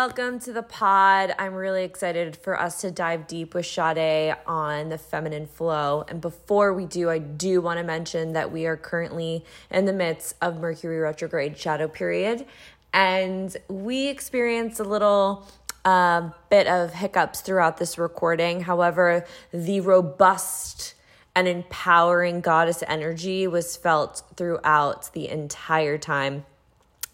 Welcome 0.00 0.38
to 0.40 0.52
the 0.52 0.62
pod. 0.62 1.34
I'm 1.40 1.54
really 1.54 1.82
excited 1.82 2.36
for 2.36 2.56
us 2.56 2.82
to 2.82 2.90
dive 2.92 3.26
deep 3.26 3.52
with 3.52 3.64
Shardae 3.64 4.36
on 4.46 4.90
the 4.90 4.96
feminine 4.96 5.48
flow. 5.48 6.04
And 6.06 6.20
before 6.20 6.72
we 6.72 6.86
do, 6.86 7.10
I 7.10 7.18
do 7.18 7.60
want 7.60 7.78
to 7.78 7.84
mention 7.84 8.32
that 8.34 8.52
we 8.52 8.66
are 8.66 8.76
currently 8.76 9.44
in 9.72 9.86
the 9.86 9.92
midst 9.92 10.36
of 10.40 10.60
Mercury 10.60 11.00
retrograde 11.00 11.58
shadow 11.58 11.88
period. 11.88 12.46
And 12.92 13.56
we 13.66 14.06
experienced 14.06 14.78
a 14.78 14.84
little 14.84 15.48
uh, 15.84 16.30
bit 16.48 16.68
of 16.68 16.94
hiccups 16.94 17.40
throughout 17.40 17.78
this 17.78 17.98
recording. 17.98 18.60
However, 18.60 19.26
the 19.52 19.80
robust 19.80 20.94
and 21.34 21.48
empowering 21.48 22.40
goddess 22.40 22.84
energy 22.86 23.48
was 23.48 23.76
felt 23.76 24.22
throughout 24.36 25.12
the 25.12 25.28
entire 25.28 25.98
time 25.98 26.44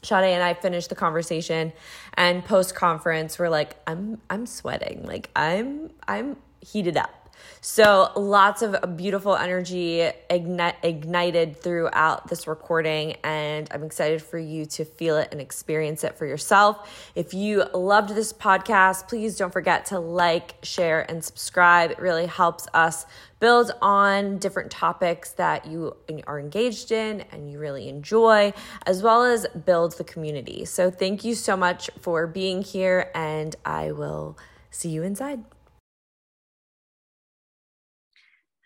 Shardae 0.04 0.32
and 0.32 0.42
I 0.42 0.54
finished 0.54 0.90
the 0.90 0.94
conversation 0.94 1.72
and 2.14 2.44
post 2.44 2.74
conference 2.74 3.38
we're 3.38 3.48
like 3.48 3.76
I'm 3.86 4.20
I'm 4.30 4.46
sweating 4.46 5.04
like 5.04 5.30
I'm 5.34 5.90
I'm 6.06 6.36
heated 6.60 6.96
up 6.96 7.24
so 7.60 8.10
lots 8.14 8.62
of 8.62 8.96
beautiful 8.96 9.36
energy 9.36 10.10
igni- 10.30 10.74
ignited 10.82 11.56
throughout 11.56 12.28
this 12.28 12.46
recording, 12.46 13.16
and 13.24 13.68
I'm 13.70 13.82
excited 13.84 14.22
for 14.22 14.38
you 14.38 14.66
to 14.66 14.84
feel 14.84 15.16
it 15.16 15.28
and 15.32 15.40
experience 15.40 16.04
it 16.04 16.16
for 16.16 16.26
yourself. 16.26 17.10
If 17.14 17.32
you 17.34 17.64
loved 17.72 18.10
this 18.10 18.32
podcast, 18.32 19.08
please 19.08 19.36
don't 19.36 19.52
forget 19.52 19.86
to 19.86 19.98
like, 19.98 20.56
share, 20.62 21.08
and 21.10 21.24
subscribe. 21.24 21.92
It 21.92 21.98
really 22.00 22.26
helps 22.26 22.66
us 22.74 23.06
build 23.44 23.72
on 23.82 24.38
different 24.38 24.70
topics 24.70 25.32
that 25.32 25.66
you 25.66 25.94
are 26.26 26.40
engaged 26.40 26.90
in 26.90 27.20
and 27.30 27.52
you 27.52 27.58
really 27.58 27.90
enjoy, 27.90 28.50
as 28.86 29.02
well 29.02 29.22
as 29.22 29.46
build 29.66 29.92
the 29.98 30.04
community. 30.04 30.64
So 30.64 30.90
thank 30.90 31.24
you 31.24 31.34
so 31.34 31.54
much 31.54 31.90
for 32.00 32.26
being 32.26 32.62
here, 32.62 33.10
and 33.14 33.54
I 33.62 33.92
will 33.92 34.38
see 34.70 34.88
you 34.88 35.02
inside. 35.02 35.44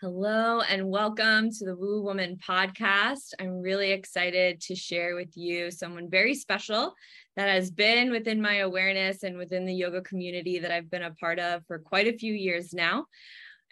Hello 0.00 0.60
and 0.60 0.88
welcome 0.88 1.50
to 1.50 1.64
the 1.64 1.74
Woo 1.74 2.00
Woman 2.00 2.38
podcast. 2.48 3.34
I'm 3.40 3.60
really 3.60 3.90
excited 3.90 4.60
to 4.60 4.76
share 4.76 5.16
with 5.16 5.36
you 5.36 5.72
someone 5.72 6.08
very 6.08 6.36
special 6.36 6.94
that 7.34 7.48
has 7.48 7.72
been 7.72 8.12
within 8.12 8.40
my 8.40 8.58
awareness 8.58 9.24
and 9.24 9.38
within 9.38 9.66
the 9.66 9.74
yoga 9.74 10.02
community 10.02 10.60
that 10.60 10.70
I've 10.70 10.88
been 10.88 11.02
a 11.02 11.14
part 11.14 11.40
of 11.40 11.66
for 11.66 11.80
quite 11.80 12.06
a 12.06 12.16
few 12.16 12.32
years 12.32 12.72
now. 12.72 13.06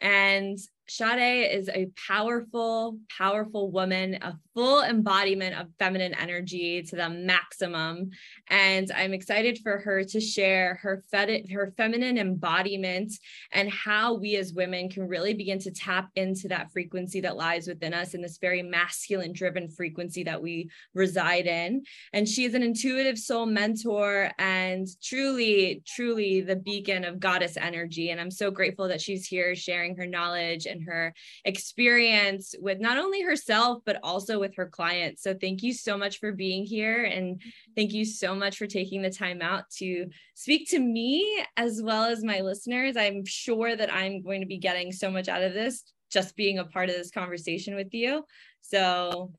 And 0.01 0.59
Shardae 0.89 1.53
is 1.53 1.69
a 1.69 1.91
powerful, 2.09 2.99
powerful 3.17 3.71
woman, 3.71 4.19
a 4.23 4.39
full 4.55 4.83
embodiment 4.83 5.59
of 5.59 5.69
feminine 5.79 6.15
energy 6.15 6.83
to 6.83 6.97
the 6.97 7.11
maximum. 7.11 8.11
And 8.49 8.91
I'm 8.95 9.13
excited 9.13 9.59
for 9.63 9.79
her 9.79 10.05
to 10.05 10.21
share 10.21 10.77
her, 10.83 11.05
fed- 11.11 11.51
her 11.51 11.75
feminine 11.77 12.19
embodiment 12.19 13.13
and 13.53 13.71
how 13.71 14.15
we 14.15 14.37
as 14.37 14.53
women 14.53 14.89
can 14.89 15.09
really 15.09 15.35
begin 15.35 15.59
to 15.61 15.73
tap 15.73 16.09
into 16.15 16.49
that 16.49 16.73
frequency 16.73 17.21
that 17.21 17.37
lies 17.37 17.67
within 17.67 17.93
us 17.93 18.15
in 18.15 18.23
this 18.23 18.39
very 18.39 18.63
masculine 18.63 19.33
driven 19.33 19.69
frequency 19.69 20.23
that 20.23 20.41
we 20.41 20.71
reside 20.95 21.47
in. 21.47 21.83
And 22.13 22.29
she 22.29 22.45
is 22.45 22.55
an 22.55 22.63
intuitive 22.63 23.19
soul 23.19 23.47
mentor 23.47 24.31
and 24.39 24.87
truly, 25.03 25.83
truly 25.87 26.41
the 26.41 26.57
beacon 26.57 27.05
of 27.05 27.21
goddess 27.21 27.57
energy. 27.57 28.11
And 28.11 28.21
I'm 28.21 28.31
so 28.31 28.51
grateful 28.51 28.89
that 28.89 29.01
she's 29.01 29.27
here 29.27 29.55
sharing 29.55 29.97
her 29.97 30.07
knowledge 30.07 30.67
and 30.67 30.76
her 30.83 31.15
experience 31.45 32.55
with 32.61 32.81
not 32.81 32.99
only 32.99 33.23
herself, 33.23 33.83
but 33.85 33.99
also 34.03 34.39
with 34.39 34.55
her 34.57 34.67
clients. 34.67 35.23
So 35.23 35.35
thank 35.35 35.63
you 35.63 35.73
so 35.73 35.97
much 35.97 36.19
for 36.19 36.33
being 36.33 36.65
here. 36.65 37.05
And 37.05 37.41
thank 37.75 37.93
you 37.93 38.05
so 38.05 38.35
much 38.35 38.57
for 38.57 38.67
taking 38.67 39.03
the 39.03 39.11
time 39.11 39.43
out 39.43 39.65
to 39.79 40.07
speak 40.35 40.69
to 40.71 40.79
me 40.79 41.45
as 41.57 41.81
well 41.83 42.05
as 42.05 42.25
my 42.25 42.41
listeners. 42.41 42.97
I'm 42.97 43.25
sure 43.25 43.77
that 43.77 43.93
I'm 43.93 44.23
going 44.23 44.41
to 44.41 44.47
be 44.47 44.59
getting 44.59 44.93
so 44.93 45.11
much 45.11 45.29
out 45.29 45.43
of 45.43 45.55
this 45.55 45.85
just 46.13 46.37
being 46.37 46.59
a 46.59 46.65
part 46.65 46.89
of 46.89 46.97
this 46.97 47.11
conversation 47.11 47.75
with 47.75 47.93
you. 47.93 48.25
So 48.61 49.33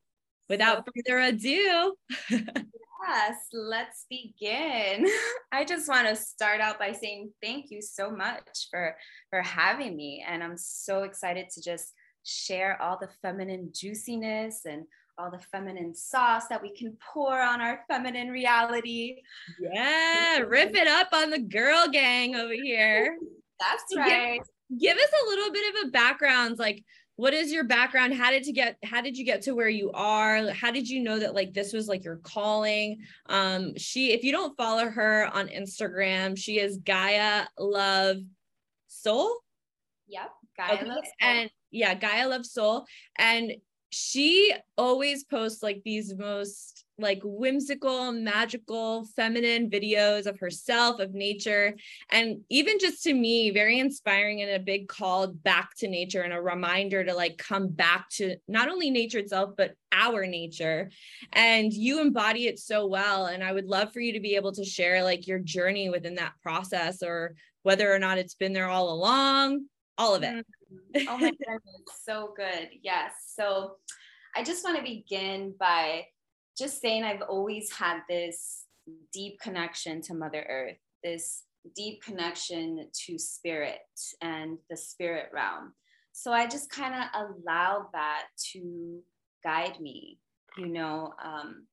without 0.50 0.88
further 0.96 1.19
ado, 1.19 1.96
Yes, 3.08 3.47
let's 3.53 4.06
begin. 4.09 5.08
I 5.52 5.63
just 5.63 5.88
want 5.88 6.08
to 6.08 6.16
start 6.16 6.59
out 6.59 6.78
by 6.78 6.91
saying 6.91 7.31
thank 7.41 7.72
you 7.72 7.81
so 7.81 8.09
much 8.12 8.68
for 8.69 8.97
for 9.30 9.41
having 9.41 9.96
me 9.96 10.25
and 10.28 10.44
I'm 10.44 10.57
so 10.57 11.03
excited 11.03 11.50
to 11.52 11.62
just 11.62 11.94
share 12.24 12.81
all 12.81 12.97
the 13.00 13.07
feminine 13.22 13.72
juiciness 13.74 14.66
and 14.66 14.84
all 15.18 15.31
the 15.31 15.40
feminine 15.52 15.96
sauce 15.96 16.47
that 16.47 16.62
we 16.62 16.75
can 16.75 16.97
pour 17.13 17.41
on 17.41 17.62
our 17.62 17.81
feminine 17.90 18.30
reality. 18.30 19.18
Yeah, 19.59 20.38
rip 20.47 20.75
it 20.75 20.88
up 20.88 21.07
on 21.13 21.30
the 21.30 21.40
girl 21.40 21.88
gang 21.88 22.36
over 22.36 22.53
here. 22.53 23.18
That's 23.59 23.84
right. 23.96 24.41
Give, 24.69 24.80
give 24.80 24.97
us 24.97 25.12
a 25.24 25.30
little 25.30 25.52
bit 25.52 25.75
of 25.75 25.88
a 25.88 25.91
background 25.91 26.59
like 26.59 26.84
what 27.17 27.33
is 27.33 27.51
your 27.51 27.63
background 27.63 28.13
how 28.13 28.31
did 28.31 28.45
you 28.45 28.53
get 28.53 28.78
how 28.83 29.01
did 29.01 29.17
you 29.17 29.25
get 29.25 29.41
to 29.41 29.53
where 29.53 29.67
you 29.67 29.91
are 29.91 30.50
how 30.51 30.72
did 30.72 30.88
you 30.88 31.01
know 31.01 31.19
that 31.19 31.35
like 31.35 31.53
this 31.53 31.73
was 31.73 31.88
like 31.88 32.03
your 32.03 32.17
calling 32.17 33.00
um 33.28 33.75
she 33.75 34.13
if 34.13 34.23
you 34.23 34.31
don't 34.31 34.55
follow 34.55 34.88
her 34.88 35.29
on 35.33 35.47
instagram 35.50 36.38
she 36.38 36.59
is 36.59 36.77
gaia 36.77 37.45
love 37.59 38.17
soul 38.88 39.35
yep 40.07 40.29
gaia 40.56 40.75
okay. 40.75 40.85
love 40.85 41.03
soul. 41.03 41.13
and 41.22 41.50
yeah 41.72 41.94
gaia 41.94 42.27
love 42.27 42.45
soul 42.45 42.85
and 43.17 43.51
she 43.89 44.53
always 44.77 45.23
posts 45.23 45.63
like 45.63 45.81
these 45.83 46.13
most 46.16 46.85
like 47.00 47.22
whimsical, 47.24 48.12
magical, 48.12 49.06
feminine 49.16 49.69
videos 49.69 50.25
of 50.25 50.40
herself, 50.40 51.00
of 51.00 51.13
nature. 51.13 51.75
And 52.12 52.41
even 52.50 52.80
just 52.80 53.03
to 53.03 53.13
me, 53.13 53.52
very 53.52 53.80
inspiring 53.80 54.41
and 54.41 54.52
a 54.52 54.59
big 54.59 54.88
call 54.88 55.28
back 55.28 55.75
to 55.78 55.88
nature 55.88 56.22
and 56.22 56.34
a 56.34 56.41
reminder 56.41 57.03
to 57.03 57.13
like 57.13 57.38
come 57.38 57.68
back 57.68 58.09
to 58.13 58.38
not 58.47 58.69
only 58.69 58.90
nature 58.90 59.19
itself, 59.19 59.52
but 59.56 59.75
our 59.91 60.25
nature. 60.25 60.90
And 61.34 61.72
you 61.72 62.02
embody 62.02 62.47
it 62.47 62.59
so 62.59 62.88
well. 62.88 63.28
And 63.28 63.44
I 63.44 63.52
would 63.52 63.66
love 63.66 63.94
for 63.94 64.00
you 64.00 64.13
to 64.13 64.19
be 64.19 64.36
able 64.36 64.53
to 64.53 64.66
share 64.66 65.03
like 65.03 65.28
your 65.28 65.40
journey 65.40 65.90
within 65.90 66.16
that 66.16 66.34
process 66.41 67.03
or 67.03 67.36
whether 67.62 67.94
or 67.94 68.00
not 68.00 68.18
it's 68.18 68.36
been 68.36 68.53
there 68.53 68.69
all 68.69 68.91
along, 68.91 69.66
all 69.97 70.16
of 70.16 70.24
it. 70.24 70.46
Mm-hmm. 70.96 71.07
oh 71.09 71.18
my 71.18 71.30
goodness, 71.30 71.62
so 72.03 72.34
good. 72.36 72.69
Yes. 72.81 73.13
So 73.36 73.75
I 74.36 74.44
just 74.44 74.63
want 74.63 74.78
to 74.78 74.84
begin 74.84 75.53
by 75.59 76.06
just 76.57 76.81
saying 76.81 77.03
I've 77.03 77.22
always 77.22 77.72
had 77.72 78.00
this 78.09 78.66
deep 79.13 79.40
connection 79.40 80.01
to 80.03 80.13
Mother 80.13 80.45
Earth, 80.50 80.78
this 81.03 81.44
deep 81.75 82.01
connection 82.01 82.88
to 83.06 83.19
spirit 83.19 83.79
and 84.22 84.57
the 84.69 84.78
spirit 84.78 85.29
realm. 85.34 85.74
So 86.13 86.31
I 86.31 86.48
just 86.48 86.69
kind 86.69 86.95
of 86.95 87.30
allowed 87.30 87.89
that 87.94 88.24
to 88.54 89.00
guide 89.44 89.80
me. 89.80 90.19
You 90.57 90.68
know, 90.68 91.13
um, 91.24 91.68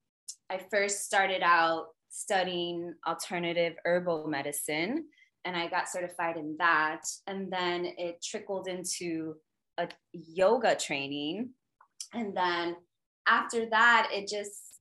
I 0.49 0.59
first 0.69 1.05
started 1.05 1.41
out 1.41 1.87
studying 2.09 2.93
alternative 3.07 3.73
herbal 3.83 4.27
medicine 4.27 5.05
and 5.45 5.55
I 5.55 5.67
got 5.67 5.89
certified 5.89 6.37
in 6.37 6.55
that. 6.59 7.01
And 7.27 7.51
then 7.51 7.85
it 7.97 8.23
trickled 8.23 8.67
into 8.67 9.35
a 9.77 9.87
yoga 10.11 10.75
training. 10.75 11.51
And 12.13 12.35
then 12.35 12.75
after 13.27 13.67
that, 13.69 14.09
it 14.11 14.27
just 14.27 14.74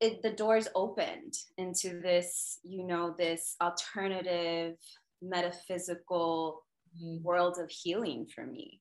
it, 0.00 0.22
the 0.22 0.30
doors 0.30 0.68
opened 0.74 1.34
into 1.58 2.00
this, 2.00 2.58
you 2.62 2.86
know, 2.86 3.14
this 3.18 3.56
alternative 3.60 4.76
metaphysical 5.20 6.62
mm-hmm. 6.96 7.22
world 7.22 7.58
of 7.60 7.70
healing 7.70 8.26
for 8.34 8.46
me. 8.46 8.80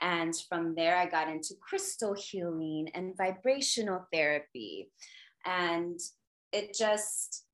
And 0.00 0.34
from 0.48 0.74
there, 0.74 0.96
I 0.96 1.06
got 1.06 1.28
into 1.28 1.54
crystal 1.60 2.14
healing 2.14 2.88
and 2.94 3.16
vibrational 3.16 4.06
therapy. 4.12 4.90
And 5.46 5.98
it 6.52 6.74
just, 6.74 7.44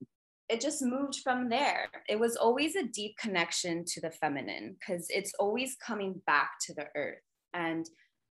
it 0.49 0.61
just 0.61 0.81
moved 0.83 1.19
from 1.23 1.49
there. 1.49 1.87
It 2.07 2.19
was 2.19 2.35
always 2.35 2.75
a 2.75 2.87
deep 2.87 3.17
connection 3.17 3.83
to 3.85 4.01
the 4.01 4.11
feminine 4.11 4.75
because 4.79 5.07
it's 5.09 5.33
always 5.39 5.75
coming 5.75 6.21
back 6.27 6.51
to 6.67 6.73
the 6.73 6.87
earth. 6.95 7.21
And 7.53 7.87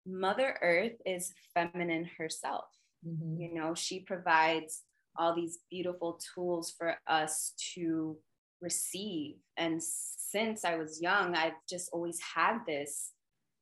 Mother 0.07 0.59
Earth 0.63 0.97
is 1.05 1.33
feminine 1.55 2.09
herself 2.17 2.65
Mm-hmm. 3.07 3.41
You 3.41 3.55
know, 3.55 3.75
she 3.75 4.01
provides 4.01 4.83
all 5.17 5.35
these 5.35 5.59
beautiful 5.71 6.21
tools 6.35 6.73
for 6.77 6.95
us 7.07 7.53
to 7.75 8.17
receive. 8.61 9.37
And 9.57 9.83
since 9.83 10.65
I 10.65 10.77
was 10.77 11.01
young, 11.01 11.35
I've 11.35 11.53
just 11.69 11.91
always 11.93 12.21
had 12.35 12.59
this 12.67 13.13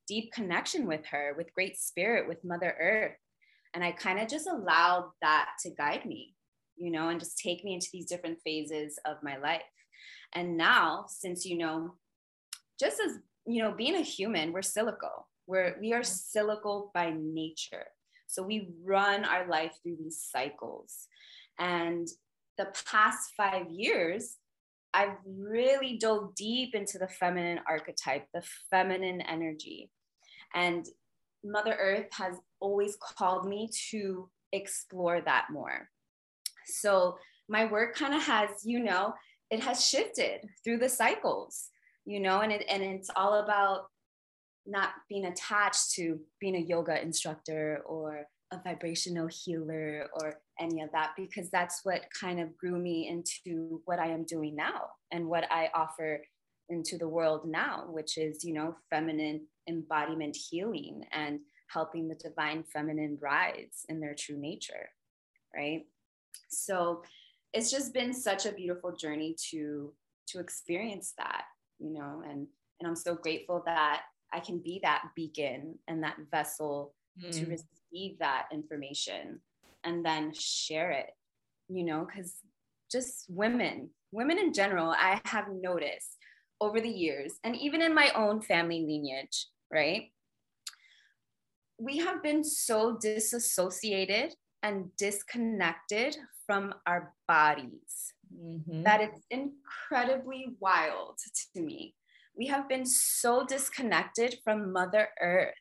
deep 0.06 0.32
connection 0.32 0.86
with 0.86 1.04
her, 1.06 1.34
with 1.36 1.54
Great 1.54 1.78
Spirit, 1.78 2.28
with 2.28 2.44
Mother 2.44 2.74
Earth. 2.78 3.16
And 3.74 3.84
I 3.84 3.92
kind 3.92 4.20
of 4.20 4.28
just 4.28 4.46
allowed 4.46 5.10
that 5.22 5.50
to 5.62 5.70
guide 5.70 6.06
me, 6.06 6.34
you 6.76 6.90
know, 6.90 7.08
and 7.08 7.20
just 7.20 7.38
take 7.38 7.64
me 7.64 7.74
into 7.74 7.88
these 7.92 8.06
different 8.06 8.38
phases 8.42 8.98
of 9.04 9.16
my 9.22 9.36
life. 9.36 9.62
And 10.34 10.56
now, 10.56 11.06
since, 11.08 11.44
you 11.44 11.58
know, 11.58 11.94
just 12.80 13.00
as, 13.00 13.18
you 13.46 13.62
know, 13.62 13.72
being 13.72 13.96
a 13.96 14.02
human, 14.02 14.52
we're 14.52 14.60
silico. 14.60 15.24
We're, 15.46 15.76
we 15.80 15.92
are 15.92 16.00
silico 16.00 16.92
by 16.92 17.14
nature. 17.16 17.86
So 18.26 18.42
we 18.42 18.70
run 18.84 19.24
our 19.24 19.48
life 19.48 19.72
through 19.82 19.96
these 19.96 20.26
cycles. 20.30 21.08
And 21.58 22.08
the 22.58 22.68
past 22.90 23.32
five 23.36 23.70
years, 23.70 24.36
I've 24.94 25.16
really 25.26 25.98
dove 25.98 26.34
deep 26.34 26.74
into 26.74 26.98
the 26.98 27.08
feminine 27.08 27.60
archetype, 27.68 28.26
the 28.32 28.42
feminine 28.70 29.20
energy. 29.20 29.90
And 30.54 30.86
Mother 31.44 31.76
Earth 31.78 32.06
has 32.12 32.36
always 32.60 32.96
called 32.96 33.46
me 33.46 33.68
to 33.90 34.30
explore 34.52 35.20
that 35.20 35.46
more. 35.50 35.88
So 36.66 37.18
my 37.48 37.66
work 37.66 37.94
kind 37.94 38.14
of 38.14 38.22
has, 38.22 38.50
you 38.64 38.80
know, 38.80 39.14
it 39.50 39.60
has 39.60 39.86
shifted 39.86 40.40
through 40.64 40.78
the 40.78 40.88
cycles, 40.88 41.68
you 42.04 42.20
know, 42.20 42.40
and 42.40 42.52
it 42.52 42.64
and 42.68 42.82
it's 42.82 43.10
all 43.14 43.34
about 43.34 43.86
not 44.66 44.90
being 45.08 45.26
attached 45.26 45.92
to 45.92 46.18
being 46.40 46.56
a 46.56 46.60
yoga 46.60 47.00
instructor 47.00 47.82
or 47.86 48.26
a 48.52 48.60
vibrational 48.62 49.28
healer 49.28 50.08
or 50.14 50.40
any 50.60 50.80
of 50.80 50.90
that 50.92 51.10
because 51.16 51.50
that's 51.50 51.80
what 51.82 52.02
kind 52.18 52.40
of 52.40 52.56
grew 52.56 52.78
me 52.78 53.08
into 53.08 53.80
what 53.84 53.98
I 53.98 54.06
am 54.06 54.24
doing 54.24 54.54
now 54.54 54.90
and 55.10 55.26
what 55.26 55.50
I 55.50 55.68
offer 55.74 56.22
into 56.68 56.96
the 56.98 57.08
world 57.08 57.48
now 57.48 57.86
which 57.88 58.18
is 58.18 58.44
you 58.44 58.52
know 58.52 58.76
feminine 58.90 59.46
embodiment 59.68 60.36
healing 60.36 61.02
and 61.12 61.40
helping 61.68 62.08
the 62.08 62.14
divine 62.14 62.64
feminine 62.72 63.18
rise 63.20 63.84
in 63.88 64.00
their 64.00 64.14
true 64.14 64.38
nature 64.38 64.88
right? 65.56 65.86
So 66.48 67.02
it's 67.52 67.70
just 67.70 67.94
been 67.94 68.12
such 68.12 68.46
a 68.46 68.52
beautiful 68.52 68.94
journey 68.94 69.34
to 69.50 69.92
to 70.28 70.40
experience 70.40 71.14
that 71.18 71.44
you 71.78 71.92
know 71.92 72.22
and 72.28 72.46
and 72.78 72.86
I'm 72.86 72.96
so 72.96 73.14
grateful 73.14 73.62
that 73.66 74.02
I 74.32 74.40
can 74.40 74.58
be 74.58 74.80
that 74.82 75.02
beacon 75.14 75.78
and 75.88 76.02
that 76.02 76.16
vessel 76.30 76.94
mm. 77.22 77.30
to 77.32 77.46
receive 77.46 78.18
that 78.18 78.46
information 78.52 79.40
and 79.84 80.04
then 80.04 80.32
share 80.34 80.90
it, 80.90 81.10
you 81.68 81.84
know, 81.84 82.06
because 82.06 82.34
just 82.90 83.26
women, 83.28 83.90
women 84.12 84.38
in 84.38 84.52
general, 84.52 84.90
I 84.90 85.20
have 85.24 85.46
noticed 85.50 86.16
over 86.60 86.80
the 86.80 86.88
years, 86.88 87.34
and 87.44 87.54
even 87.56 87.82
in 87.82 87.94
my 87.94 88.10
own 88.14 88.40
family 88.40 88.80
lineage, 88.80 89.46
right? 89.70 90.10
We 91.78 91.98
have 91.98 92.22
been 92.22 92.42
so 92.42 92.96
disassociated 92.98 94.34
and 94.62 94.90
disconnected 94.96 96.16
from 96.46 96.74
our 96.86 97.12
bodies 97.28 98.14
mm-hmm. 98.34 98.82
that 98.84 99.02
it's 99.02 99.20
incredibly 99.30 100.56
wild 100.58 101.18
to 101.54 101.60
me. 101.60 101.94
We 102.36 102.46
have 102.46 102.68
been 102.68 102.84
so 102.84 103.46
disconnected 103.46 104.36
from 104.44 104.72
Mother 104.72 105.08
Earth, 105.20 105.54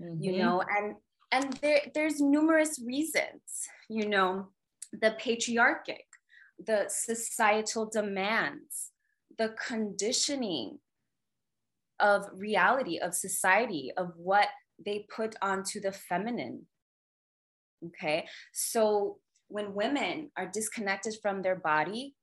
mm-hmm. 0.00 0.22
you 0.22 0.38
know, 0.38 0.62
and 0.62 0.96
and 1.32 1.54
there, 1.62 1.80
there's 1.94 2.20
numerous 2.20 2.80
reasons 2.86 3.40
you 3.88 4.08
know 4.08 4.48
the 5.00 5.16
patriarchic 5.18 6.04
the 6.64 6.84
societal 6.88 7.86
demands 7.86 8.90
the 9.38 9.54
conditioning 9.66 10.78
of 11.98 12.26
reality 12.34 12.98
of 12.98 13.14
society 13.14 13.90
of 13.96 14.12
what 14.16 14.48
they 14.84 15.06
put 15.14 15.34
onto 15.42 15.80
the 15.80 15.92
feminine 15.92 16.66
okay 17.84 18.26
so 18.52 19.18
when 19.48 19.74
women 19.74 20.30
are 20.36 20.46
disconnected 20.46 21.14
from 21.22 21.42
their 21.42 21.56
body 21.56 22.14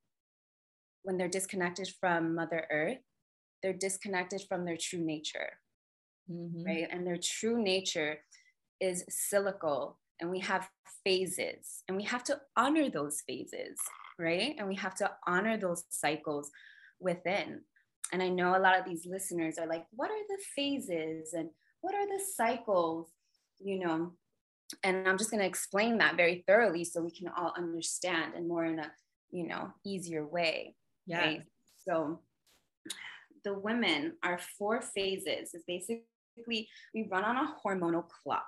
when 1.03 1.17
they're 1.17 1.27
disconnected 1.27 1.89
from 1.99 2.35
mother 2.35 2.65
earth 2.71 2.97
they're 3.61 3.73
disconnected 3.73 4.41
from 4.47 4.65
their 4.65 4.77
true 4.77 5.03
nature 5.03 5.51
mm-hmm. 6.31 6.63
right 6.63 6.87
and 6.91 7.05
their 7.05 7.19
true 7.21 7.61
nature 7.61 8.19
is 8.79 9.03
silical 9.09 9.95
and 10.19 10.29
we 10.29 10.39
have 10.39 10.69
phases 11.03 11.83
and 11.87 11.97
we 11.97 12.03
have 12.03 12.23
to 12.25 12.39
honor 12.57 12.89
those 12.89 13.21
phases, 13.25 13.77
right? 14.17 14.55
And 14.57 14.67
we 14.67 14.75
have 14.75 14.95
to 14.95 15.11
honor 15.27 15.57
those 15.57 15.83
cycles 15.89 16.51
within. 16.99 17.61
And 18.11 18.21
I 18.21 18.29
know 18.29 18.55
a 18.55 18.59
lot 18.59 18.79
of 18.79 18.85
these 18.85 19.05
listeners 19.05 19.57
are 19.57 19.67
like, 19.67 19.85
what 19.91 20.11
are 20.11 20.27
the 20.27 20.39
phases 20.55 21.33
and 21.33 21.49
what 21.81 21.95
are 21.95 22.07
the 22.07 22.21
cycles, 22.35 23.07
you 23.59 23.79
know? 23.79 24.13
And 24.83 25.07
I'm 25.07 25.17
just 25.17 25.31
going 25.31 25.41
to 25.41 25.47
explain 25.47 25.97
that 25.97 26.17
very 26.17 26.43
thoroughly 26.47 26.83
so 26.83 27.01
we 27.01 27.11
can 27.11 27.29
all 27.29 27.53
understand 27.57 28.33
and 28.35 28.47
more 28.47 28.65
in 28.65 28.79
a, 28.79 28.91
you 29.31 29.47
know, 29.47 29.73
easier 29.85 30.25
way. 30.25 30.75
Yeah. 31.07 31.19
Right? 31.19 31.43
So 31.87 32.19
the 33.43 33.53
women 33.53 34.13
are 34.23 34.39
four 34.57 34.81
phases 34.81 35.53
is 35.53 35.63
basically 35.67 36.03
we 36.47 37.07
run 37.11 37.25
on 37.25 37.35
a 37.35 37.55
hormonal 37.65 38.05
clock 38.07 38.45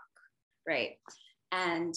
right? 0.67 0.91
And 1.51 1.95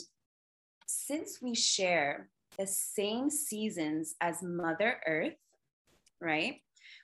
since 0.87 1.41
we 1.43 1.55
share 1.55 2.29
the 2.58 2.67
same 2.67 3.31
seasons 3.31 4.14
as 4.20 4.43
Mother 4.43 5.00
Earth, 5.06 5.35
right? 6.20 6.61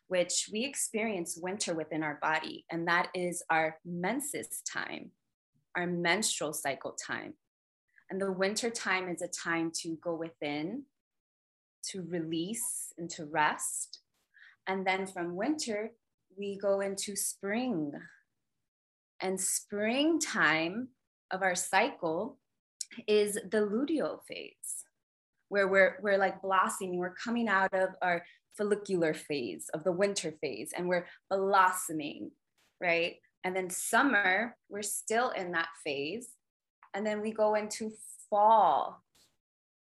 Which 0.09 0.49
we 0.53 0.65
experience 0.65 1.39
winter 1.41 1.75
within 1.75 2.03
our 2.03 2.19
body, 2.21 2.65
and 2.71 2.87
that 2.89 3.09
is 3.15 3.43
our 3.51 3.79
menses 3.85 4.63
time, 4.71 5.11
our 5.77 5.87
menstrual 5.87 6.53
cycle 6.53 6.93
time. 6.93 7.35
And 8.11 8.21
the 8.21 8.33
winter 8.33 8.71
time 8.71 9.09
is 9.09 9.23
a 9.23 9.29
time 9.29 9.71
to 9.83 9.97
go 10.03 10.15
within, 10.15 10.85
to 11.91 12.03
release, 12.03 12.93
and 12.99 13.09
to 13.11 13.25
rest. 13.27 14.01
And 14.67 14.87
then 14.87 15.07
from 15.07 15.37
winter, 15.37 15.93
we 16.37 16.59
go 16.59 16.81
into 16.81 17.17
spring. 17.17 17.93
And 19.21 19.41
springtime 19.41 20.89
of 21.31 21.43
our 21.43 21.55
cycle 21.55 22.39
is 23.07 23.35
the 23.35 23.59
luteal 23.59 24.21
phase, 24.27 24.85
where 25.49 25.69
we're, 25.69 25.99
we're 26.03 26.19
like 26.19 26.43
blossoming, 26.43 26.99
we're 26.99 27.15
coming 27.15 27.49
out 27.49 27.75
of 27.75 27.91
our 28.03 28.25
follicular 28.57 29.15
phase 29.15 29.69
of 29.75 29.85
the 29.85 29.93
winter 29.93 30.35
phase 30.41 30.73
and 30.77 30.89
we're 30.89 31.07
blossoming, 31.31 32.31
right? 32.81 33.17
And 33.45 33.55
then 33.55 33.71
summer, 33.71 34.57
we're 34.69 34.83
still 34.83 35.31
in 35.31 35.53
that 35.53 35.69
phase. 35.85 36.29
And 36.95 37.07
then 37.07 37.21
we 37.21 37.33
go 37.33 37.55
into 37.55 37.93
fall, 38.29 39.03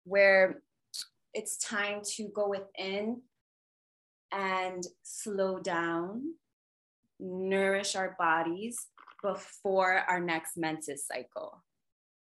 where 0.05 0.63
it's 1.35 1.57
time 1.59 2.01
to 2.17 2.29
go 2.35 2.49
within 2.49 3.23
and 4.35 4.85
slow 5.03 5.61
down, 5.61 6.35
nourish 7.21 7.95
our 7.95 8.17
bodies, 8.19 8.89
before 9.23 10.05
our 10.07 10.21
next 10.21 10.59
menses 10.59 11.07
cycle, 11.07 11.65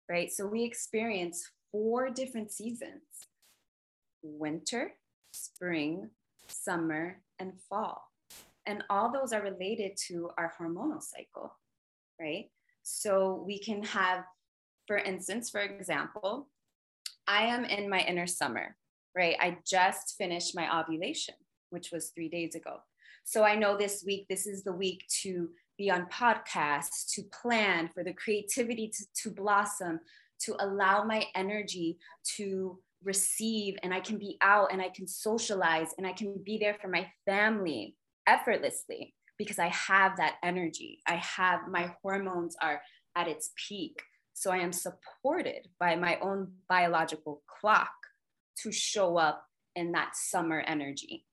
right? 0.10 0.30
So 0.30 0.46
we 0.46 0.66
experience 0.66 1.50
four 1.72 2.10
different 2.10 2.52
seasons 2.52 3.04
winter, 4.22 4.92
spring, 5.32 6.10
summer, 6.50 7.22
and 7.40 7.54
fall. 7.70 8.04
And 8.66 8.84
all 8.90 9.14
those 9.14 9.32
are 9.32 9.42
related 9.42 9.98
to 10.08 10.30
our 10.38 10.52
hormonal 10.60 11.02
cycle, 11.02 11.56
right? 12.20 12.50
So 12.84 13.44
we 13.48 13.60
can 13.60 13.82
have, 13.84 14.26
for 14.88 14.98
instance, 14.98 15.50
for 15.50 15.62
example, 15.62 16.50
I 17.26 17.44
am 17.46 17.64
in 17.64 17.90
my 17.90 18.02
inner 18.02 18.28
summer, 18.28 18.76
right? 19.16 19.38
I 19.40 19.60
just 19.66 20.16
finished 20.18 20.54
my 20.54 20.82
ovulation, 20.82 21.36
which 21.70 21.92
was 21.92 22.10
three 22.10 22.30
days 22.30 22.56
ago. 22.56 22.78
So 23.24 23.44
I 23.44 23.56
know 23.56 23.78
this 23.78 24.04
week, 24.06 24.26
this 24.30 24.48
is 24.48 24.64
the 24.64 24.74
week 24.74 25.06
to 25.22 25.50
be 25.78 25.92
on 25.92 26.08
podcasts, 26.08 27.12
to 27.14 27.24
plan, 27.42 27.90
for 27.94 28.04
the 28.04 28.14
creativity 28.14 28.90
to, 28.90 29.06
to 29.24 29.30
blossom, 29.32 30.00
to 30.42 30.56
allow 30.60 31.04
my 31.04 31.26
energy 31.36 31.98
to 32.38 32.80
receive, 33.04 33.78
and 33.84 33.94
I 33.94 34.00
can 34.00 34.18
be 34.18 34.38
out 34.42 34.74
and 34.74 34.82
I 34.82 34.90
can 34.90 35.08
socialize 35.08 35.94
and 35.98 36.06
I 36.06 36.14
can 36.14 36.36
be 36.44 36.58
there 36.58 36.76
for 36.82 36.88
my 36.88 37.10
family 37.26 37.96
effortlessly 38.28 39.14
because 39.38 39.60
I 39.60 39.68
have 39.68 40.18
that 40.18 40.36
energy. 40.44 41.00
I 41.08 41.16
have 41.16 41.62
my 41.70 41.94
hormones 42.02 42.56
are 42.62 42.82
at 43.16 43.28
its 43.28 43.52
peak. 43.68 44.02
So 44.34 44.52
I 44.52 44.58
am 44.58 44.74
supported 44.74 45.68
by 45.80 45.96
my 45.96 46.18
own 46.20 46.54
biological 46.68 47.42
clock 47.48 47.92
to 48.64 48.72
show 48.72 49.18
up 49.18 49.46
in 49.76 49.92
that 49.94 50.16
summer 50.16 50.60
energy 50.62 51.26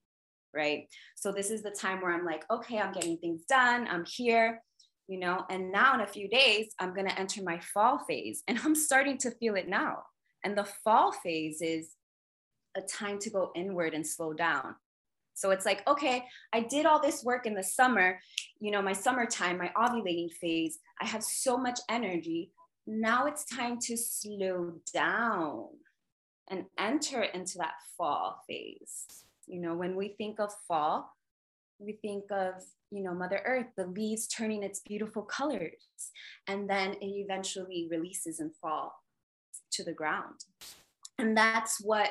right? 0.57 0.89
So 1.15 1.31
this 1.31 1.51
is 1.51 1.63
the 1.63 1.71
time 1.71 2.01
where 2.01 2.13
I'm 2.13 2.25
like, 2.25 2.45
okay, 2.51 2.79
I'm 2.79 2.93
getting 2.93 3.19
things 3.19 3.43
done. 3.49 3.87
I'm 3.87 4.05
here. 4.05 4.63
you 5.09 5.19
know 5.19 5.45
and 5.51 5.71
now 5.71 5.95
in 5.95 6.01
a 6.01 6.07
few 6.07 6.29
days 6.29 6.75
i'm 6.79 6.95
going 6.95 7.09
to 7.09 7.19
enter 7.19 7.43
my 7.43 7.59
fall 7.61 7.99
phase 8.09 8.43
and 8.49 8.59
i'm 8.65 8.75
starting 8.75 9.19
to 9.19 9.31
feel 9.33 9.55
it 9.55 9.69
now 9.69 10.03
and 10.45 10.57
the 10.57 10.65
fall 10.85 11.13
phase 11.13 11.61
is 11.63 11.93
a 12.77 12.83
time 12.83 13.19
to 13.19 13.31
go 13.31 13.51
inward 13.55 13.95
and 13.95 14.07
slow 14.07 14.33
down 14.33 14.75
so 15.35 15.51
it's 15.51 15.65
like 15.65 15.87
okay 15.87 16.25
i 16.53 16.61
did 16.61 16.87
all 16.87 17.01
this 17.01 17.25
work 17.25 17.47
in 17.47 17.55
the 17.55 17.63
summer 17.63 18.19
you 18.61 18.71
know 18.71 18.83
my 18.83 18.93
summertime 18.93 19.59
my 19.59 19.71
ovulating 19.77 20.33
phase 20.33 20.79
i 21.01 21.07
have 21.07 21.23
so 21.23 21.57
much 21.57 21.79
energy 21.89 22.51
now 22.87 23.27
it's 23.27 23.45
time 23.45 23.79
to 23.79 23.97
slow 23.97 24.73
down 24.93 25.67
and 26.49 26.65
enter 26.79 27.23
into 27.23 27.59
that 27.59 27.75
fall 27.97 28.43
phase 28.49 29.26
you 29.47 29.61
know 29.61 29.75
when 29.75 29.97
we 29.97 30.09
think 30.19 30.41
of 30.41 30.53
fall 30.67 31.13
we 31.79 31.93
think 32.03 32.25
of 32.31 32.55
you 32.91 33.03
know 33.03 33.15
mother 33.15 33.41
earth 33.45 33.67
the 33.77 33.87
leaves 33.87 34.27
turning 34.27 34.63
its 34.63 34.81
beautiful 34.81 35.23
colors 35.23 36.11
and 36.47 36.69
then 36.69 36.93
it 36.95 37.07
eventually 37.07 37.89
releases 37.91 38.41
and 38.41 38.51
fall 38.61 38.93
to 39.73 39.85
the 39.85 39.93
ground. 39.93 40.45
And 41.19 41.37
that's 41.37 41.81
what 41.81 42.11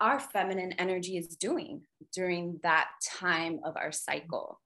our 0.00 0.20
feminine 0.20 0.72
energy 0.72 1.16
is 1.16 1.36
doing 1.36 1.82
during 2.12 2.60
that 2.62 2.88
time 3.18 3.60
of 3.64 3.76
our 3.76 3.92
cycle 3.92 4.60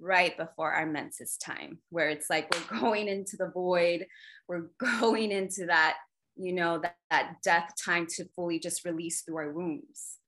right 0.00 0.36
before 0.36 0.72
our 0.72 0.86
menses 0.86 1.36
time 1.36 1.78
where 1.90 2.08
it's 2.08 2.28
like 2.28 2.52
we're 2.52 2.80
going 2.80 3.06
into 3.06 3.36
the 3.36 3.50
void 3.54 4.04
we're 4.48 4.66
going 5.00 5.30
into 5.30 5.66
that 5.66 5.96
you 6.36 6.52
know 6.52 6.80
that, 6.80 6.96
that 7.10 7.36
death 7.44 7.72
time 7.82 8.04
to 8.04 8.24
fully 8.34 8.58
just 8.58 8.84
release 8.84 9.22
through 9.22 9.36
our 9.36 9.52
wombs 9.52 10.18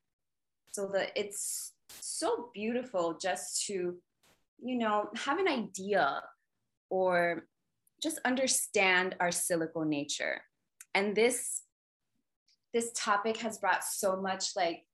so 0.77 0.89
that 0.93 1.11
it's 1.17 1.73
so 1.89 2.51
beautiful 2.55 3.19
just 3.21 3.67
to 3.67 3.97
you 4.63 4.77
know 4.77 5.09
have 5.17 5.39
an 5.39 5.49
idea 5.49 6.23
or 6.91 7.47
just 8.03 8.19
understand 8.25 9.17
our 9.21 9.33
cyclical 9.33 9.85
nature. 9.85 10.43
And 10.95 11.17
this 11.17 11.63
this 12.73 12.91
topic 12.95 13.39
has 13.39 13.59
brought 13.59 13.85
so 13.85 14.21
much 14.21 14.55
like 14.55 14.85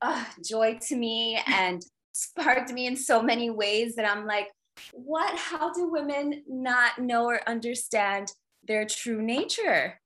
uh, 0.00 0.24
joy 0.44 0.78
to 0.88 0.96
me 0.96 1.38
and 1.46 1.82
sparked 2.12 2.72
me 2.72 2.86
in 2.86 2.96
so 2.96 3.22
many 3.22 3.48
ways 3.48 3.94
that 3.94 4.08
i'm 4.10 4.26
like 4.26 4.48
what 4.92 5.36
how 5.36 5.72
do 5.72 5.90
women 5.90 6.42
not 6.48 6.98
know 6.98 7.26
or 7.26 7.40
understand 7.48 8.32
their 8.66 8.84
true 8.84 9.22
nature? 9.22 10.00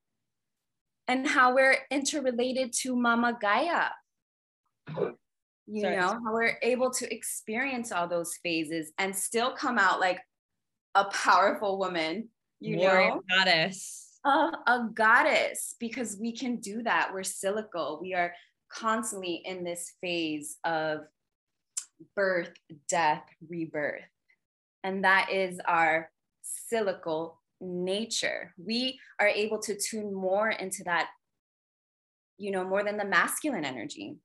And 1.08 1.26
how 1.26 1.54
we're 1.54 1.78
interrelated 1.90 2.72
to 2.82 2.96
mama 2.96 3.36
gaia 3.38 3.90
you 5.66 5.80
Sorry. 5.80 5.96
know 5.96 6.08
how 6.08 6.32
we're 6.32 6.58
able 6.62 6.90
to 6.90 7.14
experience 7.14 7.92
all 7.92 8.08
those 8.08 8.36
phases 8.42 8.92
and 8.98 9.14
still 9.14 9.52
come 9.52 9.78
out 9.78 10.00
like 10.00 10.20
a 10.94 11.04
powerful 11.04 11.78
woman 11.78 12.28
you 12.60 12.78
Warrior 12.78 13.08
know? 13.08 13.22
goddess. 13.28 14.18
A, 14.24 14.28
a 14.66 14.88
goddess 14.94 15.74
because 15.80 16.16
we 16.20 16.32
can 16.32 16.56
do 16.56 16.82
that. 16.84 17.10
We're 17.12 17.24
cyclical 17.24 17.98
we 18.00 18.14
are 18.14 18.32
constantly 18.72 19.42
in 19.44 19.64
this 19.64 19.92
phase 20.00 20.58
of 20.64 21.00
birth 22.14 22.52
death 22.88 23.24
rebirth. 23.48 24.02
And 24.84 25.04
that 25.04 25.30
is 25.30 25.60
our 25.66 26.10
cyclical 26.42 27.40
nature. 27.60 28.52
We 28.56 28.98
are 29.20 29.28
able 29.28 29.60
to 29.60 29.76
tune 29.76 30.12
more 30.12 30.50
into 30.50 30.84
that 30.84 31.08
you 32.38 32.50
know 32.50 32.64
more 32.64 32.82
than 32.82 32.96
the 32.96 33.04
masculine 33.04 33.64
energy 33.64 34.16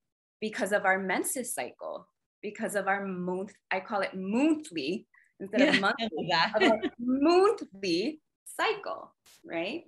because 0.42 0.72
of 0.72 0.86
our 0.86 1.00
menses 1.00 1.54
cycle, 1.54 2.08
because 2.42 2.76
of 2.76 2.88
our 2.88 3.06
month, 3.06 3.54
I 3.72 3.80
call 3.80 4.02
it 4.02 4.16
monthly 4.16 5.08
instead 5.40 5.62
yeah, 5.62 5.74
of 5.74 5.82
monthly, 5.82 6.34
of 6.56 6.72
monthly 7.00 8.22
cycle, 8.46 9.14
right? 9.46 9.84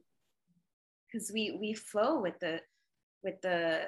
Because 1.12 1.32
we 1.34 1.58
we 1.60 1.74
flow 1.74 2.22
with 2.22 2.40
the 2.40 2.62
with 3.24 3.42
the 3.42 3.84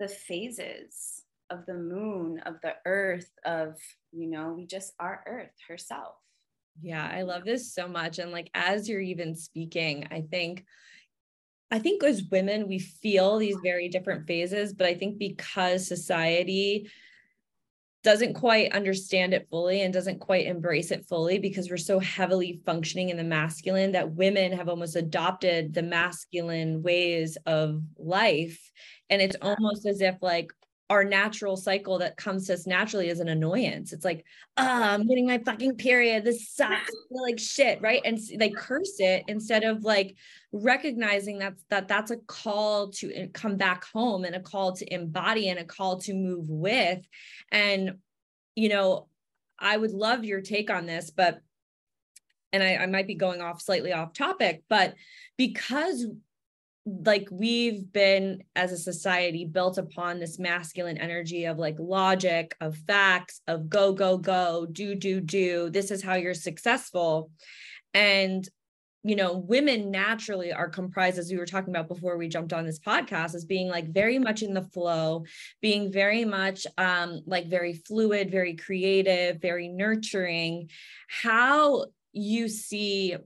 the 0.00 0.08
phases 0.08 1.22
of 1.50 1.66
the 1.66 1.74
moon, 1.74 2.40
of 2.46 2.56
the 2.62 2.74
earth, 2.86 3.30
of 3.44 3.76
you 4.12 4.28
know, 4.28 4.54
we 4.56 4.66
just 4.66 4.92
are 4.98 5.22
earth 5.26 5.54
herself. 5.68 6.14
Yeah, 6.80 7.06
I 7.06 7.22
love 7.22 7.44
this 7.44 7.74
so 7.74 7.86
much. 7.86 8.18
And 8.18 8.32
like 8.32 8.50
as 8.54 8.88
you're 8.88 9.00
even 9.00 9.34
speaking, 9.34 10.08
I 10.10 10.22
think 10.30 10.64
I 11.72 11.78
think 11.78 12.04
as 12.04 12.24
women, 12.30 12.68
we 12.68 12.78
feel 12.78 13.38
these 13.38 13.56
very 13.62 13.88
different 13.88 14.26
phases, 14.26 14.74
but 14.74 14.86
I 14.86 14.94
think 14.94 15.16
because 15.16 15.88
society 15.88 16.90
doesn't 18.02 18.34
quite 18.34 18.74
understand 18.74 19.32
it 19.32 19.48
fully 19.48 19.80
and 19.80 19.94
doesn't 19.94 20.18
quite 20.18 20.46
embrace 20.46 20.90
it 20.90 21.06
fully 21.06 21.38
because 21.38 21.70
we're 21.70 21.78
so 21.78 21.98
heavily 21.98 22.60
functioning 22.66 23.08
in 23.08 23.16
the 23.16 23.24
masculine 23.24 23.92
that 23.92 24.12
women 24.12 24.52
have 24.52 24.68
almost 24.68 24.96
adopted 24.96 25.72
the 25.72 25.82
masculine 25.82 26.82
ways 26.82 27.38
of 27.46 27.80
life. 27.96 28.70
And 29.08 29.22
it's 29.22 29.36
almost 29.40 29.86
as 29.86 30.02
if 30.02 30.16
like 30.20 30.52
our 30.92 31.04
natural 31.04 31.56
cycle 31.56 31.98
that 31.98 32.18
comes 32.18 32.46
to 32.46 32.52
us 32.52 32.66
naturally 32.66 33.08
is 33.08 33.18
an 33.18 33.28
annoyance. 33.28 33.94
It's 33.94 34.04
like, 34.04 34.26
oh, 34.58 34.66
I'm 34.66 35.06
getting 35.08 35.26
my 35.26 35.38
fucking 35.38 35.76
period. 35.76 36.22
This 36.22 36.50
sucks. 36.50 36.92
Like 37.10 37.38
shit, 37.38 37.80
right? 37.80 38.02
And 38.04 38.18
they 38.36 38.50
curse 38.50 38.96
it 38.98 39.24
instead 39.26 39.64
of 39.64 39.84
like 39.84 40.16
recognizing 40.52 41.38
that 41.38 41.54
that 41.70 41.88
that's 41.88 42.10
a 42.10 42.18
call 42.18 42.90
to 42.90 43.26
come 43.32 43.56
back 43.56 43.84
home 43.86 44.24
and 44.26 44.34
a 44.34 44.40
call 44.40 44.72
to 44.72 44.94
embody 44.94 45.48
and 45.48 45.58
a 45.58 45.64
call 45.64 45.98
to 46.00 46.12
move 46.12 46.50
with. 46.50 47.00
And 47.50 47.96
you 48.54 48.68
know, 48.68 49.08
I 49.58 49.74
would 49.74 49.92
love 49.92 50.26
your 50.26 50.42
take 50.42 50.68
on 50.68 50.84
this, 50.84 51.08
but 51.08 51.40
and 52.52 52.62
I, 52.62 52.76
I 52.76 52.86
might 52.86 53.06
be 53.06 53.14
going 53.14 53.40
off 53.40 53.62
slightly 53.62 53.94
off 53.94 54.12
topic, 54.12 54.64
but 54.68 54.92
because 55.38 56.06
like 56.84 57.28
we've 57.30 57.92
been 57.92 58.42
as 58.56 58.72
a 58.72 58.76
society 58.76 59.44
built 59.44 59.78
upon 59.78 60.18
this 60.18 60.38
masculine 60.38 60.98
energy 60.98 61.44
of 61.44 61.58
like 61.58 61.76
logic 61.78 62.56
of 62.60 62.76
facts 62.88 63.40
of 63.46 63.68
go 63.68 63.92
go 63.92 64.18
go 64.18 64.66
do 64.70 64.94
do 64.94 65.20
do. 65.20 65.70
This 65.70 65.90
is 65.90 66.02
how 66.02 66.14
you're 66.14 66.34
successful. 66.34 67.30
And 67.94 68.48
you 69.04 69.16
know 69.16 69.36
women 69.36 69.90
naturally 69.90 70.52
are 70.52 70.68
comprised 70.68 71.18
as 71.18 71.30
we 71.30 71.36
were 71.36 71.46
talking 71.46 71.74
about 71.74 71.88
before 71.88 72.16
we 72.16 72.28
jumped 72.28 72.52
on 72.52 72.64
this 72.64 72.78
podcast 72.78 73.34
as 73.34 73.44
being 73.44 73.68
like 73.68 73.92
very 73.92 74.16
much 74.16 74.42
in 74.42 74.54
the 74.54 74.62
flow 74.62 75.24
being 75.60 75.90
very 75.90 76.24
much 76.24 76.68
um 76.78 77.20
like 77.26 77.48
very 77.48 77.72
fluid 77.72 78.30
very 78.30 78.54
creative 78.54 79.40
very 79.40 79.68
nurturing. 79.68 80.68
How 81.08 81.86
you 82.12 82.48
see 82.48 83.16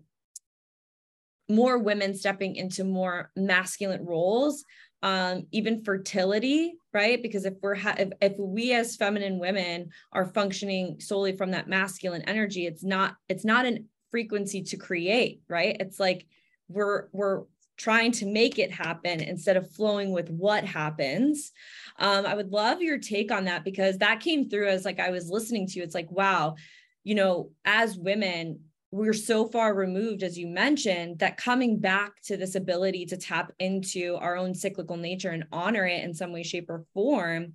more 1.48 1.78
women 1.78 2.14
stepping 2.14 2.56
into 2.56 2.84
more 2.84 3.30
masculine 3.36 4.04
roles 4.04 4.64
um, 5.02 5.46
even 5.52 5.84
fertility 5.84 6.74
right? 6.92 7.22
Because 7.22 7.44
if 7.44 7.52
we're 7.60 7.74
ha- 7.74 7.96
if, 7.98 8.08
if 8.22 8.32
we 8.38 8.72
as 8.72 8.96
feminine 8.96 9.38
women 9.38 9.90
are 10.12 10.24
functioning 10.24 10.98
solely 10.98 11.36
from 11.36 11.50
that 11.50 11.68
masculine 11.68 12.22
energy 12.22 12.66
it's 12.66 12.82
not 12.82 13.16
it's 13.28 13.44
not 13.44 13.66
an 13.66 13.86
frequency 14.10 14.62
to 14.62 14.76
create 14.76 15.42
right? 15.48 15.76
It's 15.78 16.00
like 16.00 16.26
we're 16.68 17.08
we're 17.12 17.44
trying 17.76 18.10
to 18.10 18.26
make 18.26 18.58
it 18.58 18.72
happen 18.72 19.20
instead 19.20 19.58
of 19.58 19.70
flowing 19.70 20.10
with 20.10 20.30
what 20.30 20.64
happens. 20.64 21.52
Um, 21.98 22.24
i 22.26 22.34
would 22.34 22.50
love 22.50 22.80
your 22.80 22.98
take 22.98 23.30
on 23.30 23.44
that 23.44 23.64
because 23.64 23.98
that 23.98 24.20
came 24.20 24.48
through 24.48 24.68
as 24.68 24.84
like 24.84 24.98
i 24.98 25.10
was 25.10 25.30
listening 25.30 25.66
to 25.68 25.78
you. 25.78 25.82
It's 25.84 25.94
like 25.94 26.10
wow 26.10 26.56
you 27.04 27.14
know 27.14 27.50
as 27.64 27.96
women 27.96 28.60
we're 28.90 29.12
so 29.12 29.46
far 29.46 29.74
removed, 29.74 30.22
as 30.22 30.38
you 30.38 30.46
mentioned, 30.46 31.18
that 31.18 31.36
coming 31.36 31.78
back 31.78 32.20
to 32.22 32.36
this 32.36 32.54
ability 32.54 33.06
to 33.06 33.16
tap 33.16 33.52
into 33.58 34.16
our 34.16 34.36
own 34.36 34.54
cyclical 34.54 34.96
nature 34.96 35.30
and 35.30 35.44
honor 35.52 35.86
it 35.86 36.04
in 36.04 36.14
some 36.14 36.32
way, 36.32 36.42
shape, 36.42 36.70
or 36.70 36.84
form 36.94 37.54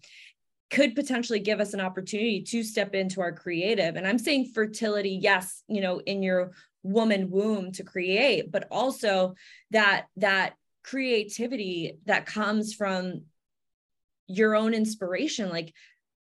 could 0.69 0.95
potentially 0.95 1.39
give 1.39 1.59
us 1.59 1.73
an 1.73 1.81
opportunity 1.81 2.41
to 2.41 2.63
step 2.63 2.95
into 2.95 3.21
our 3.21 3.31
creative. 3.31 3.95
And 3.95 4.07
I'm 4.07 4.17
saying 4.17 4.51
fertility, 4.53 5.19
yes, 5.21 5.63
you 5.67 5.81
know, 5.81 5.99
in 5.99 6.23
your 6.23 6.51
woman 6.83 7.29
womb 7.29 7.71
to 7.73 7.83
create, 7.83 8.51
but 8.51 8.67
also 8.71 9.35
that 9.71 10.07
that 10.17 10.53
creativity 10.83 11.97
that 12.05 12.25
comes 12.25 12.73
from 12.73 13.21
your 14.27 14.55
own 14.55 14.73
inspiration 14.73 15.49
like 15.49 15.73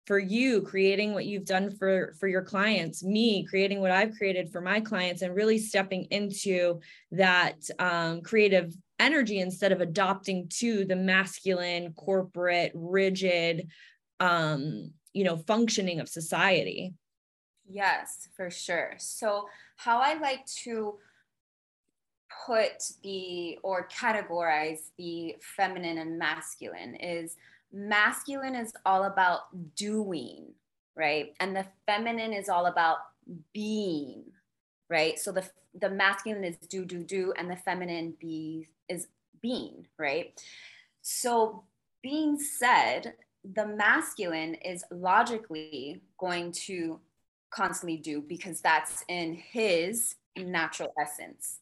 for 0.07 0.19
you 0.19 0.63
creating 0.63 1.13
what 1.13 1.27
you've 1.27 1.45
done 1.45 1.71
for 1.71 2.13
for 2.19 2.27
your 2.27 2.43
clients 2.43 3.05
me 3.05 3.45
creating 3.45 3.81
what 3.81 3.91
i've 3.91 4.17
created 4.17 4.51
for 4.51 4.61
my 4.61 4.81
clients 4.81 5.23
and 5.23 5.35
really 5.35 5.59
stepping 5.59 6.05
into 6.11 6.81
that 7.13 7.57
um, 7.79 8.21
creative 8.21 8.75
energy 9.03 9.41
instead 9.41 9.73
of 9.73 9.81
adopting 9.81 10.49
to 10.49 10.85
the 10.85 10.97
masculine 10.97 11.93
corporate 11.95 12.71
rigid 12.75 13.69
um, 14.21 14.93
you 15.13 15.25
know 15.25 15.37
functioning 15.37 16.01
of 16.01 16.09
society. 16.09 16.95
Yes 17.69 18.29
for 18.37 18.51
sure. 18.51 18.95
So 18.99 19.49
how 19.77 19.99
i 19.99 20.15
like 20.15 20.47
to 20.65 20.99
put 22.47 22.83
the 23.03 23.59
or 23.63 23.89
categorize 23.89 24.91
the 24.97 25.37
feminine 25.57 25.99
and 25.99 26.19
masculine 26.19 26.95
is 26.97 27.37
masculine 27.73 28.55
is 28.55 28.73
all 28.87 29.05
about 29.05 29.41
doing, 29.77 30.55
right? 30.97 31.35
And 31.41 31.57
the 31.57 31.67
feminine 31.87 32.33
is 32.33 32.49
all 32.49 32.67
about 32.67 32.99
being. 33.53 34.25
right? 34.89 35.19
So 35.19 35.33
the 35.33 35.45
the 35.81 35.91
masculine 35.91 36.45
is 36.45 36.57
do 36.59 36.85
do 36.85 37.03
do, 37.03 37.33
and 37.39 37.51
the 37.51 37.57
feminine 37.57 38.15
be 38.21 38.69
is 38.89 39.09
being, 39.41 39.87
right? 39.99 40.41
So 41.03 41.65
being 42.03 42.39
said, 42.39 43.15
the 43.45 43.67
masculine 43.67 44.55
is 44.57 44.85
logically 44.91 46.03
going 46.19 46.53
to 46.53 47.01
constantly 47.51 47.97
do 47.97 48.21
because 48.21 48.61
that's 48.61 49.05
in 49.09 49.35
his 49.35 50.17
natural 50.37 50.93
essence. 51.01 51.59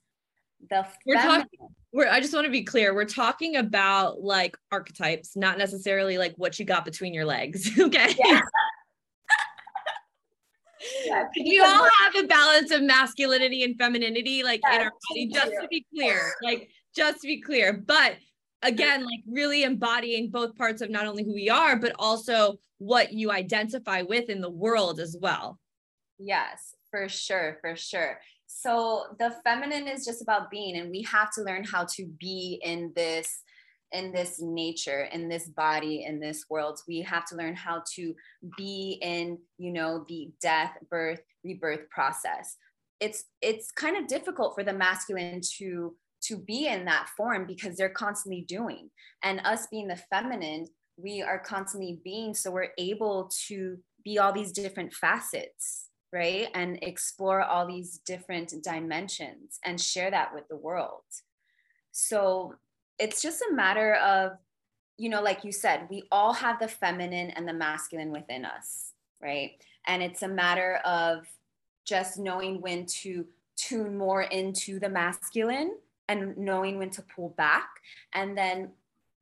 The 0.69 0.87
we're 1.07 1.17
feminine, 1.17 1.43
talking 1.43 1.69
we're 1.93 2.09
I 2.09 2.21
just 2.21 2.35
want 2.35 2.45
to 2.45 2.51
be 2.51 2.63
clear. 2.63 2.95
We're 2.95 3.05
talking 3.05 3.57
about 3.57 4.21
like 4.21 4.57
archetypes, 4.71 5.37
not 5.37 5.59
necessarily 5.59 6.19
like 6.19 6.35
what 6.37 6.59
you 6.59 6.65
got 6.65 6.85
between 6.85 7.15
your 7.15 7.25
legs. 7.25 7.71
okay. 7.79 8.15
Yeah. 8.19 8.41
yeah, 11.05 11.25
we 11.37 11.61
all 11.61 11.89
have 12.01 12.17
a 12.17 12.27
balance 12.27 12.71
of 12.71 12.83
masculinity 12.83 13.65
and 13.65 13.77
femininity 13.79 14.43
like 14.43 14.61
in 14.73 14.81
our 14.81 14.93
body, 15.09 15.27
just 15.29 15.53
to 15.61 15.69
be 15.69 15.85
clear. 15.95 16.21
Like 16.43 16.69
just 16.95 17.21
to 17.23 17.27
be 17.27 17.41
clear. 17.41 17.73
But 17.73 18.17
again 18.63 19.05
like 19.05 19.21
really 19.27 19.63
embodying 19.63 20.31
both 20.31 20.57
parts 20.57 20.83
of 20.83 20.91
not 20.91 21.07
only 21.07 21.25
who 21.25 21.35
we 21.35 21.49
are 21.49 21.77
but 21.77 21.93
also 21.99 22.59
what 22.79 23.13
you 23.13 23.31
identify 23.31 24.03
with 24.03 24.29
in 24.29 24.41
the 24.41 24.51
world 24.51 25.01
as 25.01 25.17
well 25.21 25.59
yes 26.19 26.75
for 26.91 27.09
sure 27.09 27.59
for 27.61 27.77
sure 27.77 28.19
so 28.53 29.05
the 29.19 29.35
feminine 29.45 29.87
is 29.87 30.05
just 30.05 30.23
about 30.23 30.51
being 30.51 30.77
and 30.77 30.91
we 30.91 31.03
have 31.03 31.31
to 31.33 31.43
learn 31.43 31.65
how 31.65 31.85
to 31.85 32.07
be 32.19 32.61
in 32.63 32.93
this 32.97 33.43
in 33.93 34.13
this 34.13 34.41
nature 34.41 35.09
in 35.13 35.29
this 35.29 35.49
body 35.49 36.05
in 36.05 36.21
this 36.21 36.45
world 36.51 36.81
we 36.87 37.01
have 37.01 37.25
to 37.25 37.37
learn 37.37 37.55
how 37.55 37.83
to 37.95 38.15
be 38.57 38.99
in 39.03 39.39
you 39.59 39.73
know 39.73 40.05
the 40.09 40.31
death 40.41 40.77
birth 40.91 41.23
rebirth 41.45 41.89
process 41.91 42.57
it's 43.01 43.25
it's 43.41 43.73
kind 43.73 43.97
of 43.97 44.07
difficult 44.07 44.55
for 44.55 44.63
the 44.63 44.73
masculine 44.73 45.41
to 45.59 45.95
to 46.23 46.37
be 46.37 46.67
in 46.67 46.85
that 46.85 47.09
form 47.17 47.47
because 47.47 47.77
they're 47.77 47.89
constantly 47.89 48.43
doing. 48.43 48.91
And 49.23 49.41
us 49.45 49.67
being 49.71 49.89
the 49.89 49.97
feminine, 49.97 50.67
we 50.97 51.23
are 51.23 51.39
constantly 51.39 52.01
being. 52.05 52.35
So 52.35 52.51
we're 52.51 52.73
able 52.79 53.31
to 53.49 53.79
be 54.05 54.19
all 54.19 54.33
these 54.33 54.53
different 54.53 54.93
facets, 54.93 55.87
right? 56.13 56.49
And 56.55 56.79
explore 56.83 57.43
all 57.43 57.67
these 57.67 57.99
different 57.99 58.55
dimensions 58.63 59.59
and 59.65 59.81
share 59.81 60.11
that 60.11 60.35
with 60.35 60.49
the 60.49 60.57
world. 60.57 61.03
So 61.93 62.55
it's 62.99 63.23
just 63.23 63.43
a 63.43 63.55
matter 63.55 63.95
of, 63.95 64.33
you 64.97 65.09
know, 65.09 65.23
like 65.23 65.45
you 65.45 65.53
said, 65.53 65.87
we 65.91 66.03
all 66.11 66.33
have 66.33 66.59
the 66.59 66.69
feminine 66.69 67.31
and 67.31 67.49
the 67.49 67.53
masculine 67.53 68.11
within 68.11 68.45
us, 68.45 68.93
right? 69.23 69.53
And 69.87 70.03
it's 70.03 70.23
a 70.23 70.29
matter 70.29 70.77
of 70.85 71.27
just 71.85 72.19
knowing 72.19 72.61
when 72.61 72.87
to 72.87 73.27
tune 73.57 73.97
more 73.97 74.23
into 74.23 74.79
the 74.79 74.89
masculine 74.89 75.77
and 76.09 76.37
knowing 76.37 76.79
when 76.79 76.91
to 76.91 77.03
pull 77.03 77.31
back 77.31 77.69
and 78.15 78.37
then 78.37 78.71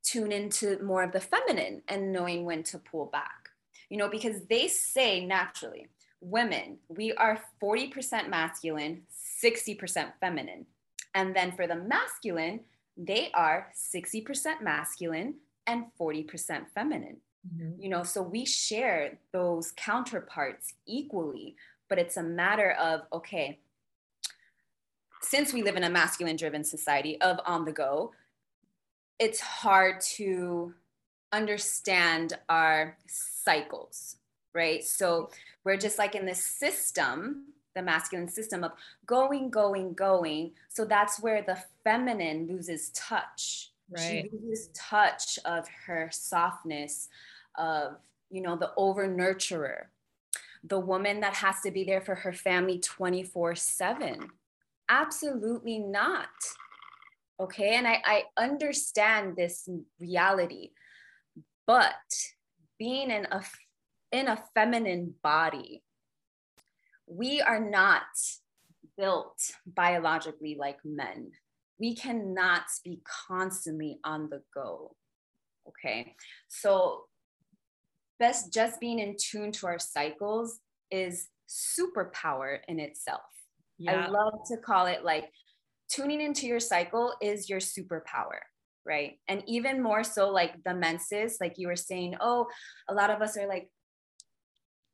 tune 0.02 0.33
into 0.33 0.83
more 0.83 1.02
of 1.02 1.12
the 1.12 1.21
feminine 1.21 1.83
and 1.88 2.12
knowing 2.12 2.45
when 2.45 2.62
to 2.62 2.78
pull 2.78 3.07
back 3.07 3.50
you 3.88 3.97
know 3.97 4.09
because 4.09 4.42
they 4.49 4.68
say 4.68 5.25
naturally 5.25 5.88
women. 6.21 6.79
We 6.89 7.13
are 7.13 7.41
40% 7.63 8.29
masculine 8.29 9.03
60% 9.43 10.13
feminine. 10.21 10.67
And 11.15 11.35
then 11.35 11.53
for 11.53 11.67
the 11.67 11.77
masculine 11.77 12.61
they 12.97 13.31
are 13.33 13.69
60% 13.77 14.61
masculine 14.61 15.35
and 15.67 15.85
40% 16.01 16.67
feminine. 16.75 17.19
Mm-hmm. 17.47 17.81
you 17.81 17.89
know 17.89 18.03
so 18.03 18.21
we 18.21 18.45
share 18.45 19.17
those 19.33 19.73
counterparts 19.77 20.75
equally 20.87 21.55
but 21.89 21.97
it's 21.97 22.17
a 22.17 22.23
matter 22.23 22.73
of 22.73 23.03
okay 23.13 23.61
since 25.21 25.53
we 25.53 25.63
live 25.63 25.77
in 25.77 25.85
a 25.85 25.91
masculine 25.91 26.37
driven 26.37 26.65
society 26.65 27.21
of 27.21 27.41
on 27.45 27.65
the 27.65 27.73
go, 27.73 28.13
it's 29.19 29.41
hard 29.41 30.00
to 30.00 30.75
understand 31.33 32.39
our 32.49 32.97
cycles, 33.07 34.17
right? 34.58 34.84
So 34.84 35.30
we're 35.64 35.76
just 35.76 35.99
like 35.99 36.16
in 36.16 36.26
this 36.26 36.44
system, 36.44 37.44
the 37.76 37.82
masculine 37.82 38.28
system 38.28 38.64
of 38.64 38.73
going, 39.06 39.50
going, 39.50 39.94
going. 39.94 40.50
So 40.68 40.84
that's 40.84 41.21
where 41.23 41.42
the 41.42 41.58
feminine 41.84 42.49
loses 42.49 42.90
touch. 42.90 43.71
Right. 43.88 44.28
She 44.30 44.36
loses 44.36 44.68
touch 44.75 45.38
of 45.44 45.68
her 45.86 46.10
softness, 46.12 47.08
of, 47.56 47.99
you 48.30 48.42
know, 48.42 48.56
the 48.56 48.73
over 48.76 49.08
nurturer, 49.08 49.84
the 50.64 50.80
woman 50.80 51.21
that 51.21 51.34
has 51.34 51.60
to 51.60 51.71
be 51.71 51.84
there 51.84 52.00
for 52.00 52.16
her 52.16 52.32
family 52.32 52.80
24 52.80 53.54
7 53.54 54.28
Absolutely 54.90 55.78
not. 55.78 56.28
Okay. 57.38 57.75
And 57.75 57.86
I, 57.86 58.02
I 58.04 58.25
understand 58.38 59.36
this 59.36 59.68
reality, 60.00 60.71
but 61.66 61.94
being 62.78 63.10
in 63.10 63.26
a 63.30 63.42
in 64.12 64.28
a 64.28 64.42
feminine 64.54 65.14
body, 65.23 65.82
we 67.06 67.40
are 67.40 67.60
not 67.60 68.02
built 68.97 69.38
biologically 69.66 70.56
like 70.58 70.78
men. 70.84 71.30
We 71.78 71.94
cannot 71.94 72.64
be 72.84 73.00
constantly 73.28 73.99
on 74.04 74.28
the 74.30 74.42
go. 74.54 74.97
Okay. 75.68 76.14
So 76.49 77.04
best 78.18 78.52
just 78.52 78.80
being 78.80 78.99
in 78.99 79.16
tune 79.18 79.52
to 79.52 79.66
our 79.66 79.78
cycles 79.78 80.58
is 80.90 81.28
superpower 81.49 82.58
in 82.66 82.80
itself. 82.80 83.23
Yeah. 83.78 84.06
I 84.06 84.08
love 84.08 84.40
to 84.49 84.56
call 84.56 84.86
it 84.86 85.04
like 85.04 85.30
tuning 85.88 86.21
into 86.21 86.47
your 86.47 86.60
cycle 86.60 87.14
is 87.23 87.49
your 87.49 87.60
superpower 87.60 88.40
right 88.84 89.18
and 89.28 89.42
even 89.47 89.82
more 89.82 90.04
so 90.04 90.30
like 90.30 90.52
the 90.64 90.75
menses 90.75 91.38
like 91.40 91.54
you 91.56 91.66
were 91.66 91.76
saying 91.76 92.14
oh 92.21 92.47
a 92.88 92.94
lot 92.94 93.10
of 93.10 93.23
us 93.23 93.36
are 93.36 93.47
like 93.47 93.68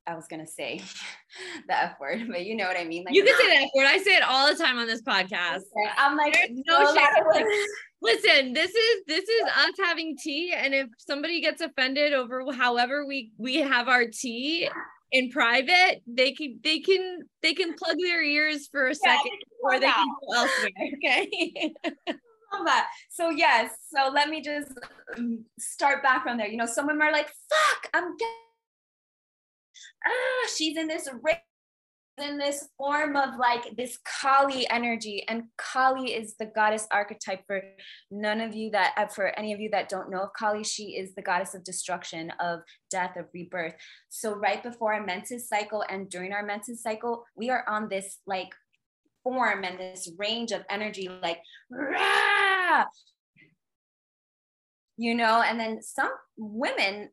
I 0.06 0.14
was 0.14 0.26
gonna 0.28 0.46
say 0.46 0.80
the 1.68 1.76
F 1.76 1.98
word, 2.00 2.26
but 2.28 2.44
you 2.44 2.56
know 2.56 2.66
what 2.66 2.76
I 2.76 2.84
mean. 2.84 3.04
Like, 3.04 3.14
you 3.14 3.24
can 3.24 3.36
say 3.38 3.48
the 3.48 3.64
F 3.64 3.70
word. 3.74 3.86
I 3.86 3.98
say 3.98 4.16
it 4.16 4.22
all 4.22 4.52
the 4.52 4.62
time 4.62 4.78
on 4.78 4.86
this 4.86 5.02
podcast. 5.02 5.62
I'm 5.96 6.16
like, 6.16 6.36
no 6.50 6.94
shit. 6.94 7.24
Like, 7.34 7.46
listen, 8.02 8.52
this 8.52 8.70
is 8.70 9.02
this 9.06 9.28
is 9.28 9.42
us 9.42 9.72
having 9.82 10.16
tea, 10.16 10.52
and 10.52 10.74
if 10.74 10.88
somebody 10.98 11.40
gets 11.40 11.60
offended 11.60 12.12
over 12.12 12.44
however 12.52 13.06
we 13.06 13.32
we 13.38 13.56
have 13.56 13.88
our 13.88 14.04
tea, 14.06 14.68
in 15.14 15.30
private, 15.30 16.02
they 16.08 16.32
can 16.32 16.58
they 16.64 16.80
can 16.80 17.20
they 17.40 17.54
can 17.54 17.74
plug 17.74 17.96
their 18.02 18.22
ears 18.22 18.68
for 18.70 18.88
a 18.88 18.94
second 18.94 19.38
or 19.62 19.78
they 19.78 19.86
can 19.86 20.06
go 20.28 20.36
elsewhere. 20.36 20.70
Okay. 20.96 21.72
That. 22.64 22.86
So 23.10 23.30
yes, 23.30 23.72
so 23.92 24.12
let 24.12 24.28
me 24.28 24.40
just 24.40 24.70
um, 25.18 25.44
start 25.58 26.04
back 26.04 26.22
from 26.22 26.38
there. 26.38 26.46
You 26.46 26.56
know, 26.56 26.66
some 26.66 26.86
women 26.86 27.02
are 27.02 27.12
like, 27.12 27.26
"Fuck, 27.26 27.90
I'm 27.92 28.16
getting 28.16 28.43
ah, 30.06 30.48
she's 30.56 30.76
in 30.76 30.88
this 30.88 31.08
in 32.18 32.38
this 32.38 32.68
form 32.78 33.16
of 33.16 33.36
like 33.38 33.76
this 33.76 33.98
Kali 34.20 34.68
energy. 34.70 35.24
And 35.28 35.44
Kali 35.56 36.14
is 36.14 36.36
the 36.36 36.46
goddess 36.46 36.86
archetype 36.92 37.40
for 37.46 37.60
none 38.10 38.40
of 38.40 38.54
you 38.54 38.70
that, 38.70 38.94
uh, 38.96 39.06
for 39.06 39.36
any 39.38 39.52
of 39.52 39.60
you 39.60 39.68
that 39.70 39.88
don't 39.88 40.10
know 40.10 40.22
of 40.22 40.32
Kali, 40.38 40.62
she 40.62 40.96
is 40.96 41.14
the 41.14 41.22
goddess 41.22 41.54
of 41.54 41.64
destruction, 41.64 42.32
of 42.40 42.60
death, 42.90 43.16
of 43.16 43.26
rebirth. 43.34 43.74
So, 44.08 44.34
right 44.34 44.62
before 44.62 44.94
our 44.94 45.04
menses 45.04 45.48
cycle 45.48 45.84
and 45.88 46.08
during 46.08 46.32
our 46.32 46.44
menses 46.44 46.82
cycle, 46.82 47.24
we 47.36 47.50
are 47.50 47.64
on 47.68 47.88
this 47.88 48.18
like 48.26 48.54
form 49.24 49.64
and 49.64 49.78
this 49.78 50.10
range 50.16 50.52
of 50.52 50.62
energy, 50.70 51.08
like, 51.22 51.40
Rah! 51.70 52.84
you 54.96 55.14
know, 55.14 55.42
and 55.42 55.58
then 55.58 55.82
some 55.82 56.12
women 56.36 57.08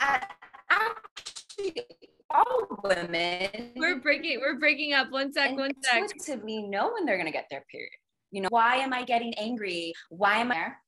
actually 0.00 1.84
all 2.30 2.66
women. 2.82 3.72
We're 3.76 4.00
breaking 4.00 4.40
we're 4.40 4.58
breaking 4.58 4.92
up. 4.92 5.10
One 5.10 5.32
sec 5.32 5.56
one 5.56 5.70
sec. 5.82 6.02
intuitively 6.02 6.62
know 6.62 6.92
when 6.92 7.04
they're 7.04 7.16
going 7.16 7.26
to 7.26 7.32
get 7.32 7.46
their 7.50 7.64
period. 7.70 7.90
You 8.30 8.42
know 8.42 8.48
why 8.50 8.76
am 8.76 8.92
i 8.92 9.04
getting 9.04 9.34
angry? 9.34 9.92
Why 10.10 10.38
am 10.38 10.50
i 10.50 10.54
there? 10.54 10.78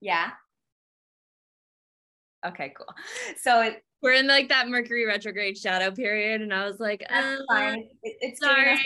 yeah. 0.00 0.30
Okay 2.44 2.74
cool. 2.76 2.92
So 3.40 3.72
we're 4.02 4.14
in 4.14 4.26
like 4.26 4.48
that 4.48 4.68
mercury 4.68 5.06
retrograde 5.06 5.56
shadow 5.56 5.92
period 5.92 6.40
and 6.40 6.52
i 6.52 6.66
was 6.66 6.80
like 6.80 7.04
uh, 7.08 7.36
fine. 7.48 7.88
It, 8.02 8.16
it's 8.20 8.40
sorry 8.40 8.76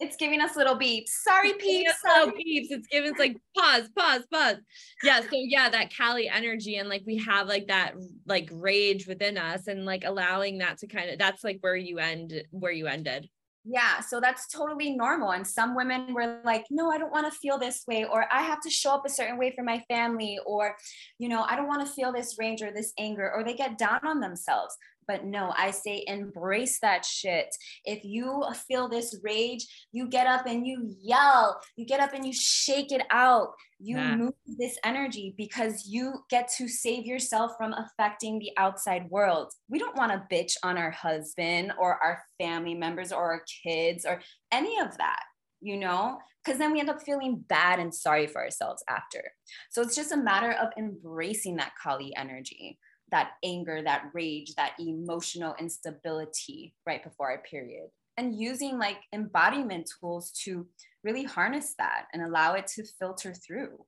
it's 0.00 0.16
giving 0.16 0.40
us 0.40 0.56
little 0.56 0.76
beeps. 0.76 1.08
Sorry, 1.08 1.52
peeps. 1.52 1.92
Little 2.04 2.32
beeps. 2.32 2.68
It's 2.70 2.88
giving 2.88 3.12
us 3.12 3.18
like 3.18 3.36
pause, 3.56 3.88
pause, 3.96 4.22
pause. 4.32 4.56
Yeah. 5.02 5.20
So 5.20 5.28
yeah, 5.32 5.68
that 5.68 5.94
Kali 5.94 6.28
energy 6.28 6.76
and 6.76 6.88
like 6.88 7.02
we 7.06 7.18
have 7.18 7.46
like 7.46 7.68
that 7.68 7.94
like 8.26 8.48
rage 8.52 9.06
within 9.06 9.38
us 9.38 9.66
and 9.66 9.84
like 9.84 10.04
allowing 10.04 10.58
that 10.58 10.78
to 10.78 10.86
kind 10.86 11.10
of 11.10 11.18
that's 11.18 11.44
like 11.44 11.58
where 11.60 11.76
you 11.76 11.98
end 11.98 12.32
where 12.50 12.72
you 12.72 12.86
ended. 12.86 13.28
Yeah, 13.64 14.00
so 14.00 14.20
that's 14.20 14.48
totally 14.48 14.96
normal. 14.96 15.32
And 15.32 15.46
some 15.46 15.76
women 15.76 16.14
were 16.14 16.40
like, 16.44 16.64
no, 16.70 16.90
I 16.90 16.96
don't 16.96 17.12
want 17.12 17.30
to 17.30 17.38
feel 17.38 17.58
this 17.58 17.84
way, 17.86 18.06
or 18.06 18.24
I 18.32 18.40
have 18.40 18.62
to 18.62 18.70
show 18.70 18.94
up 18.94 19.04
a 19.04 19.10
certain 19.10 19.36
way 19.36 19.52
for 19.54 19.62
my 19.62 19.84
family, 19.86 20.38
or, 20.46 20.76
you 21.18 21.28
know, 21.28 21.42
I 21.42 21.56
don't 21.56 21.68
want 21.68 21.86
to 21.86 21.92
feel 21.92 22.10
this 22.10 22.36
rage 22.38 22.62
or 22.62 22.72
this 22.72 22.94
anger, 22.98 23.30
or 23.30 23.44
they 23.44 23.52
get 23.52 23.76
down 23.76 24.00
on 24.02 24.20
themselves. 24.20 24.74
But 25.06 25.24
no, 25.24 25.52
I 25.56 25.70
say 25.70 26.04
embrace 26.06 26.78
that 26.80 27.04
shit. 27.04 27.54
If 27.84 28.04
you 28.04 28.44
feel 28.68 28.88
this 28.88 29.18
rage, 29.22 29.66
you 29.92 30.08
get 30.08 30.26
up 30.26 30.46
and 30.46 30.66
you 30.66 30.94
yell, 31.00 31.60
you 31.76 31.84
get 31.84 32.00
up 32.00 32.12
and 32.12 32.24
you 32.24 32.32
shake 32.32 32.92
it 32.92 33.02
out. 33.10 33.54
You 33.78 33.96
yeah. 33.96 34.16
move 34.16 34.34
this 34.46 34.78
energy 34.84 35.34
because 35.36 35.86
you 35.86 36.14
get 36.28 36.48
to 36.58 36.68
save 36.68 37.06
yourself 37.06 37.52
from 37.56 37.72
affecting 37.72 38.38
the 38.38 38.52
outside 38.56 39.08
world. 39.10 39.52
We 39.68 39.78
don't 39.78 39.96
want 39.96 40.12
to 40.12 40.34
bitch 40.34 40.52
on 40.62 40.78
our 40.78 40.90
husband 40.90 41.72
or 41.78 41.94
our 42.02 42.22
family 42.38 42.74
members 42.74 43.10
or 43.10 43.32
our 43.32 43.42
kids 43.64 44.04
or 44.04 44.20
any 44.52 44.78
of 44.80 44.96
that, 44.98 45.22
you 45.60 45.76
know? 45.76 46.18
because 46.44 46.58
then 46.58 46.72
we 46.72 46.80
end 46.80 46.90
up 46.90 47.02
feeling 47.02 47.44
bad 47.48 47.78
and 47.78 47.94
sorry 47.94 48.26
for 48.26 48.42
ourselves 48.42 48.82
after. 48.88 49.22
So 49.70 49.82
it's 49.82 49.94
just 49.94 50.12
a 50.12 50.16
matter 50.16 50.52
of 50.52 50.68
embracing 50.78 51.56
that 51.56 51.72
Kali 51.82 52.14
energy 52.16 52.78
that 53.10 53.32
anger, 53.42 53.82
that 53.82 54.10
rage, 54.12 54.54
that 54.54 54.72
emotional 54.78 55.54
instability 55.58 56.74
right 56.86 57.02
before 57.02 57.30
our 57.30 57.38
period. 57.38 57.88
And 58.16 58.38
using 58.38 58.78
like 58.78 58.98
embodiment 59.12 59.90
tools 60.00 60.30
to 60.44 60.66
really 61.04 61.24
harness 61.24 61.74
that 61.78 62.06
and 62.12 62.22
allow 62.22 62.54
it 62.54 62.66
to 62.74 62.84
filter 62.84 63.32
through. 63.32 63.78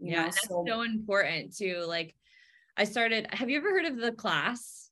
yeah, 0.00 0.16
know? 0.16 0.22
that's 0.24 0.48
so, 0.48 0.64
so 0.66 0.82
important 0.82 1.56
too. 1.56 1.84
Like 1.86 2.14
I 2.76 2.84
started, 2.84 3.28
have 3.32 3.50
you 3.50 3.58
ever 3.58 3.70
heard 3.70 3.86
of 3.86 3.98
the 3.98 4.12
class? 4.12 4.90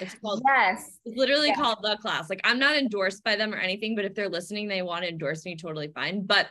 It's 0.00 0.14
called 0.14 0.42
yes. 0.46 0.98
It's 1.04 1.16
literally 1.16 1.48
yes. 1.48 1.58
called 1.58 1.78
the 1.82 1.96
class. 2.00 2.30
Like 2.30 2.40
I'm 2.44 2.58
not 2.58 2.76
endorsed 2.76 3.22
by 3.24 3.36
them 3.36 3.52
or 3.52 3.58
anything, 3.58 3.94
but 3.94 4.04
if 4.04 4.14
they're 4.14 4.28
listening, 4.28 4.68
they 4.68 4.82
want 4.82 5.02
to 5.02 5.08
endorse 5.08 5.44
me, 5.44 5.56
totally 5.56 5.88
fine. 5.88 6.22
But 6.22 6.48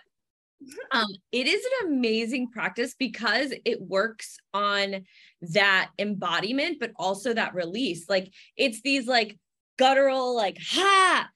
um, 0.91 1.07
it 1.31 1.47
is 1.47 1.63
an 1.65 1.87
amazing 1.87 2.51
practice 2.51 2.95
because 2.97 3.53
it 3.65 3.81
works 3.81 4.37
on 4.53 5.05
that 5.41 5.91
embodiment, 5.97 6.77
but 6.79 6.91
also 6.95 7.33
that 7.33 7.55
release. 7.55 8.09
Like 8.09 8.33
it's 8.57 8.81
these 8.81 9.07
like 9.07 9.37
guttural, 9.77 10.35
like 10.35 10.57
ha, 10.61 11.29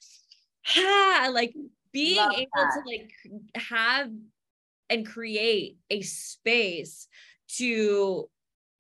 ha, 0.66 1.30
like 1.32 1.54
being 1.92 2.18
Love 2.18 2.34
able 2.34 2.50
that. 2.56 2.82
to 2.84 2.90
like 2.90 3.12
have 3.56 4.10
and 4.90 5.06
create 5.06 5.78
a 5.90 6.02
space 6.02 7.08
to 7.58 8.30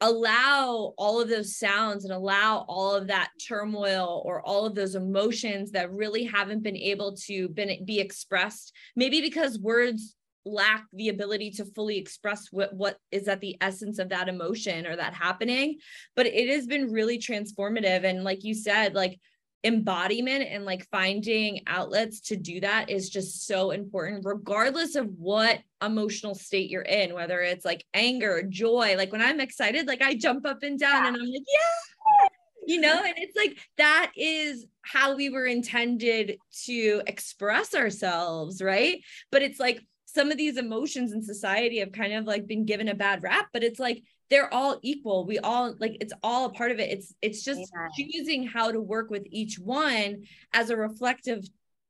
allow 0.01 0.93
all 0.97 1.21
of 1.21 1.29
those 1.29 1.55
sounds 1.55 2.03
and 2.03 2.13
allow 2.13 2.65
all 2.67 2.93
of 2.93 3.07
that 3.07 3.29
turmoil 3.47 4.21
or 4.25 4.41
all 4.41 4.65
of 4.65 4.75
those 4.75 4.95
emotions 4.95 5.71
that 5.71 5.93
really 5.93 6.25
haven't 6.25 6.61
been 6.61 6.75
able 6.75 7.15
to 7.15 7.47
been, 7.49 7.85
be 7.85 8.01
expressed 8.01 8.73
maybe 8.97 9.21
because 9.21 9.57
words 9.59 10.15
lack 10.45 10.85
the 10.93 11.09
ability 11.09 11.51
to 11.51 11.65
fully 11.65 11.97
express 11.97 12.47
what 12.51 12.73
what 12.73 12.97
is 13.11 13.27
at 13.27 13.41
the 13.41 13.57
essence 13.61 13.99
of 13.99 14.09
that 14.09 14.27
emotion 14.27 14.85
or 14.85 14.95
that 14.95 15.13
happening. 15.13 15.77
But 16.15 16.27
it 16.27 16.49
has 16.49 16.67
been 16.67 16.91
really 16.91 17.17
transformative. 17.17 18.03
And 18.03 18.23
like 18.23 18.43
you 18.43 18.53
said 18.53 18.93
like 18.93 19.19
embodiment 19.65 20.45
and 20.49 20.65
like 20.65 20.85
finding 20.91 21.61
outlets 21.67 22.19
to 22.19 22.35
do 22.35 22.59
that 22.59 22.89
is 22.89 23.09
just 23.09 23.47
so 23.47 23.71
important 23.71 24.25
regardless 24.25 24.95
of 24.95 25.07
what 25.17 25.57
emotional 25.81 26.35
state 26.35 26.69
you're 26.69 26.81
in 26.81 27.13
whether 27.13 27.39
it's 27.39 27.63
like 27.63 27.85
anger 27.93 28.43
joy. 28.43 28.95
Like 28.97 29.13
when 29.13 29.21
i'm 29.21 29.39
excited 29.39 29.87
like 29.87 30.01
i 30.01 30.15
jump 30.15 30.45
up 30.45 30.63
and 30.63 30.77
down 30.77 31.03
yeah. 31.03 31.07
and 31.07 31.15
i'm 31.15 31.21
like 31.21 31.43
yeah! 31.47 32.27
You 32.65 32.79
know? 32.79 33.03
And 33.05 33.15
it's 33.17 33.35
like 33.35 33.57
that 33.77 34.11
is 34.15 34.65
how 34.81 35.15
we 35.15 35.29
were 35.29 35.45
intended 35.45 36.37
to 36.65 37.01
express 37.07 37.73
ourselves 37.73 38.61
right? 38.61 39.01
But 39.31 39.41
it's 39.41 39.59
like 39.59 39.81
some 40.13 40.31
of 40.31 40.37
these 40.37 40.57
emotions 40.57 41.11
in 41.11 41.21
society 41.21 41.79
have 41.79 41.91
kind 41.91 42.13
of 42.13 42.25
like 42.25 42.47
been 42.47 42.65
given 42.65 42.87
a 42.87 42.95
bad 42.95 43.23
rap 43.23 43.47
but 43.53 43.63
it's 43.63 43.79
like 43.79 44.03
they're 44.29 44.53
all 44.53 44.79
equal 44.81 45.25
we 45.25 45.39
all 45.39 45.75
like 45.79 45.97
it's 45.99 46.13
all 46.23 46.45
a 46.45 46.53
part 46.53 46.71
of 46.71 46.79
it 46.79 46.91
it's 46.91 47.13
it's 47.21 47.43
just 47.43 47.59
yeah. 47.59 47.87
choosing 47.97 48.45
how 48.45 48.71
to 48.71 48.81
work 48.81 49.09
with 49.09 49.23
each 49.29 49.59
one 49.59 50.23
as 50.53 50.69
a 50.69 50.77
reflective 50.77 51.47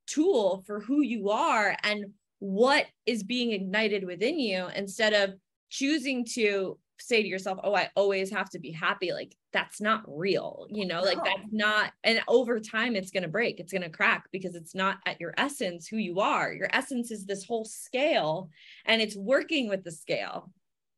tool 0.07 0.63
for 0.65 0.79
who 0.79 1.01
you 1.01 1.29
are 1.29 1.75
and 1.83 2.05
what 2.39 2.85
is 3.05 3.23
being 3.23 3.51
ignited 3.51 4.03
within 4.03 4.39
you 4.39 4.67
instead 4.75 5.13
of 5.13 5.35
choosing 5.69 6.25
to 6.25 6.77
say 7.03 7.21
to 7.21 7.27
yourself, 7.27 7.59
oh, 7.63 7.75
I 7.75 7.89
always 7.95 8.29
have 8.31 8.49
to 8.51 8.59
be 8.59 8.71
happy. 8.71 9.11
Like 9.11 9.35
that's 9.51 9.81
not 9.81 10.03
real, 10.07 10.67
you 10.69 10.85
oh, 10.85 10.87
know, 10.87 11.01
like 11.01 11.23
that's 11.23 11.51
not, 11.51 11.91
and 12.03 12.21
over 12.27 12.59
time 12.59 12.95
it's 12.95 13.11
going 13.11 13.23
to 13.23 13.29
break, 13.29 13.59
it's 13.59 13.73
going 13.73 13.83
to 13.83 13.89
crack 13.89 14.25
because 14.31 14.55
it's 14.55 14.73
not 14.73 14.99
at 15.05 15.19
your 15.19 15.33
essence 15.37 15.87
who 15.87 15.97
you 15.97 16.19
are. 16.19 16.53
Your 16.53 16.69
essence 16.71 17.11
is 17.11 17.25
this 17.25 17.45
whole 17.45 17.65
scale 17.65 18.49
and 18.85 19.01
it's 19.01 19.15
working 19.15 19.67
with 19.69 19.83
the 19.83 19.91
scale. 19.91 20.51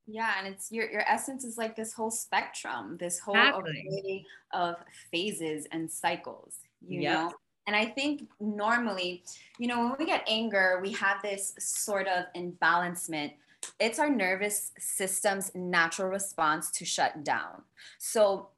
Yeah, 0.07 0.33
and 0.37 0.47
it's 0.47 0.71
your 0.71 0.89
your 0.91 1.01
essence 1.01 1.43
is 1.43 1.57
like 1.57 1.75
this 1.75 1.91
whole 1.91 2.11
spectrum, 2.11 2.95
this 2.99 3.17
whole 3.19 3.35
exactly. 3.35 3.71
array 3.91 4.25
of 4.53 4.75
phases 5.11 5.65
and 5.71 5.89
cycles, 5.89 6.59
you 6.87 7.01
yep. 7.01 7.13
know. 7.13 7.33
And 7.65 7.75
I 7.75 7.85
think 7.85 8.29
normally, 8.39 9.23
you 9.57 9.65
know, 9.67 9.79
when 9.79 9.95
we 9.97 10.05
get 10.05 10.23
anger, 10.27 10.79
we 10.83 10.91
have 10.91 11.23
this 11.23 11.55
sort 11.57 12.07
of 12.07 12.25
imbalancement 12.37 13.31
it's 13.79 13.99
our 13.99 14.09
nervous 14.09 14.71
system's 14.79 15.51
natural 15.55 16.09
response 16.09 16.71
to 16.71 16.85
shut 16.85 17.23
down. 17.23 17.63
So, 17.97 18.49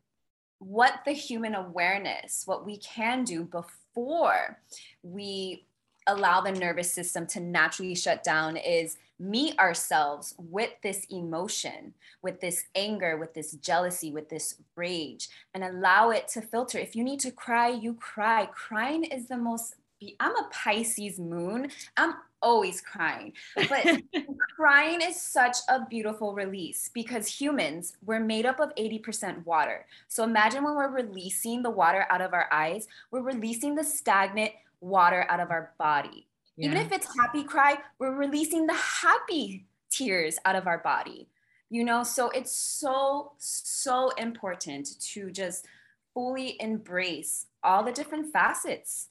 what 0.60 1.02
the 1.06 1.12
human 1.12 1.54
awareness, 1.54 2.44
what 2.46 2.66
we 2.66 2.78
can 2.78 3.24
do 3.24 3.44
before 3.44 4.60
we 5.04 5.66
allow 6.08 6.42
the 6.42 6.52
nervous 6.52 6.92
system 6.92 7.28
to 7.28 7.40
naturally 7.40 7.94
shut 7.94 8.24
down 8.24 8.58
is 8.58 8.98
meet 9.20 9.58
ourselves 9.60 10.34
with 10.38 10.72
this 10.82 11.06
emotion, 11.10 11.94
with 12.22 12.40
this 12.40 12.66
anger, 12.76 13.18
with 13.18 13.34
this 13.34 13.54
jealousy, 13.54 14.12
with 14.12 14.30
this 14.30 14.56
rage, 14.76 15.30
and 15.54 15.64
allow 15.64 16.10
it 16.10 16.28
to 16.30 16.42
filter. 16.42 16.80
If 16.80 16.96
you 16.96 17.04
need 17.04 17.20
to 17.22 17.32
cry, 17.32 17.70
you 17.70 17.94
cry. 17.96 18.48
Crying 18.54 19.04
is 19.04 19.28
the 19.28 19.38
most 19.38 19.76
I'm 20.20 20.36
a 20.36 20.48
Pisces 20.52 21.20
moon. 21.20 21.72
I'm 21.96 22.14
always 22.42 22.82
crying. 22.82 23.34
But 23.56 24.02
crying 24.56 25.02
is 25.02 25.20
such 25.22 25.58
a 25.70 25.86
beautiful 25.86 26.34
release 26.34 26.90
because 26.94 27.28
humans, 27.28 27.94
we're 28.06 28.20
made 28.20 28.46
up 28.46 28.60
of 28.60 28.74
80% 28.76 29.46
water. 29.46 29.86
So 30.08 30.24
imagine 30.24 30.64
when 30.64 30.76
we're 30.76 30.92
releasing 30.92 31.64
the 31.64 31.70
water 31.70 32.06
out 32.10 32.22
of 32.22 32.34
our 32.34 32.48
eyes, 32.52 32.88
we're 33.12 33.22
releasing 33.22 33.76
the 33.76 33.84
stagnant 33.84 34.52
water 34.82 35.26
out 35.30 35.40
of 35.40 35.52
our 35.52 35.74
body. 35.78 36.28
Yeah. 36.56 36.68
Even 36.68 36.78
if 36.80 36.92
it's 36.92 37.08
happy 37.20 37.44
cry, 37.44 37.78
we're 38.00 38.16
releasing 38.16 38.68
the 38.68 38.74
happy 38.74 39.66
tears 39.90 40.38
out 40.46 40.56
of 40.56 40.68
our 40.68 40.80
body. 40.80 41.28
You 41.70 41.84
know, 41.84 42.04
so 42.04 42.30
it's 42.30 42.56
so, 42.56 43.34
so 43.38 44.10
important 44.12 45.00
to 45.12 45.32
just 45.32 45.66
fully 46.14 46.56
embrace 46.62 47.48
all 47.64 47.84
the 47.84 47.92
different 47.92 48.32
facets 48.32 49.10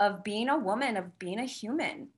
of 0.00 0.24
being 0.24 0.48
a 0.48 0.58
woman, 0.58 0.96
of 0.96 1.18
being 1.18 1.38
a 1.38 1.44
human, 1.44 2.08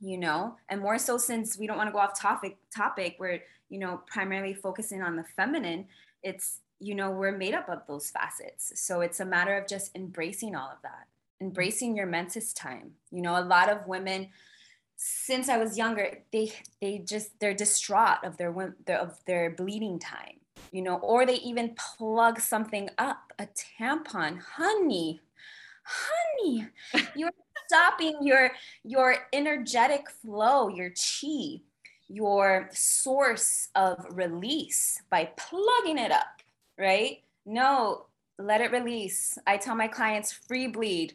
you 0.00 0.18
know, 0.18 0.56
and 0.68 0.80
more 0.80 0.98
so 0.98 1.16
since 1.18 1.58
we 1.58 1.66
don't 1.66 1.76
want 1.76 1.88
to 1.88 1.92
go 1.92 1.98
off 1.98 2.18
topic 2.18 2.56
topic, 2.74 3.16
we're, 3.18 3.40
you 3.68 3.78
know, 3.78 4.02
primarily 4.06 4.54
focusing 4.54 5.02
on 5.02 5.16
the 5.16 5.24
feminine, 5.36 5.86
it's, 6.22 6.60
you 6.80 6.94
know, 6.94 7.10
we're 7.10 7.36
made 7.36 7.54
up 7.54 7.68
of 7.68 7.80
those 7.86 8.10
facets. 8.10 8.72
So 8.80 9.00
it's 9.00 9.20
a 9.20 9.24
matter 9.24 9.56
of 9.56 9.66
just 9.68 9.94
embracing 9.96 10.54
all 10.54 10.68
of 10.68 10.78
that, 10.82 11.06
embracing 11.40 11.96
your 11.96 12.06
menses 12.06 12.52
time. 12.52 12.92
You 13.10 13.22
know, 13.22 13.38
a 13.38 13.44
lot 13.44 13.70
of 13.70 13.86
women, 13.86 14.28
since 14.96 15.48
I 15.48 15.58
was 15.58 15.78
younger, 15.78 16.18
they 16.32 16.52
they 16.80 16.98
just 16.98 17.38
they're 17.40 17.54
distraught 17.54 18.18
of 18.24 18.36
their 18.36 18.54
of 18.88 19.24
their 19.26 19.50
bleeding 19.50 19.98
time, 19.98 20.40
you 20.72 20.82
know, 20.82 20.96
or 20.96 21.26
they 21.26 21.36
even 21.36 21.74
plug 21.76 22.40
something 22.40 22.90
up, 22.98 23.32
a 23.38 23.48
tampon, 23.80 24.38
honey, 24.40 25.20
honey, 25.84 26.66
you're 27.16 27.30
stopping 27.66 28.18
your 28.22 28.50
your 28.84 29.16
energetic 29.32 30.10
flow, 30.10 30.68
your 30.68 30.90
chi, 30.90 31.60
your 32.08 32.68
source 32.72 33.68
of 33.74 34.06
release 34.10 35.02
by 35.10 35.30
plugging 35.36 35.98
it 35.98 36.10
up, 36.10 36.42
right? 36.78 37.22
No, 37.46 38.06
let 38.38 38.60
it 38.60 38.72
release. 38.72 39.38
I 39.46 39.56
tell 39.56 39.76
my 39.76 39.88
clients 39.88 40.32
free 40.32 40.66
bleed. 40.66 41.14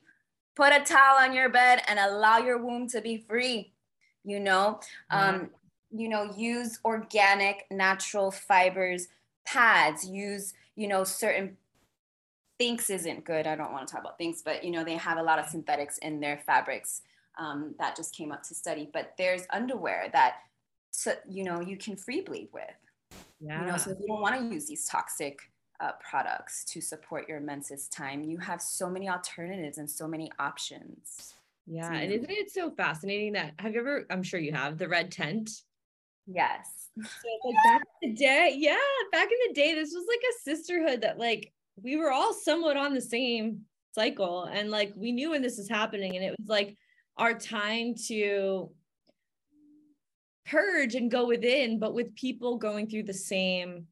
Put 0.55 0.73
a 0.73 0.83
towel 0.83 1.17
on 1.19 1.33
your 1.33 1.49
bed 1.49 1.81
and 1.87 1.99
allow 1.99 2.37
your 2.37 2.57
womb 2.57 2.87
to 2.89 3.01
be 3.01 3.23
free. 3.27 3.71
You 4.25 4.39
know, 4.39 4.79
um, 5.09 5.49
you 5.91 6.09
know, 6.09 6.33
use 6.35 6.79
organic, 6.83 7.65
natural 7.71 8.31
fibers, 8.31 9.07
pads. 9.45 10.07
Use 10.07 10.53
you 10.75 10.87
know 10.87 11.03
certain 11.03 11.57
Thinx 12.59 12.89
isn't 12.89 13.23
good. 13.23 13.47
I 13.47 13.55
don't 13.55 13.71
want 13.71 13.87
to 13.87 13.91
talk 13.91 14.01
about 14.01 14.19
Thinx, 14.19 14.41
but 14.43 14.63
you 14.63 14.71
know 14.71 14.83
they 14.83 14.95
have 14.95 15.17
a 15.17 15.23
lot 15.23 15.39
of 15.39 15.45
synthetics 15.47 15.97
in 15.99 16.19
their 16.19 16.37
fabrics 16.45 17.01
um, 17.37 17.75
that 17.79 17.95
just 17.95 18.13
came 18.15 18.31
up 18.31 18.43
to 18.43 18.55
study. 18.55 18.89
But 18.91 19.13
there's 19.17 19.43
underwear 19.51 20.09
that 20.13 20.37
so 20.91 21.13
you 21.27 21.43
know 21.43 21.61
you 21.61 21.77
can 21.77 21.95
free 21.95 22.21
bleed 22.21 22.49
with. 22.53 22.63
Yeah. 23.39 23.61
You 23.61 23.71
know, 23.71 23.77
so 23.77 23.91
if 23.91 23.99
you 23.99 24.07
don't 24.07 24.21
want 24.21 24.37
to 24.37 24.53
use 24.53 24.67
these 24.67 24.85
toxic 24.85 25.39
uh, 25.79 25.91
products 26.07 26.65
to 26.65 26.81
support 26.81 27.29
your 27.29 27.39
menses 27.39 27.87
time, 27.87 28.23
you 28.23 28.37
have 28.37 28.61
so 28.61 28.89
many 28.89 29.09
alternatives 29.09 29.77
and 29.77 29.89
so 29.89 30.07
many 30.07 30.29
options. 30.39 31.33
Yeah. 31.65 31.91
And 31.91 32.11
isn't 32.11 32.29
it 32.29 32.51
so 32.51 32.71
fascinating 32.71 33.33
that 33.33 33.53
have 33.59 33.73
you 33.73 33.79
ever, 33.79 34.05
I'm 34.09 34.23
sure 34.23 34.39
you 34.39 34.51
have, 34.51 34.77
the 34.77 34.89
red 34.89 35.11
tent? 35.11 35.61
Yes. 36.27 36.89
So 36.97 37.29
like 37.45 37.55
back 37.63 37.81
in 38.01 38.09
the 38.09 38.15
day, 38.15 38.55
yeah, 38.57 38.75
back 39.11 39.29
in 39.31 39.37
the 39.47 39.53
day, 39.53 39.73
this 39.73 39.93
was 39.93 40.05
like 40.07 40.19
a 40.19 40.41
sisterhood 40.43 41.01
that 41.01 41.17
like 41.17 41.53
we 41.83 41.97
were 41.97 42.11
all 42.11 42.33
somewhat 42.33 42.77
on 42.77 42.93
the 42.93 43.01
same 43.01 43.61
cycle. 43.93 44.45
And 44.45 44.71
like 44.71 44.93
we 44.95 45.11
knew 45.11 45.31
when 45.31 45.41
this 45.41 45.57
was 45.57 45.69
happening, 45.69 46.15
and 46.15 46.25
it 46.25 46.35
was 46.39 46.47
like 46.47 46.77
our 47.17 47.33
time 47.33 47.95
to 48.07 48.71
purge 50.45 50.95
and 50.95 51.11
go 51.11 51.27
within, 51.27 51.79
but 51.79 51.93
with 51.93 52.15
people 52.15 52.57
going 52.57 52.87
through 52.87 53.03
the 53.03 53.13
same 53.13 53.87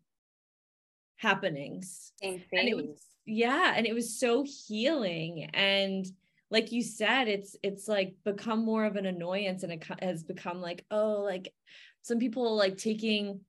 happenings. 1.17 2.13
Same 2.21 2.41
thing. 2.49 2.75
Was, 2.75 3.01
yeah. 3.25 3.73
And 3.75 3.85
it 3.85 3.93
was 3.93 4.19
so 4.19 4.45
healing. 4.67 5.49
And 5.53 6.05
like 6.49 6.71
you 6.71 6.81
said, 6.81 7.27
it's 7.27 7.55
it's 7.61 7.87
like 7.87 8.15
become 8.23 8.63
more 8.63 8.85
of 8.85 8.95
an 8.95 9.05
annoyance 9.05 9.63
and 9.63 9.73
it 9.73 9.83
has 10.01 10.23
become 10.23 10.61
like, 10.61 10.85
oh, 10.89 11.21
like 11.21 11.53
some 12.01 12.19
people 12.19 12.55
like 12.55 12.77
taking 12.77 13.41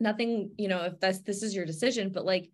nothing, 0.00 0.50
you 0.58 0.68
know, 0.68 0.82
if 0.82 1.00
that's 1.00 1.20
this 1.20 1.42
is 1.42 1.54
your 1.54 1.64
decision, 1.64 2.10
but 2.10 2.24
like 2.24 2.50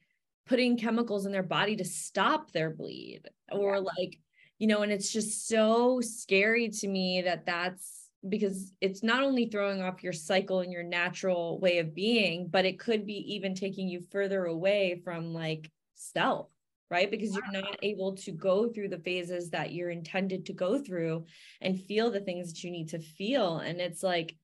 putting 0.46 0.76
chemicals 0.76 1.26
in 1.26 1.32
their 1.32 1.42
body 1.42 1.76
to 1.76 1.84
stop 1.84 2.50
their 2.50 2.70
bleed 2.70 3.22
or 3.50 3.74
yeah. 3.74 3.80
like, 3.80 4.18
you 4.58 4.66
know, 4.66 4.82
and 4.82 4.92
it's 4.92 5.12
just 5.12 5.48
so 5.48 6.00
scary 6.00 6.68
to 6.68 6.88
me 6.88 7.22
that 7.22 7.46
that's 7.46 8.08
because 8.28 8.72
it's 8.80 9.02
not 9.02 9.22
only 9.22 9.46
throwing 9.46 9.82
off 9.82 10.02
your 10.02 10.12
cycle 10.12 10.60
and 10.60 10.72
your 10.72 10.84
natural 10.84 11.58
way 11.58 11.78
of 11.78 11.94
being, 11.94 12.48
but 12.48 12.64
it 12.64 12.78
could 12.78 13.04
be 13.04 13.34
even 13.34 13.54
taking 13.54 13.88
you 13.88 14.00
further 14.12 14.44
away 14.44 15.00
from 15.04 15.34
like 15.34 15.70
self, 15.94 16.48
right? 16.90 17.10
Because 17.10 17.34
you're 17.34 17.62
not 17.62 17.78
able 17.82 18.14
to 18.16 18.30
go 18.30 18.68
through 18.68 18.88
the 18.90 18.98
phases 19.00 19.50
that 19.50 19.72
you're 19.72 19.90
intended 19.90 20.46
to 20.46 20.52
go 20.52 20.78
through 20.78 21.24
and 21.60 21.80
feel 21.80 22.10
the 22.10 22.20
things 22.20 22.52
that 22.52 22.62
you 22.62 22.70
need 22.70 22.90
to 22.90 23.00
feel. 23.00 23.58
And 23.58 23.80
it's 23.80 24.02
like, 24.02 24.36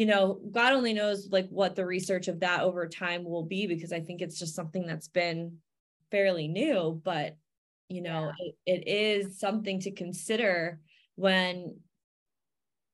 you 0.00 0.06
know, 0.06 0.40
God 0.50 0.72
only 0.72 0.94
knows 0.94 1.28
like 1.30 1.46
what 1.50 1.76
the 1.76 1.84
research 1.84 2.28
of 2.28 2.40
that 2.40 2.62
over 2.62 2.88
time 2.88 3.22
will 3.22 3.44
be 3.44 3.66
because 3.66 3.92
I 3.92 4.00
think 4.00 4.22
it's 4.22 4.38
just 4.38 4.54
something 4.54 4.86
that's 4.86 5.08
been 5.08 5.58
fairly 6.10 6.48
new, 6.48 6.98
but 7.04 7.36
you 7.90 8.00
know, 8.00 8.32
yeah. 8.40 8.52
it, 8.64 8.84
it 8.86 8.88
is 8.88 9.38
something 9.38 9.78
to 9.80 9.90
consider 9.90 10.80
when 11.16 11.76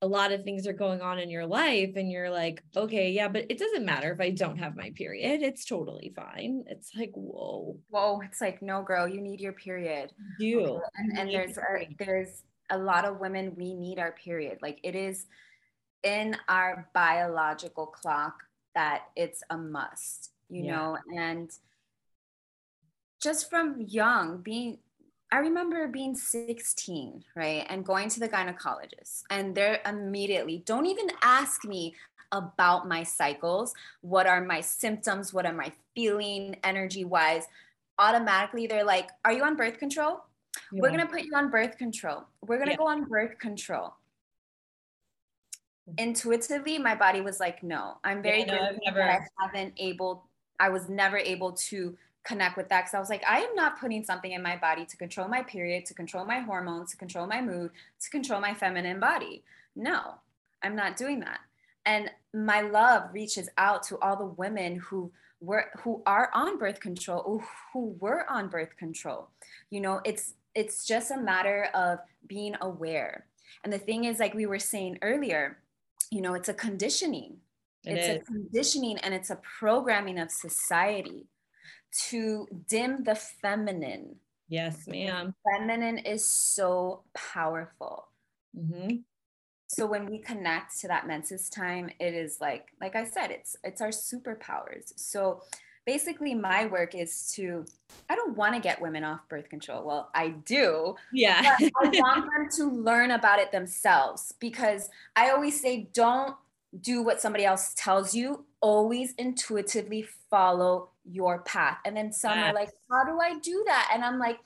a 0.02 0.08
lot 0.08 0.32
of 0.32 0.42
things 0.42 0.66
are 0.66 0.72
going 0.72 1.00
on 1.00 1.20
in 1.20 1.30
your 1.30 1.46
life 1.46 1.92
and 1.94 2.10
you're 2.10 2.28
like 2.28 2.62
okay 2.76 3.10
yeah 3.10 3.28
but 3.28 3.46
it 3.48 3.58
doesn't 3.58 3.86
matter 3.86 4.12
if 4.12 4.20
i 4.20 4.28
don't 4.28 4.58
have 4.58 4.76
my 4.76 4.90
period 4.94 5.40
it's 5.40 5.64
totally 5.64 6.12
fine. 6.14 6.62
It's 6.66 6.90
like 6.94 7.12
whoa. 7.14 7.78
Whoa 7.88 8.20
it's 8.20 8.42
like 8.42 8.60
no 8.60 8.82
girl 8.82 9.08
you 9.08 9.22
need 9.22 9.40
your 9.40 9.54
period. 9.54 10.12
You 10.38 10.82
and, 10.96 11.18
and 11.18 11.30
there's 11.30 11.58
there's 11.98 12.42
a 12.68 12.76
lot 12.76 13.04
of 13.06 13.20
women 13.20 13.54
we 13.56 13.74
need 13.74 13.98
our 13.98 14.12
period. 14.12 14.58
Like 14.60 14.80
it 14.82 14.94
is 14.94 15.26
in 16.02 16.36
our 16.48 16.88
biological 16.94 17.86
clock 17.86 18.44
that 18.74 19.04
it's 19.16 19.42
a 19.50 19.56
must 19.56 20.30
you 20.48 20.64
yeah. 20.64 20.76
know 20.76 20.98
and 21.16 21.50
just 23.20 23.50
from 23.50 23.80
young 23.80 24.38
being 24.38 24.78
I 25.32 25.38
remember 25.38 25.88
being 25.88 26.14
16, 26.14 27.24
right? 27.34 27.66
And 27.68 27.84
going 27.84 28.08
to 28.10 28.20
the 28.20 28.28
gynecologist, 28.28 29.24
and 29.28 29.54
they're 29.54 29.80
immediately, 29.84 30.62
don't 30.64 30.86
even 30.86 31.08
ask 31.20 31.64
me 31.64 31.96
about 32.32 32.86
my 32.86 33.02
cycles. 33.02 33.74
What 34.02 34.26
are 34.26 34.40
my 34.40 34.60
symptoms? 34.60 35.32
What 35.32 35.46
am 35.46 35.60
I 35.60 35.72
feeling 35.94 36.56
energy 36.62 37.04
wise? 37.04 37.44
Automatically, 37.98 38.66
they're 38.66 38.84
like, 38.84 39.08
Are 39.24 39.32
you 39.32 39.42
on 39.42 39.56
birth 39.56 39.78
control? 39.78 40.20
Yeah. 40.72 40.80
We're 40.82 40.90
going 40.90 41.00
to 41.00 41.06
put 41.06 41.22
you 41.22 41.34
on 41.34 41.50
birth 41.50 41.76
control. 41.76 42.24
We're 42.42 42.56
going 42.56 42.68
to 42.68 42.72
yeah. 42.72 42.78
go 42.78 42.88
on 42.88 43.04
birth 43.04 43.38
control. 43.38 43.94
Mm-hmm. 45.88 46.08
Intuitively, 46.08 46.78
my 46.78 46.94
body 46.94 47.20
was 47.20 47.40
like, 47.40 47.62
No, 47.62 47.98
I'm 48.04 48.22
very 48.22 48.40
yeah, 48.40 48.70
no, 48.72 48.78
never... 48.84 49.02
I 49.02 49.20
haven't 49.40 49.74
able, 49.76 50.26
I 50.58 50.68
was 50.68 50.88
never 50.88 51.16
able 51.16 51.52
to 51.52 51.96
connect 52.24 52.56
with 52.56 52.68
that 52.68 52.82
because 52.82 52.94
I 52.94 52.98
was 52.98 53.08
like, 53.08 53.22
I 53.26 53.38
am 53.38 53.54
not 53.54 53.78
putting 53.78 54.04
something 54.04 54.32
in 54.32 54.42
my 54.42 54.56
body 54.56 54.84
to 54.84 54.96
control 54.96 55.28
my 55.28 55.42
period, 55.42 55.86
to 55.86 55.94
control 55.94 56.24
my 56.24 56.40
hormones, 56.40 56.90
to 56.90 56.96
control 56.96 57.26
my 57.26 57.40
mood, 57.40 57.70
to 58.00 58.10
control 58.10 58.40
my 58.40 58.52
feminine 58.52 58.98
body. 58.98 59.44
No, 59.76 60.16
I'm 60.62 60.74
not 60.74 60.96
doing 60.96 61.20
that. 61.20 61.40
And 61.84 62.10
my 62.34 62.62
love 62.62 63.10
reaches 63.12 63.48
out 63.56 63.84
to 63.84 63.98
all 64.00 64.16
the 64.16 64.24
women 64.24 64.76
who 64.76 65.12
were 65.40 65.70
who 65.82 66.02
are 66.04 66.30
on 66.34 66.58
birth 66.58 66.80
control, 66.80 67.42
who 67.72 67.96
were 68.00 68.28
on 68.28 68.48
birth 68.48 68.76
control. 68.76 69.28
You 69.70 69.80
know, 69.80 70.00
it's 70.04 70.34
it's 70.54 70.84
just 70.84 71.10
a 71.12 71.20
matter 71.20 71.68
of 71.74 72.00
being 72.26 72.56
aware. 72.60 73.26
And 73.62 73.72
the 73.72 73.78
thing 73.78 74.04
is, 74.04 74.18
like 74.18 74.34
we 74.34 74.46
were 74.46 74.58
saying 74.58 74.98
earlier, 75.02 75.58
you 76.10 76.20
know, 76.20 76.34
it's 76.34 76.48
a 76.48 76.54
conditioning. 76.54 77.38
It 77.84 77.98
it's 77.98 78.08
is. 78.08 78.16
a 78.16 78.24
conditioning 78.24 78.98
and 78.98 79.14
it's 79.14 79.30
a 79.30 79.38
programming 79.58 80.18
of 80.18 80.30
society 80.30 81.26
to 82.08 82.46
dim 82.68 83.04
the 83.04 83.14
feminine. 83.14 84.16
Yes, 84.48 84.86
ma'am. 84.86 85.34
Feminine 85.44 85.98
is 85.98 86.28
so 86.28 87.04
powerful. 87.14 88.08
Mm-hmm. 88.56 88.96
So 89.68 89.86
when 89.86 90.06
we 90.06 90.18
connect 90.18 90.78
to 90.80 90.88
that 90.88 91.06
menses 91.06 91.48
time, 91.48 91.90
it 91.98 92.14
is 92.14 92.38
like, 92.40 92.68
like 92.80 92.94
I 92.94 93.04
said, 93.04 93.30
it's 93.30 93.56
it's 93.64 93.80
our 93.80 93.88
superpowers. 93.88 94.92
So 94.96 95.42
basically 95.86 96.34
my 96.34 96.66
work 96.66 96.94
is 96.94 97.32
to 97.34 97.64
i 98.10 98.14
don't 98.14 98.36
want 98.36 98.54
to 98.54 98.60
get 98.60 98.80
women 98.82 99.04
off 99.04 99.20
birth 99.28 99.48
control. 99.48 99.84
Well 99.84 100.10
i 100.14 100.28
do 100.28 100.96
yeah. 101.12 101.56
i 101.60 101.70
want 101.84 102.24
them 102.24 102.48
to 102.56 102.70
learn 102.70 103.12
about 103.12 103.38
it 103.38 103.52
themselves 103.52 104.34
because 104.40 104.90
i 105.14 105.30
always 105.30 105.60
say 105.60 105.88
don't 105.92 106.36
do 106.80 107.02
what 107.02 107.20
somebody 107.20 107.44
else 107.44 107.74
tells 107.76 108.14
you. 108.14 108.44
Always 108.60 109.14
intuitively 109.18 110.06
follow 110.30 110.90
your 111.04 111.40
path. 111.40 111.78
And 111.84 111.96
then 111.96 112.12
some 112.12 112.38
are 112.38 112.52
like, 112.52 112.70
how 112.90 113.04
do 113.04 113.20
I 113.20 113.38
do 113.38 113.62
that? 113.66 113.90
And 113.92 114.04
I'm 114.04 114.18
like, 114.18 114.38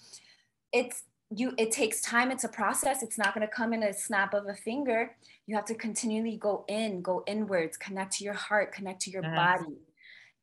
it's 0.73 1.05
you 1.35 1.53
it 1.59 1.71
takes 1.71 2.01
time. 2.01 2.31
It's 2.31 2.45
a 2.45 2.49
process. 2.49 3.03
It's 3.03 3.19
not 3.19 3.35
going 3.35 3.47
to 3.47 3.53
come 3.53 3.73
in 3.73 3.83
a 3.83 3.93
snap 3.93 4.35
of 4.35 4.47
a 4.47 4.55
finger. 4.55 5.17
You 5.47 5.57
have 5.57 5.65
to 5.67 5.75
continually 5.75 6.37
go 6.37 6.65
in 6.69 7.03
go 7.03 7.25
inwards 7.27 7.77
connect 7.77 8.13
to 8.19 8.25
your 8.25 8.35
heart 8.35 8.73
connect 8.73 9.03
to 9.03 9.11
your 9.11 9.23
yes. 9.25 9.35
body 9.35 9.77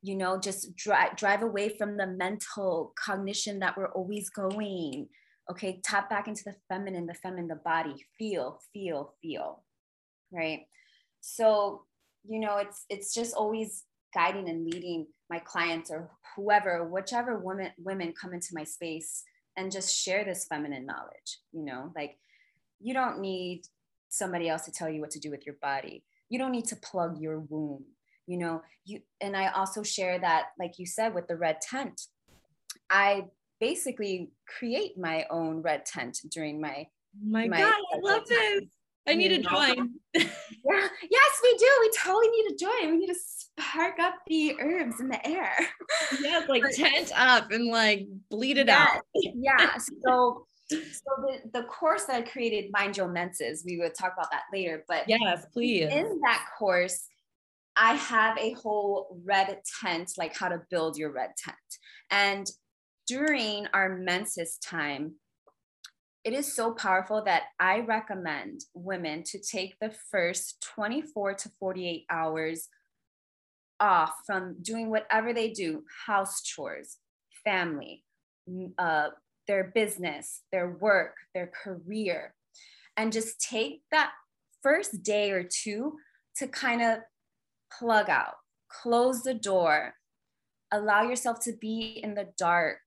you 0.02 0.16
know 0.16 0.38
just 0.38 0.76
drive 0.76 1.16
drive 1.16 1.42
away 1.42 1.68
from 1.68 1.96
the 1.96 2.06
mental 2.06 2.92
cognition 3.02 3.58
that 3.60 3.76
we're 3.76 3.92
always 3.92 4.30
going. 4.30 5.08
Okay 5.50 5.80
tap 5.82 6.10
back 6.10 6.28
into 6.28 6.44
the 6.44 6.54
feminine 6.68 7.06
the 7.06 7.14
feminine 7.14 7.48
the 7.48 7.56
body. 7.56 7.94
Feel 8.18 8.60
feel 8.72 9.14
feel 9.22 9.64
right? 10.32 10.66
So 11.20 11.84
you 12.28 12.40
know 12.40 12.58
it's 12.58 12.84
it's 12.88 13.14
just 13.14 13.34
always 13.34 13.84
guiding 14.14 14.48
and 14.48 14.64
leading 14.64 15.06
my 15.30 15.38
clients 15.38 15.90
or 15.90 16.10
whoever, 16.36 16.88
whichever 16.88 17.38
women 17.38 17.70
women 17.78 18.14
come 18.18 18.32
into 18.32 18.48
my 18.52 18.64
space 18.64 19.22
and 19.56 19.72
just 19.72 19.94
share 19.94 20.24
this 20.24 20.46
feminine 20.46 20.86
knowledge, 20.86 21.40
you 21.52 21.64
know, 21.64 21.92
like 21.96 22.16
you 22.80 22.94
don't 22.94 23.20
need 23.20 23.62
somebody 24.08 24.48
else 24.48 24.64
to 24.64 24.72
tell 24.72 24.88
you 24.88 25.00
what 25.00 25.10
to 25.10 25.18
do 25.18 25.30
with 25.30 25.44
your 25.44 25.56
body. 25.60 26.04
You 26.28 26.38
don't 26.38 26.52
need 26.52 26.66
to 26.66 26.76
plug 26.76 27.20
your 27.20 27.40
womb, 27.40 27.84
you 28.28 28.36
know, 28.36 28.62
you 28.84 29.00
and 29.20 29.36
I 29.36 29.48
also 29.48 29.82
share 29.82 30.18
that, 30.18 30.48
like 30.58 30.78
you 30.78 30.86
said, 30.86 31.14
with 31.14 31.26
the 31.26 31.36
red 31.36 31.60
tent. 31.60 32.02
I 32.90 33.24
basically 33.58 34.30
create 34.46 34.98
my 34.98 35.26
own 35.30 35.62
red 35.62 35.86
tent 35.86 36.18
during 36.30 36.60
my 36.60 36.86
my, 37.20 37.48
my 37.48 37.58
God, 37.58 37.74
I 37.94 37.98
love 38.02 38.26
this. 38.28 38.64
I 39.08 39.14
need 39.14 39.28
to 39.28 39.38
join. 39.38 39.94
yeah. 40.14 40.88
Yes, 41.10 41.40
we 41.42 41.56
do. 41.56 41.78
We 41.80 41.90
totally 41.96 42.28
need 42.28 42.48
to 42.50 42.56
join. 42.60 42.90
We 42.92 42.98
need 42.98 43.06
to 43.06 43.18
spark 43.18 43.98
up 43.98 44.16
the 44.26 44.54
herbs 44.60 45.00
in 45.00 45.08
the 45.08 45.26
air. 45.26 45.54
Yes, 46.20 46.46
like 46.48 46.62
tent 46.74 47.10
up 47.16 47.50
and 47.50 47.68
like 47.68 48.06
bleed 48.30 48.58
it 48.58 48.66
yes, 48.66 48.88
out. 48.96 49.02
yeah. 49.14 49.78
So 50.04 50.46
so 50.68 50.76
the, 51.22 51.60
the 51.60 51.62
course 51.64 52.04
that 52.04 52.16
I 52.16 52.22
created, 52.22 52.70
Mind 52.72 52.98
Your 52.98 53.08
Menses, 53.08 53.62
we 53.64 53.78
will 53.78 53.90
talk 53.90 54.12
about 54.12 54.30
that 54.30 54.42
later. 54.52 54.84
But 54.86 55.04
yes, 55.08 55.46
please. 55.52 55.90
In 55.90 56.20
that 56.24 56.44
course, 56.58 57.06
I 57.78 57.94
have 57.94 58.36
a 58.38 58.52
whole 58.54 59.20
red 59.24 59.60
tent, 59.80 60.12
like 60.16 60.36
how 60.36 60.48
to 60.48 60.62
build 60.70 60.96
your 60.96 61.12
red 61.12 61.30
tent. 61.42 61.56
And 62.10 62.46
during 63.06 63.66
our 63.72 63.96
menses 63.96 64.58
time, 64.58 65.14
it 66.24 66.32
is 66.32 66.52
so 66.52 66.72
powerful 66.72 67.22
that 67.24 67.44
I 67.58 67.80
recommend 67.80 68.62
women 68.74 69.22
to 69.26 69.38
take 69.38 69.76
the 69.80 69.94
first 70.10 70.66
24 70.74 71.34
to 71.34 71.50
48 71.60 72.04
hours 72.10 72.68
off 73.80 74.12
from 74.26 74.56
doing 74.60 74.90
whatever 74.90 75.32
they 75.32 75.50
do 75.50 75.84
house 76.06 76.42
chores, 76.42 76.96
family, 77.44 78.02
uh, 78.78 79.08
their 79.46 79.70
business, 79.74 80.42
their 80.50 80.76
work, 80.80 81.14
their 81.34 81.50
career 81.64 82.34
and 82.98 83.12
just 83.12 83.40
take 83.40 83.82
that 83.92 84.10
first 84.60 85.02
day 85.02 85.30
or 85.30 85.44
two 85.44 85.94
to 86.36 86.48
kind 86.48 86.82
of 86.82 86.98
plug 87.76 88.08
out, 88.08 88.34
close 88.68 89.22
the 89.22 89.34
door, 89.34 89.94
allow 90.70 91.02
yourself 91.02 91.40
to 91.40 91.52
be 91.52 92.00
in 92.02 92.14
the 92.14 92.28
dark, 92.36 92.78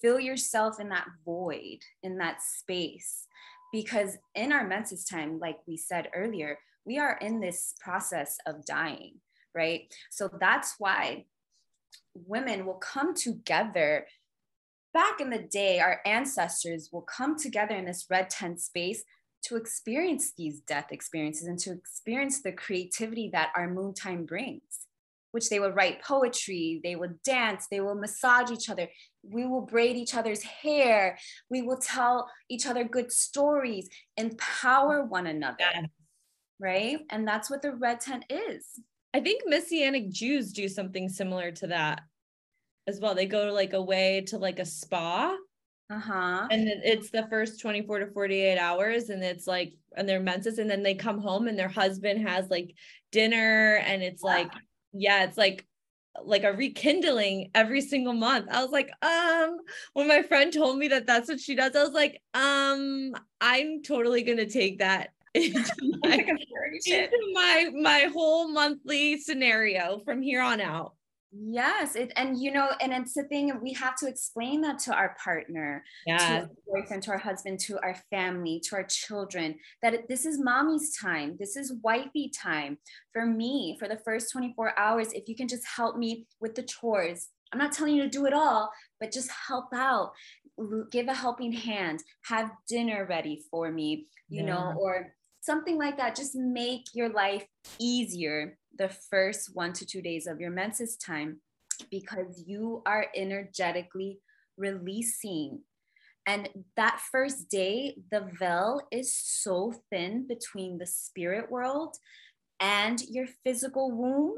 fill 0.00 0.20
yourself 0.20 0.80
in 0.80 0.88
that 0.88 1.06
void, 1.24 1.78
in 2.02 2.18
that 2.18 2.42
space, 2.42 3.26
because 3.72 4.18
in 4.34 4.52
our 4.52 4.66
menses 4.66 5.04
time, 5.04 5.38
like 5.38 5.58
we 5.66 5.76
said 5.76 6.08
earlier, 6.14 6.58
we 6.84 6.98
are 6.98 7.16
in 7.18 7.40
this 7.40 7.74
process 7.80 8.36
of 8.46 8.64
dying, 8.66 9.14
right? 9.54 9.92
So 10.10 10.28
that's 10.40 10.74
why 10.78 11.26
women 12.14 12.66
will 12.66 12.74
come 12.74 13.14
together. 13.14 14.06
Back 14.92 15.20
in 15.20 15.30
the 15.30 15.38
day, 15.38 15.80
our 15.80 16.00
ancestors 16.04 16.90
will 16.92 17.02
come 17.02 17.38
together 17.38 17.74
in 17.74 17.86
this 17.86 18.06
red 18.10 18.28
tent 18.28 18.60
space 18.60 19.04
to 19.44 19.56
experience 19.56 20.32
these 20.36 20.60
death 20.60 20.86
experiences 20.90 21.46
and 21.46 21.58
to 21.60 21.72
experience 21.72 22.42
the 22.42 22.52
creativity 22.52 23.30
that 23.32 23.52
our 23.56 23.68
moon 23.68 23.94
time 23.94 24.24
brings 24.24 24.86
which 25.32 25.48
they 25.48 25.58
would 25.58 25.74
write 25.74 26.02
poetry, 26.02 26.80
they 26.84 26.94
would 26.94 27.22
dance, 27.22 27.66
they 27.70 27.80
will 27.80 27.94
massage 27.94 28.50
each 28.50 28.70
other, 28.70 28.88
we 29.22 29.46
will 29.46 29.62
braid 29.62 29.96
each 29.96 30.14
other's 30.14 30.42
hair, 30.42 31.18
we 31.50 31.62
will 31.62 31.78
tell 31.78 32.30
each 32.48 32.66
other 32.66 32.84
good 32.84 33.10
stories, 33.10 33.88
empower 34.16 35.04
one 35.04 35.26
another. 35.26 35.56
Yeah. 35.58 35.86
Right. 36.60 36.98
And 37.10 37.26
that's 37.26 37.50
what 37.50 37.62
the 37.62 37.74
red 37.74 38.00
tent 38.00 38.24
is. 38.28 38.66
I 39.14 39.20
think 39.20 39.42
Messianic 39.46 40.10
Jews 40.10 40.52
do 40.52 40.68
something 40.68 41.08
similar 41.08 41.50
to 41.52 41.66
that 41.68 42.02
as 42.86 43.00
well. 43.00 43.14
They 43.14 43.26
go 43.26 43.46
to 43.46 43.52
like 43.52 43.72
away 43.72 44.22
to 44.28 44.38
like 44.38 44.58
a 44.58 44.64
spa. 44.64 45.34
Uh-huh. 45.92 46.46
And 46.50 46.66
it's 46.68 47.10
the 47.10 47.26
first 47.28 47.60
24 47.60 47.98
to 48.00 48.06
48 48.12 48.58
hours 48.58 49.10
and 49.10 49.22
it's 49.22 49.46
like 49.46 49.74
and 49.94 50.08
their 50.08 50.20
menses 50.20 50.58
and 50.58 50.70
then 50.70 50.82
they 50.82 50.94
come 50.94 51.18
home 51.18 51.48
and 51.48 51.58
their 51.58 51.68
husband 51.68 52.26
has 52.26 52.48
like 52.48 52.74
dinner 53.10 53.76
and 53.84 54.02
it's 54.02 54.22
like 54.22 54.50
yeah, 54.92 55.24
it's 55.24 55.36
like 55.36 55.66
like 56.24 56.44
a 56.44 56.52
rekindling 56.52 57.50
every 57.54 57.80
single 57.80 58.12
month. 58.12 58.46
I 58.50 58.62
was 58.62 58.70
like, 58.70 58.90
um, 59.02 59.58
when 59.94 60.08
my 60.08 60.22
friend 60.22 60.52
told 60.52 60.78
me 60.78 60.88
that 60.88 61.06
that's 61.06 61.28
what 61.28 61.40
she 61.40 61.54
does, 61.54 61.74
I 61.74 61.82
was 61.82 61.92
like, 61.92 62.22
um, 62.34 63.12
I'm 63.40 63.82
totally 63.82 64.22
gonna 64.22 64.46
take 64.46 64.78
that 64.78 65.10
into 65.34 65.72
my, 66.02 66.24
into 66.86 67.18
my 67.32 67.70
my 67.74 68.10
whole 68.12 68.48
monthly 68.48 69.18
scenario 69.18 70.00
from 70.04 70.22
here 70.22 70.40
on 70.40 70.60
out. 70.60 70.94
Yes, 71.34 71.96
it, 71.96 72.12
and 72.16 72.38
you 72.38 72.52
know, 72.52 72.68
and 72.80 72.92
it's 72.92 73.14
the 73.14 73.22
thing 73.24 73.58
we 73.62 73.72
have 73.72 73.96
to 73.96 74.06
explain 74.06 74.60
that 74.62 74.78
to 74.80 74.94
our 74.94 75.16
partner, 75.22 75.82
yeah. 76.06 76.18
to 76.18 76.34
our 76.34 76.50
boyfriend, 76.68 77.02
to 77.04 77.12
our 77.12 77.18
husband, 77.18 77.58
to 77.60 77.80
our 77.82 77.96
family, 78.10 78.60
to 78.64 78.76
our 78.76 78.84
children, 78.84 79.54
that 79.80 80.08
this 80.08 80.26
is 80.26 80.38
mommy's 80.38 80.94
time, 80.98 81.36
this 81.40 81.56
is 81.56 81.72
wifey 81.82 82.30
time. 82.30 82.76
For 83.14 83.24
me, 83.24 83.76
for 83.78 83.88
the 83.88 83.98
first 84.04 84.30
24 84.30 84.78
hours, 84.78 85.12
if 85.14 85.26
you 85.26 85.34
can 85.34 85.48
just 85.48 85.66
help 85.66 85.96
me 85.96 86.26
with 86.40 86.54
the 86.54 86.64
chores, 86.64 87.28
I'm 87.52 87.58
not 87.58 87.72
telling 87.72 87.94
you 87.94 88.02
to 88.02 88.10
do 88.10 88.26
it 88.26 88.34
all, 88.34 88.70
but 89.00 89.12
just 89.12 89.30
help 89.30 89.72
out, 89.74 90.12
give 90.90 91.08
a 91.08 91.14
helping 91.14 91.52
hand, 91.52 92.00
have 92.24 92.50
dinner 92.68 93.06
ready 93.08 93.42
for 93.50 93.70
me, 93.70 94.06
you 94.28 94.44
yeah. 94.44 94.52
know, 94.52 94.74
or 94.78 95.14
something 95.40 95.78
like 95.78 95.96
that. 95.96 96.14
Just 96.14 96.34
make 96.34 96.84
your 96.94 97.08
life 97.08 97.46
easier 97.78 98.58
the 98.78 98.88
first 98.88 99.50
one 99.54 99.72
to 99.74 99.86
two 99.86 100.02
days 100.02 100.26
of 100.26 100.40
your 100.40 100.50
menses 100.50 100.96
time 100.96 101.40
because 101.90 102.44
you 102.46 102.82
are 102.86 103.06
energetically 103.14 104.18
releasing. 104.56 105.60
And 106.26 106.48
that 106.76 107.00
first 107.10 107.48
day, 107.48 107.96
the 108.10 108.28
veil 108.38 108.80
is 108.92 109.14
so 109.14 109.74
thin 109.90 110.26
between 110.28 110.78
the 110.78 110.86
spirit 110.86 111.50
world 111.50 111.96
and 112.60 113.02
your 113.08 113.26
physical 113.44 113.90
womb 113.90 114.36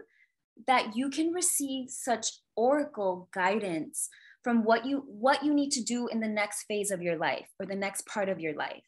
that 0.67 0.97
you 0.97 1.11
can 1.11 1.33
receive 1.33 1.91
such 1.91 2.41
oracle 2.57 3.29
guidance 3.35 4.09
from 4.43 4.63
what 4.65 4.87
you 4.87 5.05
what 5.07 5.43
you 5.45 5.53
need 5.53 5.71
to 5.73 5.83
do 5.83 6.07
in 6.09 6.21
the 6.21 6.29
next 6.29 6.65
phase 6.65 6.91
of 6.91 7.03
your 7.03 7.17
life 7.17 7.49
or 7.59 7.67
the 7.67 7.75
next 7.75 8.07
part 8.07 8.29
of 8.29 8.39
your 8.39 8.55
life 8.55 8.85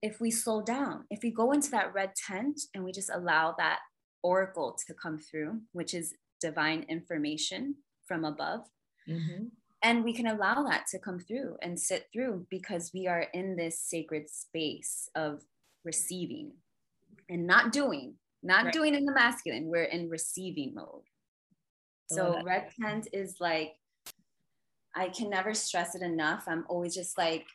if 0.00 0.20
we 0.20 0.30
slow 0.30 0.62
down 0.62 1.04
if 1.10 1.20
we 1.22 1.30
go 1.30 1.50
into 1.50 1.70
that 1.70 1.92
red 1.92 2.12
tent 2.14 2.60
and 2.72 2.84
we 2.84 2.92
just 2.92 3.10
allow 3.12 3.54
that 3.58 3.80
oracle 4.26 4.76
to 4.86 4.92
come 4.94 5.18
through, 5.18 5.60
which 5.72 5.94
is 5.94 6.14
divine 6.40 6.84
information 6.88 7.76
from 8.08 8.24
above. 8.24 8.62
Mm-hmm. 9.08 9.44
And 9.82 10.02
we 10.02 10.12
can 10.12 10.26
allow 10.26 10.64
that 10.64 10.86
to 10.90 10.98
come 10.98 11.20
through 11.20 11.56
and 11.62 11.78
sit 11.78 12.08
through 12.12 12.46
because 12.50 12.90
we 12.92 13.06
are 13.06 13.26
in 13.32 13.56
this 13.56 13.78
sacred 13.78 14.28
space 14.28 15.08
of 15.14 15.42
receiving 15.84 16.50
and 17.28 17.46
not 17.46 17.72
doing, 17.72 18.14
not 18.42 18.64
right. 18.64 18.72
doing 18.72 18.94
in 18.96 19.04
the 19.04 19.14
masculine. 19.14 19.66
We're 19.66 19.84
in 19.84 20.10
receiving 20.10 20.74
mode. 20.74 21.06
So 22.10 22.40
red 22.44 22.70
tent 22.80 23.08
is 23.12 23.36
like, 23.40 23.74
I 24.94 25.08
can 25.08 25.30
never 25.30 25.54
stress 25.54 25.94
it 25.94 26.02
enough. 26.02 26.44
I'm 26.48 26.64
always 26.68 26.94
just 26.94 27.16
like, 27.18 27.46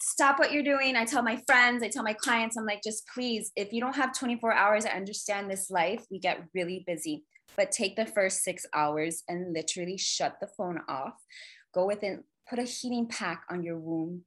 stop 0.00 0.38
what 0.38 0.52
you're 0.52 0.62
doing. 0.62 0.96
I 0.96 1.04
tell 1.04 1.22
my 1.22 1.40
friends, 1.46 1.82
I 1.82 1.88
tell 1.88 2.02
my 2.02 2.12
clients, 2.12 2.56
I'm 2.56 2.66
like, 2.66 2.82
just 2.82 3.04
please, 3.12 3.52
if 3.56 3.72
you 3.72 3.80
don't 3.80 3.96
have 3.96 4.16
24 4.16 4.52
hours, 4.52 4.86
I 4.86 4.90
understand 4.90 5.50
this 5.50 5.70
life, 5.70 6.04
we 6.10 6.18
get 6.18 6.44
really 6.54 6.84
busy, 6.86 7.24
but 7.56 7.72
take 7.72 7.96
the 7.96 8.06
first 8.06 8.42
six 8.42 8.66
hours 8.74 9.22
and 9.28 9.52
literally 9.52 9.96
shut 9.96 10.38
the 10.40 10.48
phone 10.56 10.80
off. 10.88 11.14
Go 11.74 11.86
within, 11.86 12.24
put 12.48 12.58
a 12.58 12.64
heating 12.64 13.06
pack 13.08 13.44
on 13.50 13.62
your 13.62 13.78
womb. 13.78 14.24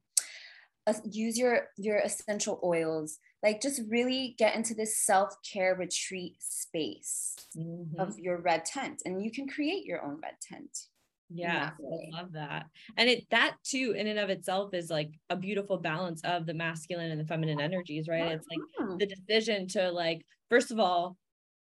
Uh, 0.86 0.94
use 1.04 1.38
your 1.38 1.68
your 1.76 1.98
essential 1.98 2.58
oils 2.64 3.18
like 3.42 3.60
just 3.60 3.82
really 3.88 4.34
get 4.38 4.54
into 4.54 4.74
this 4.74 4.98
self-care 4.98 5.74
retreat 5.74 6.36
space 6.40 7.36
mm-hmm. 7.56 8.00
of 8.00 8.18
your 8.18 8.38
red 8.38 8.64
tent 8.64 9.02
and 9.04 9.22
you 9.22 9.30
can 9.30 9.46
create 9.46 9.84
your 9.84 10.02
own 10.02 10.18
red 10.22 10.34
tent 10.42 10.86
yeah 11.32 11.70
i 11.80 12.20
love 12.20 12.32
that. 12.32 12.66
And 12.96 13.08
it 13.08 13.26
that 13.30 13.56
too 13.64 13.94
in 13.96 14.06
and 14.06 14.18
of 14.18 14.30
itself 14.30 14.74
is 14.74 14.90
like 14.90 15.12
a 15.28 15.36
beautiful 15.36 15.78
balance 15.78 16.20
of 16.24 16.46
the 16.46 16.54
masculine 16.54 17.10
and 17.10 17.20
the 17.20 17.24
feminine 17.24 17.60
oh, 17.60 17.64
energies 17.64 18.08
right? 18.08 18.32
It's 18.32 18.46
like 18.50 18.98
the 18.98 19.06
decision 19.06 19.68
to 19.68 19.90
like 19.90 20.24
first 20.48 20.70
of 20.70 20.80
all 20.80 21.16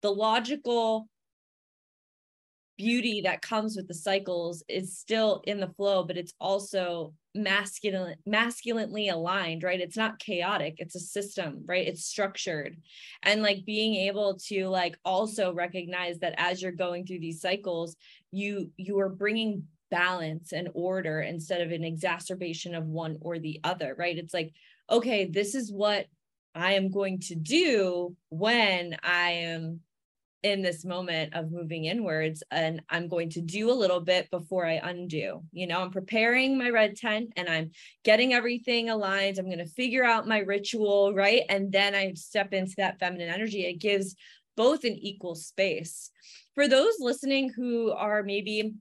the 0.01 0.11
logical 0.11 1.07
beauty 2.77 3.21
that 3.21 3.43
comes 3.43 3.75
with 3.75 3.87
the 3.87 3.93
cycles 3.93 4.63
is 4.67 4.97
still 4.97 5.41
in 5.45 5.59
the 5.59 5.67
flow 5.67 6.03
but 6.03 6.17
it's 6.17 6.33
also 6.39 7.13
masculine 7.35 8.15
masculinely 8.25 9.09
aligned 9.09 9.61
right? 9.61 9.79
It's 9.79 9.97
not 9.97 10.17
chaotic 10.17 10.75
it's 10.77 10.95
a 10.95 10.99
system 10.99 11.63
right? 11.65 11.87
It's 11.87 12.05
structured. 12.05 12.77
And 13.21 13.43
like 13.43 13.65
being 13.65 13.95
able 14.07 14.39
to 14.47 14.67
like 14.67 14.97
also 15.05 15.53
recognize 15.53 16.17
that 16.19 16.33
as 16.37 16.61
you're 16.61 16.71
going 16.71 17.05
through 17.05 17.19
these 17.19 17.41
cycles 17.41 17.95
you 18.31 18.71
you 18.77 18.99
are 18.99 19.09
bringing 19.09 19.63
balance 19.89 20.53
and 20.53 20.69
order 20.73 21.19
instead 21.19 21.61
of 21.61 21.71
an 21.71 21.83
exacerbation 21.83 22.75
of 22.75 22.85
one 22.85 23.17
or 23.21 23.39
the 23.39 23.59
other 23.63 23.95
right? 23.97 24.17
It's 24.17 24.33
like 24.33 24.53
okay 24.91 25.25
this 25.25 25.55
is 25.55 25.71
what 25.71 26.05
i 26.53 26.73
am 26.73 26.91
going 26.91 27.19
to 27.19 27.35
do 27.35 28.15
when 28.29 28.97
i 29.03 29.31
am 29.31 29.79
in 30.43 30.61
this 30.63 30.83
moment 30.83 31.33
of 31.35 31.51
moving 31.51 31.85
inwards 31.85 32.43
and 32.51 32.81
i'm 32.89 33.07
going 33.07 33.29
to 33.29 33.41
do 33.41 33.71
a 33.71 33.73
little 33.73 34.01
bit 34.01 34.29
before 34.31 34.65
i 34.65 34.81
undo. 34.83 35.43
You 35.51 35.67
know 35.67 35.81
i'm 35.81 35.91
preparing 35.91 36.57
my 36.57 36.69
red 36.69 36.97
tent 36.97 37.31
and 37.37 37.47
i'm 37.47 37.71
getting 38.03 38.33
everything 38.33 38.89
aligned. 38.89 39.37
I'm 39.37 39.45
going 39.45 39.59
to 39.59 39.65
figure 39.65 40.03
out 40.03 40.27
my 40.27 40.39
ritual 40.39 41.13
right? 41.13 41.43
And 41.47 41.71
then 41.71 41.95
i 41.95 42.13
step 42.15 42.53
into 42.53 42.73
that 42.77 42.99
feminine 42.99 43.29
energy. 43.29 43.65
It 43.65 43.79
gives 43.79 44.15
both 44.57 44.83
an 44.83 44.93
equal 44.93 45.35
space 45.35 46.11
for 46.55 46.67
those 46.67 46.93
listening 46.99 47.49
who 47.49 47.91
are 47.91 48.23
maybe 48.23 48.73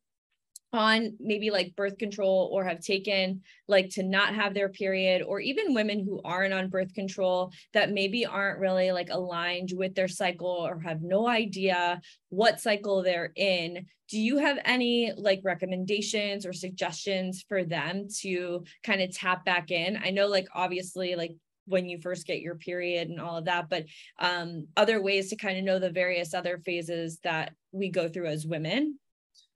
on 0.72 1.16
maybe 1.18 1.50
like 1.50 1.74
birth 1.74 1.98
control 1.98 2.48
or 2.52 2.64
have 2.64 2.80
taken 2.80 3.42
like 3.66 3.88
to 3.88 4.04
not 4.04 4.34
have 4.34 4.54
their 4.54 4.68
period 4.68 5.20
or 5.22 5.40
even 5.40 5.74
women 5.74 6.04
who 6.04 6.20
aren't 6.24 6.54
on 6.54 6.68
birth 6.68 6.94
control 6.94 7.52
that 7.74 7.90
maybe 7.90 8.24
aren't 8.24 8.60
really 8.60 8.92
like 8.92 9.08
aligned 9.10 9.70
with 9.74 9.94
their 9.96 10.06
cycle 10.06 10.46
or 10.46 10.78
have 10.78 11.02
no 11.02 11.26
idea 11.26 12.00
what 12.28 12.60
cycle 12.60 13.02
they're 13.02 13.32
in 13.34 13.84
do 14.10 14.18
you 14.18 14.38
have 14.38 14.58
any 14.64 15.12
like 15.16 15.40
recommendations 15.44 16.44
or 16.44 16.52
suggestions 16.52 17.44
for 17.48 17.64
them 17.64 18.08
to 18.20 18.64
kind 18.82 19.00
of 19.00 19.14
tap 19.14 19.44
back 19.44 19.70
in? 19.70 19.96
I 20.02 20.10
know 20.10 20.26
like 20.26 20.48
obviously 20.52 21.14
like 21.14 21.36
when 21.70 21.88
you 21.88 21.98
first 22.00 22.26
get 22.26 22.40
your 22.40 22.56
period 22.56 23.08
and 23.08 23.20
all 23.20 23.36
of 23.36 23.46
that 23.46 23.68
but 23.70 23.84
um 24.18 24.66
other 24.76 25.00
ways 25.00 25.30
to 25.30 25.36
kind 25.36 25.56
of 25.58 25.64
know 25.64 25.78
the 25.78 25.90
various 25.90 26.34
other 26.34 26.58
phases 26.58 27.18
that 27.24 27.54
we 27.72 27.88
go 27.88 28.08
through 28.08 28.26
as 28.26 28.46
women 28.46 28.98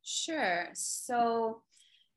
Sure. 0.04 0.68
So, 0.74 1.62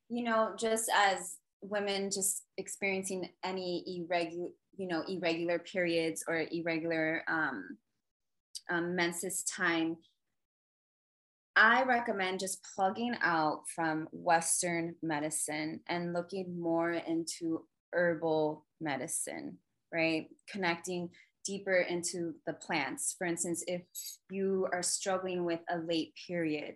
you 0.09 0.23
know, 0.23 0.53
just 0.59 0.91
as 0.93 1.37
women 1.61 2.11
just 2.11 2.43
experiencing 2.57 3.29
any 3.43 3.83
irregular, 3.87 4.49
you 4.77 4.87
know, 4.87 5.03
irregular 5.07 5.57
periods 5.57 6.23
or 6.27 6.45
irregular 6.51 7.23
um, 7.27 7.77
um, 8.69 8.95
menses 8.95 9.43
time, 9.43 9.95
I 11.55 11.83
recommend 11.83 12.41
just 12.41 12.65
plugging 12.75 13.15
out 13.21 13.63
from 13.73 14.07
Western 14.11 14.95
medicine 15.01 15.79
and 15.87 16.13
looking 16.13 16.59
more 16.61 16.91
into 16.91 17.65
herbal 17.93 18.65
medicine, 18.81 19.57
right? 19.93 20.27
Connecting 20.49 21.09
deeper 21.45 21.77
into 21.77 22.33
the 22.45 22.53
plants. 22.53 23.15
For 23.17 23.25
instance, 23.25 23.63
if 23.67 23.81
you 24.29 24.67
are 24.73 24.83
struggling 24.83 25.45
with 25.45 25.61
a 25.69 25.77
late 25.77 26.13
period, 26.27 26.75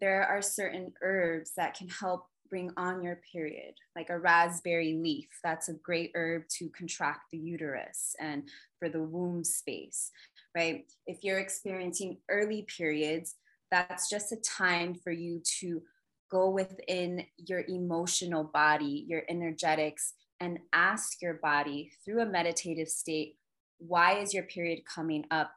there 0.00 0.24
are 0.24 0.40
certain 0.40 0.92
herbs 1.02 1.52
that 1.56 1.74
can 1.74 1.88
help 1.88 2.26
bring 2.48 2.70
on 2.76 3.02
your 3.02 3.18
period, 3.32 3.74
like 3.96 4.10
a 4.10 4.18
raspberry 4.18 4.94
leaf. 5.02 5.26
That's 5.42 5.68
a 5.68 5.74
great 5.74 6.12
herb 6.14 6.42
to 6.58 6.68
contract 6.68 7.22
the 7.32 7.38
uterus 7.38 8.14
and 8.20 8.48
for 8.78 8.90
the 8.90 9.02
womb 9.02 9.42
space, 9.42 10.10
right? 10.54 10.84
If 11.06 11.18
you're 11.22 11.38
experiencing 11.38 12.18
early 12.28 12.66
periods, 12.76 13.36
that's 13.70 14.10
just 14.10 14.32
a 14.32 14.36
time 14.36 14.94
for 14.94 15.10
you 15.10 15.40
to 15.60 15.82
go 16.30 16.50
within 16.50 17.24
your 17.38 17.64
emotional 17.68 18.44
body, 18.44 19.06
your 19.08 19.22
energetics, 19.28 20.12
and 20.42 20.58
ask 20.72 21.22
your 21.22 21.34
body 21.34 21.92
through 22.04 22.20
a 22.20 22.26
meditative 22.26 22.88
state, 22.88 23.36
why 23.78 24.18
is 24.18 24.34
your 24.34 24.42
period 24.42 24.80
coming 24.84 25.24
up 25.30 25.52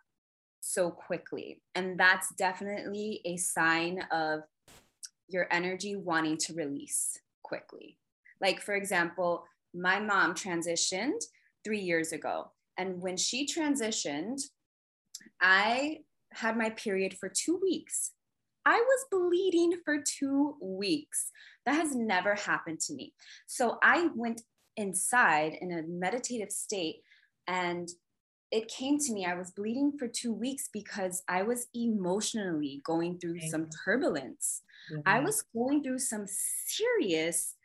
so 0.62 0.92
quickly? 0.92 1.60
And 1.74 2.00
that's 2.00 2.34
definitely 2.36 3.20
a 3.26 3.36
sign 3.38 4.04
of 4.12 4.42
your 5.28 5.48
energy 5.50 5.96
wanting 5.96 6.38
to 6.38 6.54
release 6.54 7.18
quickly. 7.44 7.98
Like, 8.40 8.62
for 8.62 8.76
example, 8.76 9.46
my 9.74 10.00
mom 10.00 10.36
transitioned 10.36 11.24
three 11.64 11.82
years 11.82 12.12
ago. 12.12 12.52
And 12.78 13.02
when 13.02 13.18
she 13.18 13.48
transitioned, 13.48 14.40
I 15.42 16.02
had 16.34 16.58
my 16.58 16.70
period 16.70 17.18
for 17.18 17.28
two 17.28 17.60
weeks. 17.60 18.12
I 18.68 18.76
was 18.76 19.06
bleeding 19.12 19.80
for 19.84 19.98
two 20.06 20.58
weeks. 20.62 21.32
That 21.66 21.74
has 21.74 21.96
never 21.96 22.36
happened 22.36 22.82
to 22.82 22.94
me. 22.94 23.14
So 23.48 23.80
I 23.82 24.10
went 24.16 24.42
inside 24.78 25.58
in 25.62 25.72
a 25.72 25.84
meditative 25.84 26.52
state 26.52 27.02
and 27.48 27.90
it 28.52 28.68
came 28.68 29.00
to 29.00 29.14
me. 29.14 29.26
I 29.26 29.36
was 29.36 29.52
bleeding 29.52 29.94
for 29.98 30.08
two 30.08 30.32
weeks 30.32 30.70
because 30.72 31.24
I 31.28 31.42
was 31.42 31.68
emotionally 31.74 32.82
going 32.86 33.20
through 33.20 33.42
some 33.42 33.68
turbulence. 33.84 34.62
Mm-hmm. 34.92 35.02
I 35.06 35.20
was 35.20 35.44
going 35.54 35.84
through 35.84 36.00
some 36.00 36.26
serious 36.28 37.56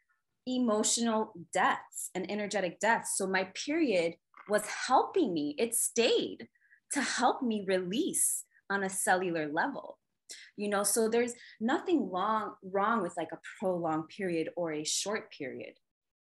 emotional 0.47 1.35
deaths 1.53 2.11
and 2.15 2.29
energetic 2.31 2.81
deaths. 2.81 3.17
So 3.17 3.27
my 3.27 3.49
period 3.55 4.15
was 4.49 4.67
helping 4.67 5.33
me, 5.33 5.55
it 5.59 5.75
stayed 5.75 6.49
to 6.93 7.03
help 7.03 7.43
me 7.43 7.65
release 7.69 8.45
on 8.71 8.83
a 8.83 8.91
cellular 8.91 9.51
level 9.53 9.99
you 10.57 10.69
know 10.69 10.83
so 10.83 11.09
there's 11.09 11.35
nothing 11.61 12.11
wrong 12.11 12.55
wrong 12.63 13.03
with 13.03 13.13
like 13.17 13.33
a 13.33 13.39
prolonged 13.59 14.09
period 14.09 14.49
or 14.57 14.73
a 14.73 14.85
short 14.85 15.31
period 15.33 15.73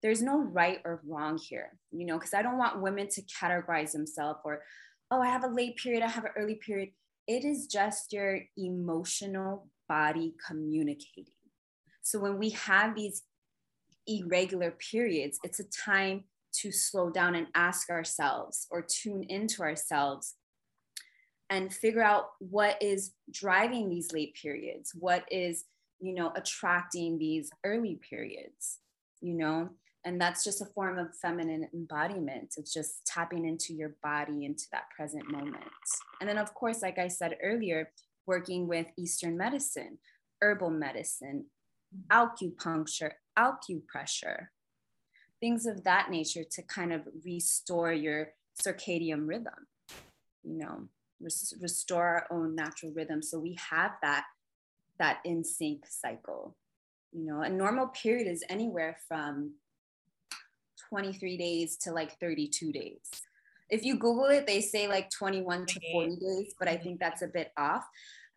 there's 0.01 0.21
no 0.21 0.39
right 0.39 0.79
or 0.85 1.01
wrong 1.07 1.37
here 1.37 1.77
you 1.91 2.05
know 2.05 2.17
because 2.17 2.33
i 2.33 2.41
don't 2.41 2.57
want 2.57 2.81
women 2.81 3.07
to 3.07 3.21
categorize 3.23 3.91
themselves 3.91 4.39
or 4.43 4.61
oh 5.11 5.21
i 5.21 5.27
have 5.27 5.43
a 5.43 5.47
late 5.47 5.75
period 5.77 6.03
i 6.03 6.07
have 6.07 6.25
an 6.25 6.31
early 6.37 6.55
period. 6.55 6.89
It 7.27 7.45
is 7.45 7.67
just 7.67 8.11
your 8.11 8.39
emotional 8.57 9.67
body 9.87 10.33
communicating. 10.47 11.35
So 12.01 12.17
when 12.17 12.39
we 12.39 12.49
have 12.49 12.95
these 12.95 13.21
irregular 14.07 14.71
periods 14.71 15.39
it's 15.43 15.59
a 15.59 15.63
time 15.65 16.23
to 16.51 16.71
slow 16.71 17.09
down 17.09 17.35
and 17.35 17.47
ask 17.53 17.89
ourselves 17.89 18.65
or 18.71 18.81
tune 18.81 19.23
into 19.29 19.61
ourselves 19.61 20.35
and 21.49 21.73
figure 21.73 22.01
out 22.03 22.31
what 22.39 22.81
is 22.81 23.13
driving 23.31 23.89
these 23.89 24.11
late 24.11 24.35
periods 24.41 24.91
what 24.95 25.25
is 25.29 25.65
you 25.99 26.13
know 26.13 26.31
attracting 26.35 27.19
these 27.19 27.51
early 27.63 27.99
periods 28.09 28.79
you 29.21 29.35
know 29.35 29.69
and 30.09 30.19
that's 30.19 30.43
just 30.43 30.59
a 30.59 30.65
form 30.65 30.97
of 30.97 31.15
feminine 31.15 31.69
embodiment. 31.71 32.55
It's 32.57 32.73
just 32.73 33.05
tapping 33.05 33.45
into 33.45 33.73
your 33.73 33.95
body 34.01 34.43
into 34.43 34.63
that 34.71 34.89
present 34.89 35.31
moment. 35.31 35.63
And 36.19 36.27
then 36.27 36.39
of 36.39 36.53
course 36.55 36.81
like 36.81 36.97
i 36.97 37.07
said 37.07 37.37
earlier 37.43 37.91
working 38.25 38.67
with 38.67 38.87
eastern 38.97 39.37
medicine 39.37 39.99
herbal 40.41 40.71
medicine 40.71 41.45
acupuncture 42.11 43.11
acupressure 43.37 44.47
things 45.39 45.65
of 45.65 45.83
that 45.83 46.09
nature 46.09 46.43
to 46.49 46.61
kind 46.63 46.91
of 46.91 47.01
restore 47.25 47.93
your 47.93 48.29
circadian 48.61 49.27
rhythm 49.27 49.67
you 50.43 50.57
know 50.57 50.87
res- 51.21 51.53
restore 51.61 52.05
our 52.05 52.27
own 52.31 52.55
natural 52.55 52.91
rhythm. 52.93 53.21
So 53.21 53.39
we 53.39 53.57
have 53.69 53.91
that 54.01 54.25
that 54.97 55.19
in 55.23 55.43
sync 55.43 55.85
cycle 55.87 56.55
you 57.11 57.25
know. 57.25 57.41
A 57.41 57.49
normal 57.49 57.87
period 57.87 58.27
is 58.27 58.43
anywhere 58.49 58.97
from 59.07 59.53
23 60.89 61.37
days 61.37 61.77
to 61.77 61.91
like 61.91 62.19
32 62.19 62.71
days 62.71 63.01
if 63.69 63.83
you 63.85 63.97
google 63.97 64.25
it 64.25 64.47
they 64.47 64.61
say 64.61 64.87
like 64.87 65.09
21 65.11 65.65
to 65.65 65.79
40 65.91 66.15
days 66.17 66.53
but 66.59 66.67
i 66.67 66.75
think 66.75 66.99
that's 66.99 67.21
a 67.21 67.27
bit 67.27 67.51
off 67.57 67.85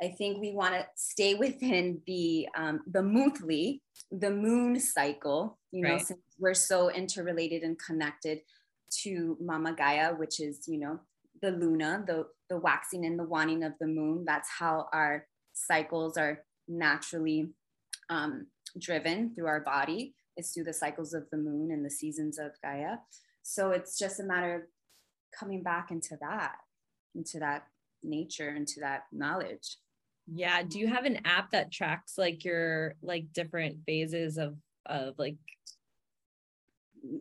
i 0.03 0.09
think 0.09 0.41
we 0.41 0.53
want 0.53 0.75
to 0.75 0.85
stay 0.97 1.35
within 1.35 2.01
the 2.07 2.49
um, 2.57 2.81
the 2.87 3.03
monthly 3.03 3.83
the 4.11 4.31
moon 4.31 4.79
cycle 4.79 5.59
you 5.71 5.83
know 5.83 5.95
right. 5.95 6.07
since 6.07 6.21
we're 6.39 6.55
so 6.55 6.91
interrelated 6.91 7.63
and 7.63 7.79
connected 7.79 8.41
to 8.91 9.37
mama 9.41 9.75
gaia 9.75 10.15
which 10.15 10.41
is 10.41 10.69
you 10.69 10.79
know 10.79 11.01
the 11.41 11.51
luna 11.51 12.05
the 12.07 12.27
the 12.53 12.59
waxing 12.59 13.07
and 13.07 13.19
the 13.19 13.25
waning 13.25 13.65
of 13.65 13.73
the 13.81 13.87
moon. 13.87 14.25
That's 14.27 14.49
how 14.51 14.87
our 14.93 15.27
cycles 15.55 16.19
are 16.19 16.45
naturally 16.69 17.49
um, 18.11 18.47
driven 18.79 19.35
through 19.35 19.47
our 19.47 19.61
body, 19.61 20.15
is 20.37 20.51
through 20.51 20.65
the 20.65 20.73
cycles 20.73 21.15
of 21.15 21.25
the 21.31 21.37
moon 21.37 21.71
and 21.71 21.85
the 21.85 21.91
seasons 21.91 22.39
of 22.39 22.53
Gaia. 22.63 22.97
So 23.43 23.71
it's 23.71 23.99
just 23.99 24.21
a 24.21 24.25
matter 24.25 24.55
of 24.55 24.63
coming 25.39 25.63
back 25.63 25.91
into 25.91 26.17
that, 26.21 26.57
into 27.15 27.39
that 27.39 27.67
nature, 28.03 28.55
into 28.55 28.81
that 28.81 29.05
knowledge. 29.13 29.77
Yeah. 30.33 30.63
Do 30.63 30.79
you 30.79 30.87
have 30.87 31.05
an 31.05 31.21
app 31.25 31.51
that 31.51 31.73
tracks 31.73 32.17
like 32.17 32.45
your 32.45 32.95
like 33.03 33.33
different 33.33 33.79
phases 33.87 34.39
of 34.39 34.57
of 34.87 35.15
like 35.19 35.37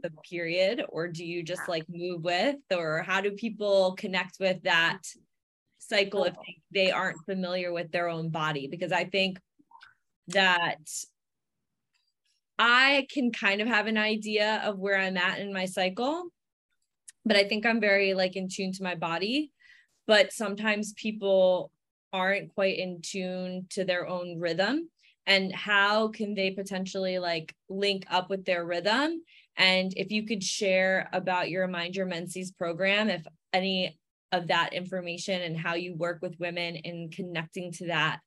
the 0.03 0.11
period 0.29 0.83
or 0.89 1.07
do 1.07 1.25
you 1.25 1.43
just 1.43 1.67
like 1.67 1.85
move 1.89 2.23
with 2.23 2.57
or 2.71 3.01
how 3.01 3.19
do 3.21 3.31
people 3.31 3.93
connect 3.97 4.37
with 4.39 4.61
that 4.63 5.01
cycle 5.79 6.23
if 6.23 6.35
they 6.73 6.91
aren't 6.91 7.17
familiar 7.25 7.73
with 7.73 7.91
their 7.91 8.07
own 8.07 8.29
body 8.29 8.67
because 8.67 8.91
i 8.91 9.03
think 9.03 9.39
that 10.27 10.77
i 12.59 13.05
can 13.13 13.31
kind 13.31 13.61
of 13.61 13.67
have 13.67 13.87
an 13.87 13.97
idea 13.97 14.61
of 14.63 14.77
where 14.77 14.99
i'm 14.99 15.17
at 15.17 15.39
in 15.39 15.53
my 15.53 15.65
cycle 15.65 16.25
but 17.25 17.35
i 17.35 17.43
think 17.43 17.65
i'm 17.65 17.79
very 17.79 18.13
like 18.13 18.35
in 18.35 18.47
tune 18.49 18.71
to 18.71 18.83
my 18.83 18.95
body 18.95 19.51
but 20.07 20.31
sometimes 20.31 20.93
people 20.93 21.71
aren't 22.13 22.53
quite 22.53 22.77
in 22.77 23.01
tune 23.01 23.65
to 23.69 23.85
their 23.85 24.07
own 24.07 24.39
rhythm 24.39 24.89
and 25.27 25.53
how 25.53 26.07
can 26.09 26.33
they 26.33 26.51
potentially 26.51 27.19
like 27.19 27.53
link 27.69 28.05
up 28.09 28.29
with 28.29 28.43
their 28.45 28.65
rhythm 28.65 29.21
and 29.57 29.93
if 29.95 30.11
you 30.11 30.25
could 30.25 30.43
share 30.43 31.09
about 31.13 31.49
your 31.49 31.67
Mind 31.67 31.95
Your 31.95 32.05
Menses 32.05 32.51
program, 32.51 33.09
if 33.09 33.25
any 33.53 33.97
of 34.31 34.47
that 34.47 34.73
information 34.73 35.41
and 35.41 35.57
how 35.57 35.75
you 35.75 35.95
work 35.95 36.19
with 36.21 36.39
women 36.39 36.77
in 36.77 37.09
connecting 37.09 37.71
to 37.73 37.87
that, 37.87 38.19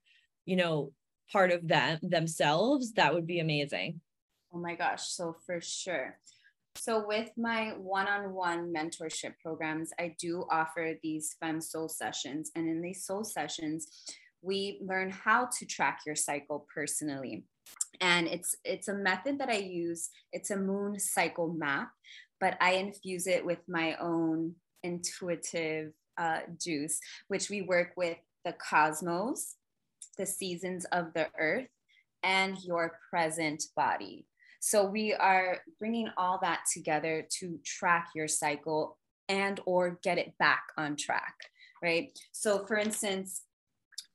you 0.45 0.57
know, 0.57 0.93
part 1.33 1.51
of 1.51 1.67
them 1.67 1.99
themselves, 2.03 2.93
that 2.93 3.15
would 3.15 3.27
be 3.27 3.41
amazing. 3.41 4.01
Oh 4.55 4.59
my 4.59 4.77
gosh. 4.77 5.09
So 5.09 5.37
for 5.45 5.61
sure. 5.61 6.19
So 6.77 7.05
with 7.07 7.31
my 7.37 7.75
one-on-one 7.77 8.73
mentorship 8.73 9.35
programs, 9.43 9.91
I 9.99 10.15
do 10.19 10.45
offer 10.51 10.95
these 11.03 11.37
femme 11.41 11.61
soul 11.61 11.89
sessions. 11.89 12.51
And 12.55 12.69
in 12.69 12.81
these 12.81 13.05
soul 13.05 13.25
sessions, 13.25 13.89
we 14.43 14.81
learn 14.83 15.11
how 15.11 15.49
to 15.59 15.67
track 15.67 16.01
your 16.07 16.17
cycle 16.17 16.67
personally 16.73 17.45
and 18.01 18.27
it's 18.27 18.57
it's 18.65 18.89
a 18.89 18.95
method 18.95 19.39
that 19.39 19.49
i 19.49 19.57
use 19.57 20.11
it's 20.33 20.51
a 20.51 20.57
moon 20.57 20.99
cycle 20.99 21.49
map 21.53 21.91
but 22.41 22.57
i 22.61 22.73
infuse 22.73 23.27
it 23.27 23.45
with 23.45 23.61
my 23.69 23.97
own 23.97 24.55
intuitive 24.83 25.93
uh, 26.19 26.41
juice 26.61 27.01
which 27.29 27.49
we 27.49 27.63
work 27.63 27.93
with 27.97 28.19
the 28.45 28.53
cosmos 28.53 29.57
the 30.19 30.27
seasons 30.27 30.85
of 30.93 31.13
the 31.15 31.27
earth 31.39 31.69
and 32.23 32.63
your 32.63 32.99
present 33.11 33.63
body 33.75 34.27
so 34.67 34.83
we 34.83 35.13
are 35.13 35.59
bringing 35.79 36.09
all 36.17 36.39
that 36.41 36.61
together 36.73 37.27
to 37.29 37.59
track 37.67 38.09
your 38.15 38.27
cycle 38.27 38.97
and 39.29 39.61
or 39.67 39.99
get 40.03 40.17
it 40.17 40.33
back 40.39 40.65
on 40.79 40.97
track 40.97 41.35
right 41.83 42.19
so 42.33 42.65
for 42.65 42.77
instance 42.77 43.43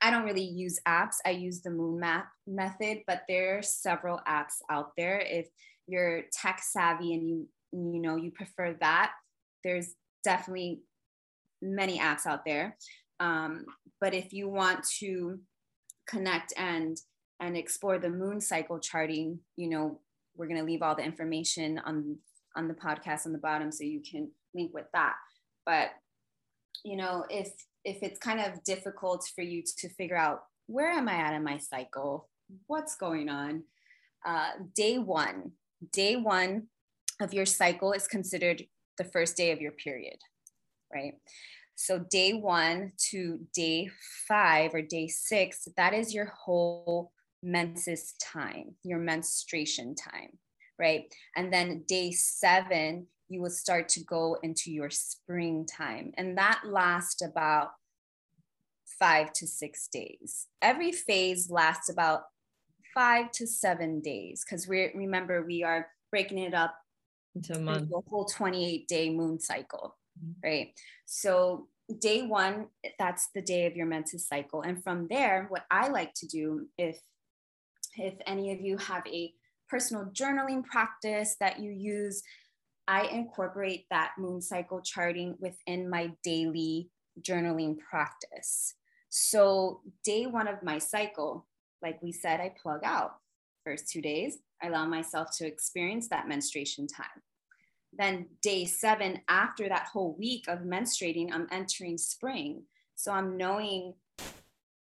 I 0.02 0.12
don't 0.12 0.24
really 0.24 0.46
use 0.46 0.80
apps. 0.88 1.16
I 1.26 1.32
use 1.32 1.62
the 1.62 1.72
moon 1.72 2.00
map 2.00 2.30
method, 2.48 3.00
but 3.06 3.24
there 3.28 3.58
are 3.58 3.62
several 3.62 4.22
apps 4.26 4.62
out 4.70 4.92
there. 4.96 5.20
If 5.20 5.48
you're 5.88 6.24
tech 6.32 6.62
savvy 6.64 7.14
and 7.14 7.28
you 7.28 7.48
you 7.72 8.00
know 8.00 8.16
you 8.16 8.32
prefer 8.32 8.78
that, 8.80 9.12
there's 9.64 9.94
definitely 10.24 10.84
many 11.62 12.00
apps 12.00 12.26
out 12.26 12.46
there. 12.46 12.78
Um, 13.20 13.66
but 14.00 14.14
if 14.14 14.32
you 14.32 14.48
want 14.48 14.86
to 15.00 15.40
connect 16.08 16.54
and 16.56 16.98
and 17.42 17.58
explore 17.58 18.00
the 18.00 18.10
moon 18.10 18.40
cycle 18.40 18.80
charting, 18.80 19.40
you 19.58 19.70
know, 19.70 20.00
we're 20.40 20.48
gonna 20.48 20.64
leave 20.64 20.82
all 20.82 20.96
the 20.96 21.04
information 21.04 21.80
on 21.86 22.18
on 22.56 22.68
the 22.68 22.74
podcast 22.74 23.26
on 23.26 23.34
the 23.34 23.38
bottom 23.38 23.72
so 23.72 23.84
you 23.84 24.02
can 24.02 24.32
link 24.56 24.74
with 24.74 24.88
that. 24.94 25.16
But 25.66 25.90
you 26.84 26.96
know, 26.96 27.26
if 27.30 27.52
if 27.84 28.02
it's 28.02 28.20
kind 28.20 28.40
of 28.40 28.64
difficult 28.64 29.30
for 29.36 29.42
you 29.42 29.62
to 29.78 29.90
figure 29.90 30.18
out 30.18 30.44
where 30.68 30.90
am 30.90 31.10
I 31.10 31.16
at 31.16 31.34
in 31.34 31.44
my 31.44 31.58
cycle, 31.58 32.30
what's 32.68 32.96
going 32.96 33.30
on, 33.30 33.64
uh, 34.26 34.52
day 34.76 34.98
one, 34.98 35.52
day 35.92 36.16
one 36.16 36.68
of 37.22 37.34
your 37.34 37.46
cycle 37.46 37.92
is 37.92 38.08
considered 38.08 38.64
the 38.98 39.04
first 39.04 39.36
day 39.36 39.52
of 39.52 39.62
your 39.62 39.72
period, 39.72 40.18
right? 40.94 41.14
So 41.76 42.00
day 42.00 42.34
one 42.34 42.92
to 43.12 43.40
day 43.54 43.90
five 44.28 44.74
or 44.74 44.82
day 44.82 45.08
six, 45.08 45.68
that 45.78 45.94
is 45.94 46.14
your 46.14 46.26
whole 46.26 47.12
menses 47.42 48.14
time, 48.22 48.76
your 48.84 49.00
menstruation 49.00 49.96
time, 49.96 50.38
right? 50.78 51.14
And 51.36 51.52
then 51.52 51.84
day 51.88 52.12
seven, 52.12 53.08
you 53.30 53.42
will 53.42 53.50
start 53.50 53.90
to 53.90 54.04
go 54.04 54.38
into 54.44 54.72
your 54.72 54.90
springtime. 54.90 56.14
And 56.18 56.38
that 56.38 56.62
lasts 56.66 57.22
about 57.22 57.72
five 59.00 59.32
to 59.34 59.48
six 59.48 59.88
days. 59.88 60.48
Every 60.62 60.92
phase 60.92 61.50
lasts 61.50 61.90
about 61.90 62.24
five 62.94 63.32
to 63.32 63.48
seven 63.48 64.02
days 64.02 64.44
because 64.44 64.68
we 64.68 64.92
remember 64.94 65.44
we 65.44 65.64
are 65.64 65.88
breaking 66.12 66.40
it 66.40 66.54
up 66.54 66.76
into 67.36 67.56
a 67.56 67.60
month, 67.60 67.84
into 67.84 67.98
a 67.98 68.10
whole 68.10 68.26
28 68.26 68.88
day 68.88 69.10
moon 69.10 69.40
cycle, 69.40 69.96
mm-hmm. 70.20 70.48
right? 70.48 70.74
So 71.06 71.68
day 72.00 72.24
one, 72.24 72.68
that's 72.98 73.30
the 73.34 73.42
day 73.42 73.66
of 73.66 73.76
your 73.76 73.86
menses 73.86 74.28
cycle. 74.28 74.62
And 74.62 74.84
from 74.84 75.08
there, 75.10 75.46
what 75.50 75.66
I 75.72 75.90
like 75.90 76.14
to 76.16 76.28
do, 76.28 76.68
if 76.78 77.00
if 78.00 78.16
any 78.26 78.52
of 78.52 78.62
you 78.62 78.78
have 78.78 79.06
a 79.08 79.34
personal 79.70 80.06
journaling 80.06 80.64
practice 80.64 81.36
that 81.40 81.60
you 81.60 81.72
use, 81.72 82.24
I 82.88 83.04
incorporate 83.08 83.86
that 83.92 84.14
moon 84.18 84.42
cycle 84.42 84.82
charting 84.82 85.36
within 85.40 85.90
my 85.90 86.12
daily 86.24 86.90
journaling 87.22 87.78
practice. 87.78 88.74
So, 89.10 89.82
day 90.04 90.26
one 90.26 90.48
of 90.48 90.64
my 90.64 90.78
cycle, 90.78 91.48
like 91.82 92.02
we 92.02 92.12
said, 92.12 92.40
I 92.40 92.54
plug 92.62 92.82
out. 92.84 93.18
First 93.64 93.90
two 93.90 94.02
days, 94.02 94.40
I 94.62 94.68
allow 94.68 94.86
myself 94.86 95.30
to 95.38 95.46
experience 95.46 96.08
that 96.10 96.28
menstruation 96.28 96.88
time. 96.88 97.22
Then, 97.94 98.28
day 98.42 98.66
seven, 98.66 99.22
after 99.28 99.68
that 99.70 99.88
whole 99.92 100.16
week 100.18 100.46
of 100.48 100.60
menstruating, 100.60 101.32
I'm 101.32 101.48
entering 101.52 101.98
spring. 101.98 102.64
So, 102.96 103.12
I'm 103.12 103.38
knowing 103.38 103.94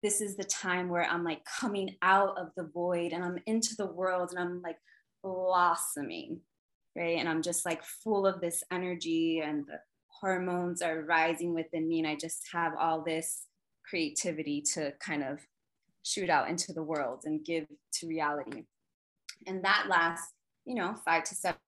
this 0.02 0.20
is 0.20 0.36
the 0.36 0.44
time 0.44 0.88
where 0.88 1.04
I'm 1.04 1.24
like 1.24 1.44
coming 1.44 1.96
out 2.02 2.38
of 2.38 2.50
the 2.56 2.64
void 2.72 3.12
and 3.12 3.24
I'm 3.24 3.38
into 3.46 3.74
the 3.76 3.86
world 3.86 4.30
and 4.30 4.38
I'm 4.38 4.62
like 4.62 4.78
blossoming, 5.24 6.40
right? 6.96 7.18
And 7.18 7.28
I'm 7.28 7.42
just 7.42 7.66
like 7.66 7.82
full 7.82 8.26
of 8.26 8.40
this 8.40 8.62
energy 8.70 9.40
and 9.44 9.66
the 9.66 9.80
hormones 10.08 10.82
are 10.82 11.02
rising 11.02 11.54
within 11.54 11.88
me. 11.88 11.98
And 11.98 12.08
I 12.08 12.14
just 12.14 12.44
have 12.52 12.72
all 12.78 13.02
this 13.02 13.44
creativity 13.88 14.62
to 14.74 14.92
kind 15.00 15.22
of 15.22 15.40
shoot 16.04 16.30
out 16.30 16.48
into 16.48 16.72
the 16.72 16.82
world 16.82 17.22
and 17.24 17.44
give 17.44 17.66
to 17.94 18.06
reality. 18.06 18.64
And 19.46 19.64
that 19.64 19.86
lasts, 19.88 20.32
you 20.64 20.74
know, 20.74 20.96
five 21.04 21.24
to 21.24 21.34
seven. 21.34 21.58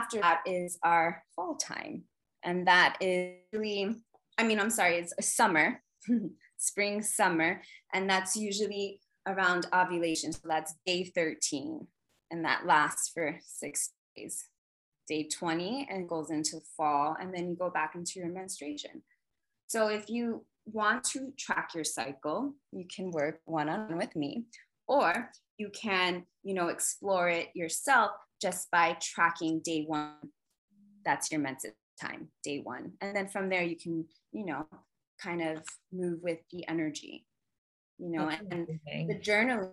After 0.00 0.20
that 0.20 0.42
is 0.46 0.78
our 0.82 1.22
fall 1.34 1.56
time. 1.56 2.04
And 2.44 2.66
that 2.66 2.96
is 3.00 3.34
really, 3.52 3.96
I 4.36 4.44
mean, 4.44 4.60
I'm 4.60 4.70
sorry, 4.70 4.96
it's 4.96 5.12
a 5.18 5.22
summer, 5.22 5.82
spring, 6.56 7.02
summer. 7.02 7.62
And 7.92 8.08
that's 8.08 8.36
usually 8.36 9.00
around 9.26 9.66
ovulation. 9.74 10.32
So 10.32 10.40
that's 10.44 10.74
day 10.86 11.04
13. 11.04 11.86
And 12.30 12.44
that 12.44 12.66
lasts 12.66 13.10
for 13.12 13.38
six 13.42 13.90
days. 14.16 14.44
Day 15.06 15.26
20 15.26 15.88
and 15.90 16.08
goes 16.08 16.30
into 16.30 16.60
fall. 16.76 17.16
And 17.18 17.32
then 17.32 17.48
you 17.48 17.56
go 17.56 17.70
back 17.70 17.94
into 17.94 18.20
your 18.20 18.28
menstruation. 18.28 19.02
So 19.66 19.88
if 19.88 20.08
you 20.08 20.44
want 20.66 21.04
to 21.04 21.32
track 21.38 21.70
your 21.74 21.84
cycle, 21.84 22.54
you 22.72 22.84
can 22.94 23.10
work 23.10 23.40
one 23.44 23.68
on 23.68 23.88
one 23.88 23.98
with 23.98 24.14
me, 24.16 24.44
or 24.86 25.30
you 25.56 25.70
can, 25.70 26.24
you 26.42 26.54
know, 26.54 26.68
explore 26.68 27.28
it 27.28 27.48
yourself 27.54 28.12
just 28.40 28.70
by 28.70 28.96
tracking 29.00 29.60
day 29.60 29.84
one. 29.86 30.12
That's 31.04 31.30
your 31.30 31.40
menses 31.40 31.72
time, 32.00 32.28
day 32.44 32.60
one. 32.62 32.92
And 33.00 33.14
then 33.16 33.28
from 33.28 33.48
there, 33.48 33.62
you 33.62 33.76
can, 33.76 34.06
you 34.32 34.46
know, 34.46 34.66
kind 35.20 35.42
of 35.42 35.62
move 35.92 36.20
with 36.22 36.38
the 36.52 36.66
energy, 36.68 37.26
you 37.98 38.10
know, 38.10 38.28
and 38.28 38.78
the 39.08 39.18
journaling, 39.18 39.72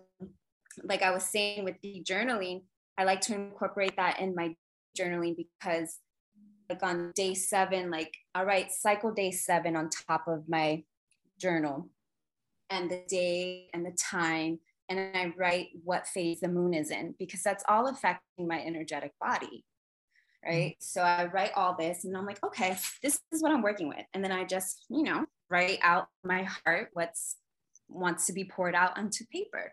like 0.82 1.02
I 1.02 1.10
was 1.10 1.24
saying 1.24 1.64
with 1.64 1.76
the 1.82 2.02
journaling, 2.06 2.62
I 2.98 3.04
like 3.04 3.20
to 3.22 3.34
incorporate 3.34 3.96
that 3.96 4.20
in 4.20 4.34
my 4.34 4.54
journaling 4.98 5.36
because 5.36 5.98
like 6.68 6.82
on 6.82 7.12
day 7.14 7.34
seven, 7.34 7.90
like 7.90 8.14
I 8.34 8.42
write 8.42 8.72
cycle 8.72 9.12
day 9.12 9.30
seven 9.30 9.76
on 9.76 9.90
top 9.90 10.26
of 10.26 10.48
my 10.48 10.82
journal 11.40 11.90
and 12.70 12.90
the 12.90 13.02
day 13.08 13.68
and 13.72 13.84
the 13.84 13.92
time. 13.92 14.58
And 14.88 15.00
I 15.00 15.32
write 15.36 15.68
what 15.82 16.06
phase 16.06 16.40
the 16.40 16.48
moon 16.48 16.72
is 16.72 16.90
in 16.90 17.14
because 17.18 17.42
that's 17.42 17.64
all 17.68 17.88
affecting 17.88 18.46
my 18.46 18.60
energetic 18.60 19.12
body. 19.20 19.64
Right. 20.44 20.72
Mm-hmm. 20.72 20.80
So 20.80 21.02
I 21.02 21.26
write 21.26 21.52
all 21.56 21.76
this 21.76 22.04
and 22.04 22.16
I'm 22.16 22.26
like, 22.26 22.42
okay, 22.44 22.76
this 23.02 23.20
is 23.32 23.42
what 23.42 23.52
I'm 23.52 23.62
working 23.62 23.88
with. 23.88 24.04
And 24.14 24.22
then 24.22 24.32
I 24.32 24.44
just, 24.44 24.86
you 24.88 25.02
know, 25.02 25.26
write 25.50 25.78
out 25.82 26.08
my 26.24 26.44
heart, 26.64 26.90
what's 26.92 27.36
wants 27.88 28.26
to 28.26 28.32
be 28.32 28.44
poured 28.44 28.74
out 28.74 28.98
onto 28.98 29.24
paper. 29.32 29.72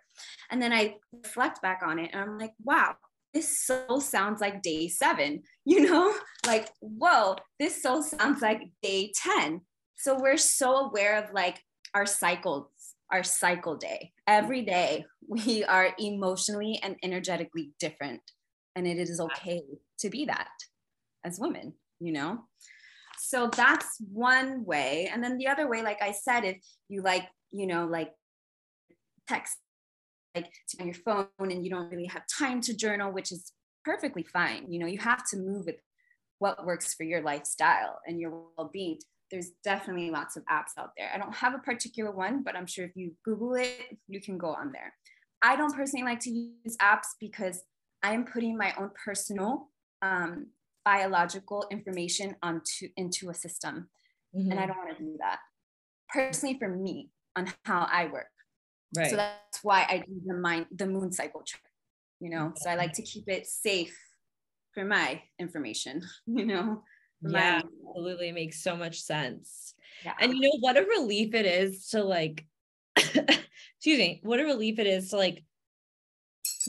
And 0.51 0.61
then 0.61 0.71
I 0.71 0.95
reflect 1.11 1.61
back 1.61 1.81
on 1.83 1.99
it 1.99 2.11
and 2.13 2.21
I'm 2.21 2.37
like, 2.37 2.53
wow, 2.63 2.95
this 3.33 3.65
so 3.65 3.99
sounds 3.99 4.41
like 4.41 4.61
day 4.61 4.87
seven, 4.87 5.41
you 5.65 5.81
know, 5.81 6.13
like, 6.45 6.69
whoa, 6.79 7.35
this 7.59 7.81
so 7.81 8.01
sounds 8.01 8.41
like 8.41 8.61
day 8.81 9.11
10. 9.15 9.61
So 9.95 10.19
we're 10.19 10.37
so 10.37 10.87
aware 10.87 11.23
of 11.23 11.33
like 11.33 11.59
our 11.93 12.05
cycles, 12.05 12.67
our 13.11 13.23
cycle 13.23 13.75
day. 13.75 14.11
Every 14.27 14.63
day 14.63 15.05
we 15.27 15.63
are 15.63 15.93
emotionally 15.99 16.79
and 16.83 16.95
energetically 17.03 17.71
different. 17.79 18.21
And 18.75 18.87
it 18.87 18.97
is 18.97 19.19
okay 19.19 19.61
to 19.99 20.09
be 20.09 20.25
that 20.25 20.49
as 21.23 21.39
women, 21.39 21.73
you 21.99 22.11
know? 22.11 22.39
So 23.33 23.47
that's 23.47 23.97
one 24.11 24.63
way. 24.63 25.09
And 25.11 25.23
then 25.23 25.39
the 25.39 25.47
other 25.47 25.67
way, 25.67 25.81
like 25.81 26.03
I 26.03 26.11
said, 26.11 26.43
if 26.43 26.57
you 26.87 27.01
like, 27.01 27.27
you 27.51 27.65
know, 27.65 27.87
like 27.87 28.11
text 29.27 29.57
like 30.35 30.51
on 30.79 30.85
your 30.85 30.93
phone 30.93 31.25
and 31.39 31.65
you 31.65 31.71
don't 31.71 31.89
really 31.89 32.05
have 32.05 32.21
time 32.27 32.61
to 32.61 32.77
journal, 32.77 33.11
which 33.11 33.31
is 33.31 33.51
perfectly 33.83 34.21
fine. 34.21 34.71
You 34.71 34.77
know, 34.77 34.85
you 34.85 34.99
have 34.99 35.27
to 35.31 35.37
move 35.37 35.65
with 35.65 35.77
what 36.37 36.63
works 36.63 36.93
for 36.93 37.05
your 37.05 37.23
lifestyle 37.23 37.97
and 38.05 38.19
your 38.19 38.45
well-being. 38.55 38.99
There's 39.31 39.49
definitely 39.63 40.11
lots 40.11 40.37
of 40.37 40.43
apps 40.45 40.77
out 40.77 40.91
there. 40.95 41.09
I 41.11 41.17
don't 41.17 41.33
have 41.33 41.55
a 41.55 41.59
particular 41.59 42.11
one, 42.11 42.43
but 42.43 42.55
I'm 42.55 42.67
sure 42.67 42.85
if 42.85 42.95
you 42.95 43.13
Google 43.25 43.55
it, 43.55 43.97
you 44.07 44.21
can 44.21 44.37
go 44.37 44.49
on 44.49 44.71
there. 44.71 44.93
I 45.41 45.55
don't 45.55 45.75
personally 45.75 46.05
like 46.05 46.19
to 46.19 46.29
use 46.29 46.77
apps 46.79 47.07
because 47.19 47.63
I 48.03 48.13
am 48.13 48.25
putting 48.25 48.55
my 48.55 48.75
own 48.77 48.91
personal 49.03 49.69
um, 50.03 50.49
biological 50.85 51.65
information 51.71 52.35
onto 52.43 52.89
into 52.97 53.29
a 53.29 53.33
system, 53.33 53.89
mm-hmm. 54.35 54.51
and 54.51 54.59
I 54.59 54.65
don't 54.65 54.77
want 54.77 54.97
to 54.97 55.03
do 55.03 55.15
that. 55.19 55.39
Personally, 56.09 56.57
for 56.59 56.69
me, 56.69 57.09
on 57.35 57.51
how 57.65 57.87
I 57.91 58.05
work, 58.05 58.27
Right. 58.95 59.09
So 59.09 59.15
that's 59.15 59.63
why 59.63 59.85
I 59.89 60.03
do 60.05 60.21
the 60.25 60.35
mind 60.35 60.67
the 60.71 60.85
moon 60.85 61.11
cycle 61.11 61.41
chart. 61.43 61.61
You 62.19 62.29
know, 62.29 62.53
so 62.55 62.69
I 62.69 62.75
like 62.75 62.93
to 62.93 63.01
keep 63.01 63.27
it 63.27 63.47
safe 63.47 63.97
for 64.73 64.85
my 64.85 65.21
information, 65.39 66.01
you 66.25 66.45
know. 66.45 66.83
Yeah, 67.21 67.61
my- 67.63 67.63
absolutely. 67.89 68.29
It 68.29 68.35
makes 68.35 68.63
so 68.63 68.75
much 68.75 69.01
sense. 69.01 69.73
Yeah. 70.05 70.13
And 70.19 70.33
you 70.33 70.41
know 70.41 70.57
what 70.59 70.77
a 70.77 70.83
relief 70.83 71.33
it 71.33 71.45
is 71.45 71.87
to 71.89 72.03
like 72.03 72.45
excuse 72.95 73.97
me, 73.97 74.21
what 74.23 74.39
a 74.39 74.43
relief 74.43 74.79
it 74.79 74.87
is 74.87 75.09
to 75.09 75.17
like 75.17 75.43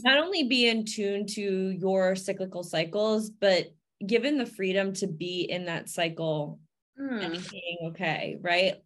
not 0.02 0.18
only 0.18 0.44
be 0.44 0.68
in 0.68 0.84
tune 0.84 1.26
to 1.26 1.70
your 1.70 2.16
cyclical 2.16 2.62
cycles, 2.62 3.30
but 3.30 3.72
given 4.06 4.38
the 4.38 4.46
freedom 4.46 4.92
to 4.94 5.06
be 5.06 5.42
in 5.42 5.66
that 5.66 5.88
cycle 5.88 6.60
mm. 7.00 7.22
and 7.22 7.50
being 7.50 7.78
okay, 7.90 8.38
right? 8.40 8.76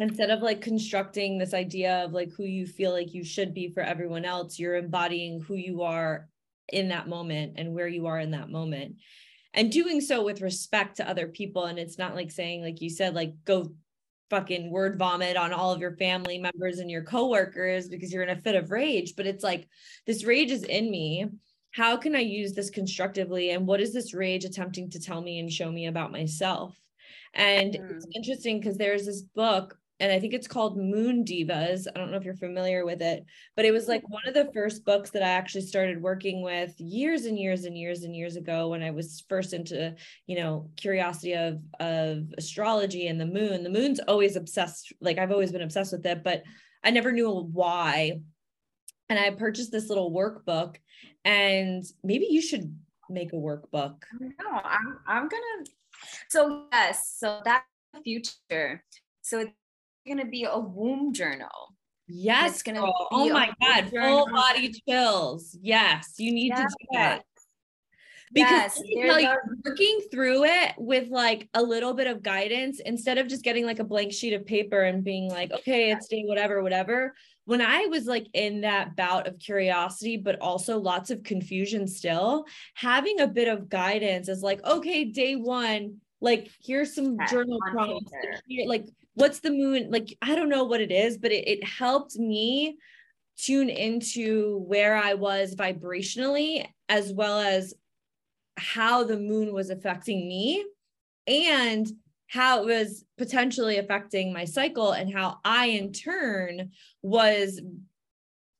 instead 0.00 0.30
of 0.30 0.40
like 0.40 0.62
constructing 0.62 1.38
this 1.38 1.54
idea 1.54 2.04
of 2.04 2.12
like 2.12 2.30
who 2.36 2.44
you 2.44 2.66
feel 2.66 2.90
like 2.90 3.12
you 3.12 3.22
should 3.22 3.54
be 3.54 3.70
for 3.72 3.82
everyone 3.82 4.24
else 4.24 4.58
you're 4.58 4.76
embodying 4.76 5.40
who 5.40 5.54
you 5.54 5.82
are 5.82 6.28
in 6.72 6.88
that 6.88 7.08
moment 7.08 7.54
and 7.56 7.74
where 7.74 7.86
you 7.86 8.06
are 8.06 8.18
in 8.18 8.30
that 8.30 8.48
moment 8.48 8.96
and 9.52 9.70
doing 9.70 10.00
so 10.00 10.24
with 10.24 10.40
respect 10.40 10.96
to 10.96 11.08
other 11.08 11.28
people 11.28 11.66
and 11.66 11.78
it's 11.78 11.98
not 11.98 12.14
like 12.14 12.30
saying 12.30 12.62
like 12.62 12.80
you 12.80 12.88
said 12.88 13.14
like 13.14 13.34
go 13.44 13.70
fucking 14.30 14.70
word 14.70 14.96
vomit 14.98 15.36
on 15.36 15.52
all 15.52 15.72
of 15.72 15.80
your 15.80 15.96
family 15.96 16.38
members 16.38 16.78
and 16.78 16.90
your 16.90 17.02
coworkers 17.02 17.88
because 17.88 18.12
you're 18.12 18.22
in 18.22 18.30
a 18.30 18.40
fit 18.40 18.54
of 18.54 18.70
rage 18.70 19.14
but 19.16 19.26
it's 19.26 19.44
like 19.44 19.68
this 20.06 20.24
rage 20.24 20.50
is 20.50 20.62
in 20.62 20.90
me 20.90 21.26
how 21.72 21.96
can 21.96 22.14
i 22.14 22.20
use 22.20 22.52
this 22.52 22.70
constructively 22.70 23.50
and 23.50 23.66
what 23.66 23.80
is 23.80 23.92
this 23.92 24.14
rage 24.14 24.44
attempting 24.44 24.90
to 24.90 25.00
tell 25.00 25.20
me 25.20 25.38
and 25.38 25.52
show 25.52 25.70
me 25.70 25.86
about 25.86 26.12
myself 26.12 26.76
and 27.34 27.74
mm. 27.74 27.90
it's 27.90 28.06
interesting 28.14 28.58
because 28.58 28.76
there's 28.76 29.06
this 29.06 29.22
book 29.22 29.76
and 30.00 30.10
I 30.10 30.18
think 30.18 30.32
it's 30.32 30.48
called 30.48 30.78
Moon 30.78 31.24
Divas. 31.24 31.86
I 31.86 31.98
don't 31.98 32.10
know 32.10 32.16
if 32.16 32.24
you're 32.24 32.34
familiar 32.34 32.86
with 32.86 33.02
it, 33.02 33.26
but 33.54 33.66
it 33.66 33.70
was 33.70 33.86
like 33.86 34.02
one 34.08 34.26
of 34.26 34.32
the 34.32 34.50
first 34.54 34.84
books 34.86 35.10
that 35.10 35.22
I 35.22 35.28
actually 35.28 35.60
started 35.60 36.00
working 36.00 36.42
with 36.42 36.74
years 36.78 37.26
and 37.26 37.38
years 37.38 37.64
and 37.64 37.76
years 37.76 38.02
and 38.02 38.16
years 38.16 38.36
ago 38.36 38.68
when 38.68 38.82
I 38.82 38.92
was 38.92 39.22
first 39.28 39.52
into, 39.52 39.94
you 40.26 40.36
know, 40.36 40.70
curiosity 40.76 41.34
of 41.34 41.60
of 41.78 42.24
astrology 42.38 43.08
and 43.08 43.20
the 43.20 43.26
moon. 43.26 43.62
The 43.62 43.68
moon's 43.68 44.00
always 44.00 44.36
obsessed, 44.36 44.90
like 45.02 45.18
I've 45.18 45.32
always 45.32 45.52
been 45.52 45.60
obsessed 45.60 45.92
with 45.92 46.06
it, 46.06 46.24
but 46.24 46.44
I 46.82 46.90
never 46.90 47.12
knew 47.12 47.30
why. 47.30 48.20
And 49.10 49.18
I 49.18 49.30
purchased 49.30 49.72
this 49.72 49.88
little 49.88 50.10
workbook. 50.10 50.76
And 51.24 51.84
maybe 52.02 52.28
you 52.30 52.40
should 52.40 52.74
make 53.10 53.32
a 53.34 53.36
workbook. 53.36 53.96
No, 54.18 54.50
I'm 54.64 54.98
I'm 55.06 55.28
gonna. 55.28 55.66
So 56.30 56.66
yes, 56.72 57.16
so 57.18 57.42
that's 57.44 57.66
the 57.92 58.00
future. 58.00 58.82
So 59.20 59.40
it's 59.40 59.52
gonna 60.08 60.24
be 60.24 60.44
a 60.44 60.58
womb 60.58 61.12
journal. 61.12 61.74
Yes, 62.08 62.54
it's 62.54 62.62
gonna. 62.62 62.80
Oh 63.10 63.28
my 63.28 63.52
god, 63.60 63.90
full 63.90 64.26
body 64.32 64.72
chills. 64.88 65.58
Yes, 65.60 66.14
you 66.16 66.32
need 66.32 66.52
yes. 66.56 66.72
to 66.72 66.76
do 66.80 66.86
that 66.92 67.22
because 68.32 68.80
yes, 68.84 69.08
like 69.08 69.28
working 69.64 70.00
through 70.10 70.44
it 70.44 70.72
with 70.78 71.08
like 71.08 71.48
a 71.54 71.62
little 71.62 71.94
bit 71.94 72.06
of 72.06 72.22
guidance 72.22 72.80
instead 72.84 73.18
of 73.18 73.26
just 73.26 73.42
getting 73.42 73.66
like 73.66 73.80
a 73.80 73.84
blank 73.84 74.12
sheet 74.12 74.32
of 74.32 74.46
paper 74.46 74.82
and 74.82 75.02
being 75.02 75.28
like 75.28 75.50
okay 75.52 75.90
it's 75.90 76.06
day 76.06 76.22
whatever 76.26 76.62
whatever 76.62 77.14
when 77.50 77.60
i 77.60 77.84
was 77.86 78.06
like 78.06 78.28
in 78.32 78.60
that 78.60 78.94
bout 78.94 79.26
of 79.26 79.36
curiosity 79.40 80.16
but 80.16 80.40
also 80.40 80.78
lots 80.78 81.10
of 81.10 81.24
confusion 81.24 81.88
still 81.88 82.44
having 82.74 83.18
a 83.18 83.26
bit 83.26 83.48
of 83.48 83.68
guidance 83.68 84.28
is 84.28 84.40
like 84.40 84.64
okay 84.64 85.04
day 85.04 85.34
one 85.34 85.96
like 86.20 86.48
here's 86.64 86.94
some 86.94 87.16
journal 87.28 87.58
prompts 87.72 88.12
like, 88.66 88.84
what's 89.14 89.40
the 89.40 89.50
moon? 89.50 89.90
Like 89.90 90.16
i 90.22 90.36
don't 90.36 90.48
know 90.48 90.62
what 90.62 90.80
it 90.80 90.92
is 90.92 91.18
but 91.18 91.32
it, 91.32 91.48
it 91.48 91.64
helped 91.64 92.14
me 92.14 92.78
tune 93.36 93.68
into 93.68 94.58
where 94.68 94.96
i 94.96 95.14
was 95.14 95.56
vibrationally 95.56 96.64
as 96.88 97.12
well 97.12 97.40
as 97.40 97.74
how 98.58 99.02
the 99.02 99.18
moon 99.18 99.52
was 99.52 99.70
affecting 99.70 100.28
me 100.28 100.64
and 101.26 101.90
how 102.30 102.62
it 102.62 102.66
was 102.66 103.04
potentially 103.18 103.78
affecting 103.78 104.32
my 104.32 104.44
cycle 104.44 104.92
and 104.92 105.12
how 105.12 105.38
I 105.44 105.66
in 105.66 105.92
turn 105.92 106.70
was 107.02 107.60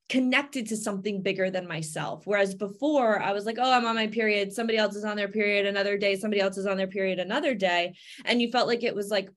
connected 0.09 0.67
to 0.67 0.77
something 0.77 1.23
bigger 1.23 1.53
than 1.53 1.69
myself. 1.69 2.23
Whereas 2.25 2.53
before 2.53 3.23
I 3.23 3.31
was 3.33 3.47
like, 3.47 3.59
oh, 3.61 3.73
I'm 3.73 3.87
on 3.87 3.95
my 3.95 4.09
period. 4.09 4.53
Somebody 4.53 4.77
else 4.77 4.97
is 4.97 5.05
on 5.05 5.17
their 5.17 5.29
period 5.29 5.67
another 5.67 5.97
day. 5.97 6.17
Somebody 6.17 6.41
else 6.41 6.59
is 6.59 6.67
on 6.67 6.77
their 6.77 6.89
period 6.89 7.21
another 7.21 7.55
day. 7.55 7.95
And 8.25 8.43
you 8.43 8.51
felt 8.51 8.67
like 8.67 8.83
it 8.83 8.95
was 8.95 9.09
like 9.09 9.31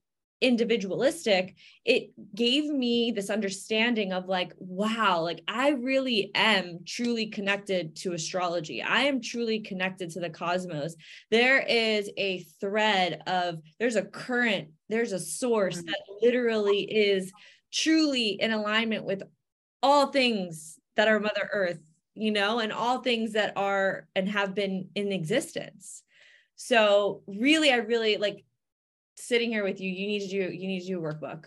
individualistic, 0.43 1.55
it 1.85 2.11
gave 2.35 2.65
me 2.65 3.11
this 3.11 3.29
understanding 3.29 4.11
of 4.11 4.27
like, 4.27 4.53
wow, 4.59 5.21
like 5.21 5.41
I 5.47 5.69
really 5.69 6.31
am 6.35 6.79
truly 6.85 7.27
connected 7.27 7.95
to 7.97 8.13
astrology. 8.13 8.83
I 8.83 9.03
am 9.03 9.21
truly 9.21 9.61
connected 9.61 10.11
to 10.11 10.19
the 10.19 10.29
cosmos. 10.29 10.95
There 11.31 11.61
is 11.61 12.11
a 12.17 12.39
thread 12.59 13.23
of, 13.25 13.59
there's 13.79 13.95
a 13.95 14.03
current, 14.03 14.67
there's 14.89 15.13
a 15.13 15.19
source 15.19 15.77
mm-hmm. 15.77 15.87
that 15.87 16.01
literally 16.21 16.81
is 16.81 17.31
truly 17.71 18.31
in 18.31 18.51
alignment 18.51 19.05
with 19.05 19.23
all 19.81 20.07
things 20.07 20.77
that 20.97 21.07
are 21.07 21.21
Mother 21.21 21.49
Earth, 21.53 21.79
you 22.15 22.31
know, 22.31 22.59
and 22.59 22.73
all 22.73 22.99
things 22.99 23.31
that 23.33 23.53
are 23.55 24.07
and 24.13 24.27
have 24.27 24.53
been 24.53 24.89
in 24.93 25.11
existence. 25.11 26.03
So, 26.55 27.23
really, 27.27 27.71
I 27.71 27.77
really 27.77 28.17
like 28.17 28.45
sitting 29.15 29.49
here 29.49 29.63
with 29.63 29.79
you, 29.79 29.89
you 29.89 30.07
need 30.07 30.19
to 30.21 30.27
do 30.27 30.51
you 30.51 30.67
need 30.67 30.81
to 30.81 30.87
do 30.87 30.99
a 30.99 31.01
workbook. 31.01 31.45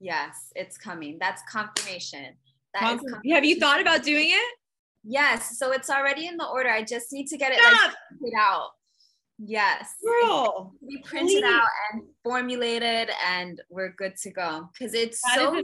Yes, 0.00 0.52
it's 0.54 0.78
coming. 0.78 1.18
That's 1.20 1.42
confirmation. 1.50 2.34
That 2.74 2.82
confirmation. 2.82 3.30
Have 3.32 3.44
you 3.44 3.58
thought 3.58 3.80
about 3.80 4.02
doing 4.02 4.30
it? 4.30 4.54
Yes. 5.04 5.58
So 5.58 5.72
it's 5.72 5.90
already 5.90 6.26
in 6.26 6.36
the 6.36 6.46
order. 6.46 6.70
I 6.70 6.82
just 6.82 7.12
need 7.12 7.26
to 7.28 7.36
get 7.36 7.52
it 7.52 7.58
like, 7.62 7.94
printed 8.08 8.38
out. 8.38 8.70
Yes. 9.38 9.94
Girl. 10.04 10.74
We 10.80 10.98
print 11.02 11.30
it 11.30 11.44
out 11.44 11.68
and 11.92 12.02
formulated 12.24 13.10
and 13.26 13.60
we're 13.70 13.92
good 13.92 14.16
to 14.22 14.30
go. 14.30 14.68
Cause 14.78 14.94
it's 14.94 15.20
that 15.22 15.36
so 15.36 15.62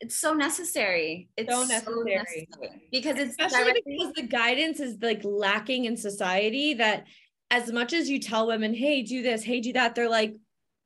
it's 0.00 0.16
so 0.16 0.32
necessary. 0.32 1.28
It's 1.36 1.52
so 1.52 1.60
necessary, 1.62 1.84
so 1.84 2.60
necessary 2.60 2.88
because 2.92 3.18
it's 3.18 3.30
especially 3.30 3.72
directly- 3.72 3.82
because 3.98 4.12
the 4.14 4.22
guidance 4.22 4.80
is 4.80 4.96
like 5.02 5.22
lacking 5.24 5.86
in 5.86 5.96
society 5.96 6.74
that 6.74 7.04
as 7.50 7.72
much 7.72 7.92
as 7.92 8.08
you 8.08 8.20
tell 8.20 8.46
women, 8.46 8.74
hey, 8.74 9.02
do 9.02 9.22
this, 9.22 9.42
hey, 9.42 9.60
do 9.60 9.72
that, 9.72 9.94
they're 9.94 10.08
like, 10.08 10.36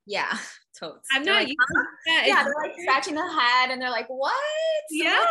yeah, 0.06 0.36
totes. 0.78 1.08
I'm 1.12 1.24
not 1.24 1.34
like, 1.34 1.48
used 1.48 1.58
huh? 1.74 2.22
to 2.22 2.28
Yeah, 2.28 2.44
they're 2.44 2.54
like 2.62 2.74
scratching 2.80 3.14
their 3.14 3.30
head 3.30 3.70
and 3.70 3.80
they're 3.80 3.90
like, 3.90 4.08
what? 4.08 4.34
Yeah. 4.90 5.24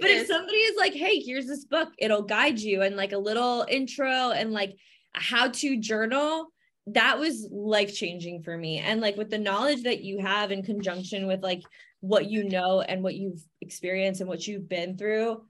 but 0.00 0.10
if 0.10 0.26
somebody 0.26 0.58
is 0.58 0.76
like, 0.76 0.92
hey, 0.92 1.20
here's 1.20 1.46
this 1.46 1.64
book, 1.64 1.88
it'll 1.98 2.22
guide 2.22 2.58
you 2.58 2.82
and 2.82 2.96
like 2.96 3.12
a 3.12 3.18
little 3.18 3.66
intro 3.68 4.30
and 4.30 4.52
like 4.52 4.76
how 5.12 5.48
to 5.48 5.78
journal, 5.78 6.48
that 6.88 7.18
was 7.18 7.48
life 7.50 7.94
changing 7.94 8.42
for 8.42 8.56
me. 8.56 8.78
And 8.78 9.00
like 9.00 9.16
with 9.16 9.30
the 9.30 9.38
knowledge 9.38 9.84
that 9.84 10.02
you 10.02 10.20
have 10.20 10.52
in 10.52 10.62
conjunction 10.62 11.26
with 11.26 11.42
like 11.42 11.62
what 12.00 12.30
you 12.30 12.44
know 12.44 12.80
and 12.82 13.02
what 13.02 13.14
you've 13.14 13.42
experienced 13.60 14.20
and 14.20 14.28
what 14.28 14.46
you've 14.46 14.68
been 14.68 14.96
through, 14.96 15.42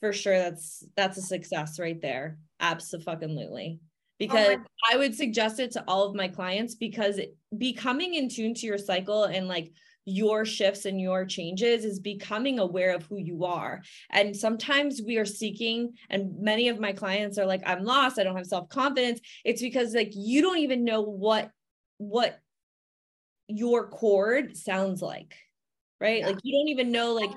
for 0.00 0.12
sure 0.12 0.36
that's 0.36 0.84
that's 0.96 1.18
a 1.18 1.22
success 1.22 1.78
right 1.78 2.00
there. 2.00 2.38
Absolutely. 2.60 3.80
Oh 4.22 4.26
because 4.26 4.56
oh 4.56 4.92
I 4.92 4.96
would 4.96 5.14
suggest 5.14 5.60
it 5.60 5.72
to 5.72 5.84
all 5.86 6.04
of 6.06 6.14
my 6.14 6.28
clients 6.28 6.74
because 6.74 7.20
becoming 7.56 8.14
in 8.14 8.28
tune 8.28 8.54
to 8.54 8.66
your 8.66 8.78
cycle 8.78 9.24
and 9.24 9.48
like 9.48 9.72
your 10.04 10.44
shifts 10.44 10.84
and 10.84 11.00
your 11.00 11.24
changes 11.24 11.84
is 11.84 12.00
becoming 12.00 12.58
aware 12.58 12.94
of 12.94 13.04
who 13.04 13.18
you 13.18 13.44
are. 13.44 13.82
And 14.10 14.34
sometimes 14.34 15.00
we 15.06 15.16
are 15.16 15.24
seeking, 15.24 15.92
and 16.10 16.38
many 16.40 16.68
of 16.68 16.80
my 16.80 16.92
clients 16.92 17.38
are 17.38 17.46
like, 17.46 17.62
I'm 17.66 17.84
lost, 17.84 18.18
I 18.18 18.24
don't 18.24 18.36
have 18.36 18.46
self-confidence. 18.46 19.20
It's 19.44 19.62
because 19.62 19.94
like 19.94 20.12
you 20.14 20.42
don't 20.42 20.58
even 20.58 20.84
know 20.84 21.02
what 21.02 21.50
what 21.98 22.40
your 23.46 23.88
chord 23.88 24.56
sounds 24.56 25.02
like, 25.02 25.36
right? 26.00 26.20
Yeah. 26.20 26.28
Like 26.28 26.38
you 26.42 26.58
don't 26.58 26.68
even 26.68 26.90
know 26.90 27.12
like 27.14 27.30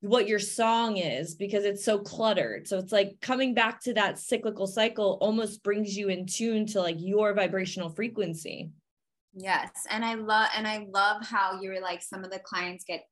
what 0.00 0.28
your 0.28 0.38
song 0.38 0.96
is 0.96 1.34
because 1.34 1.64
it's 1.64 1.84
so 1.84 1.98
cluttered. 1.98 2.68
So 2.68 2.78
it's 2.78 2.92
like 2.92 3.20
coming 3.20 3.52
back 3.54 3.80
to 3.82 3.94
that 3.94 4.18
cyclical 4.18 4.66
cycle 4.66 5.18
almost 5.20 5.62
brings 5.62 5.96
you 5.96 6.08
in 6.08 6.26
tune 6.26 6.66
to 6.66 6.80
like 6.80 6.96
your 6.98 7.34
vibrational 7.34 7.90
frequency. 7.90 8.70
Yes. 9.34 9.70
And 9.90 10.04
I 10.04 10.14
love 10.14 10.48
and 10.56 10.66
I 10.66 10.86
love 10.90 11.26
how 11.26 11.60
you're 11.60 11.80
like 11.80 12.02
some 12.02 12.24
of 12.24 12.30
the 12.30 12.38
clients 12.38 12.84
get 12.84 13.04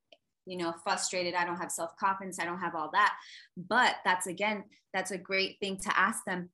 you 0.47 0.57
know 0.57 0.73
frustrated 0.85 1.35
i 1.35 1.45
don't 1.45 1.57
have 1.57 1.71
self-confidence 1.71 2.39
i 2.39 2.45
don't 2.45 2.61
have 2.61 2.75
all 2.75 2.89
that 2.93 3.13
but 3.57 3.97
that's 4.05 4.29
again 4.29 4.63
that's 4.95 5.11
a 5.11 5.19
great 5.19 5.59
thing 5.61 5.77
to 5.77 5.99
ask 5.99 6.25
them 6.25 6.49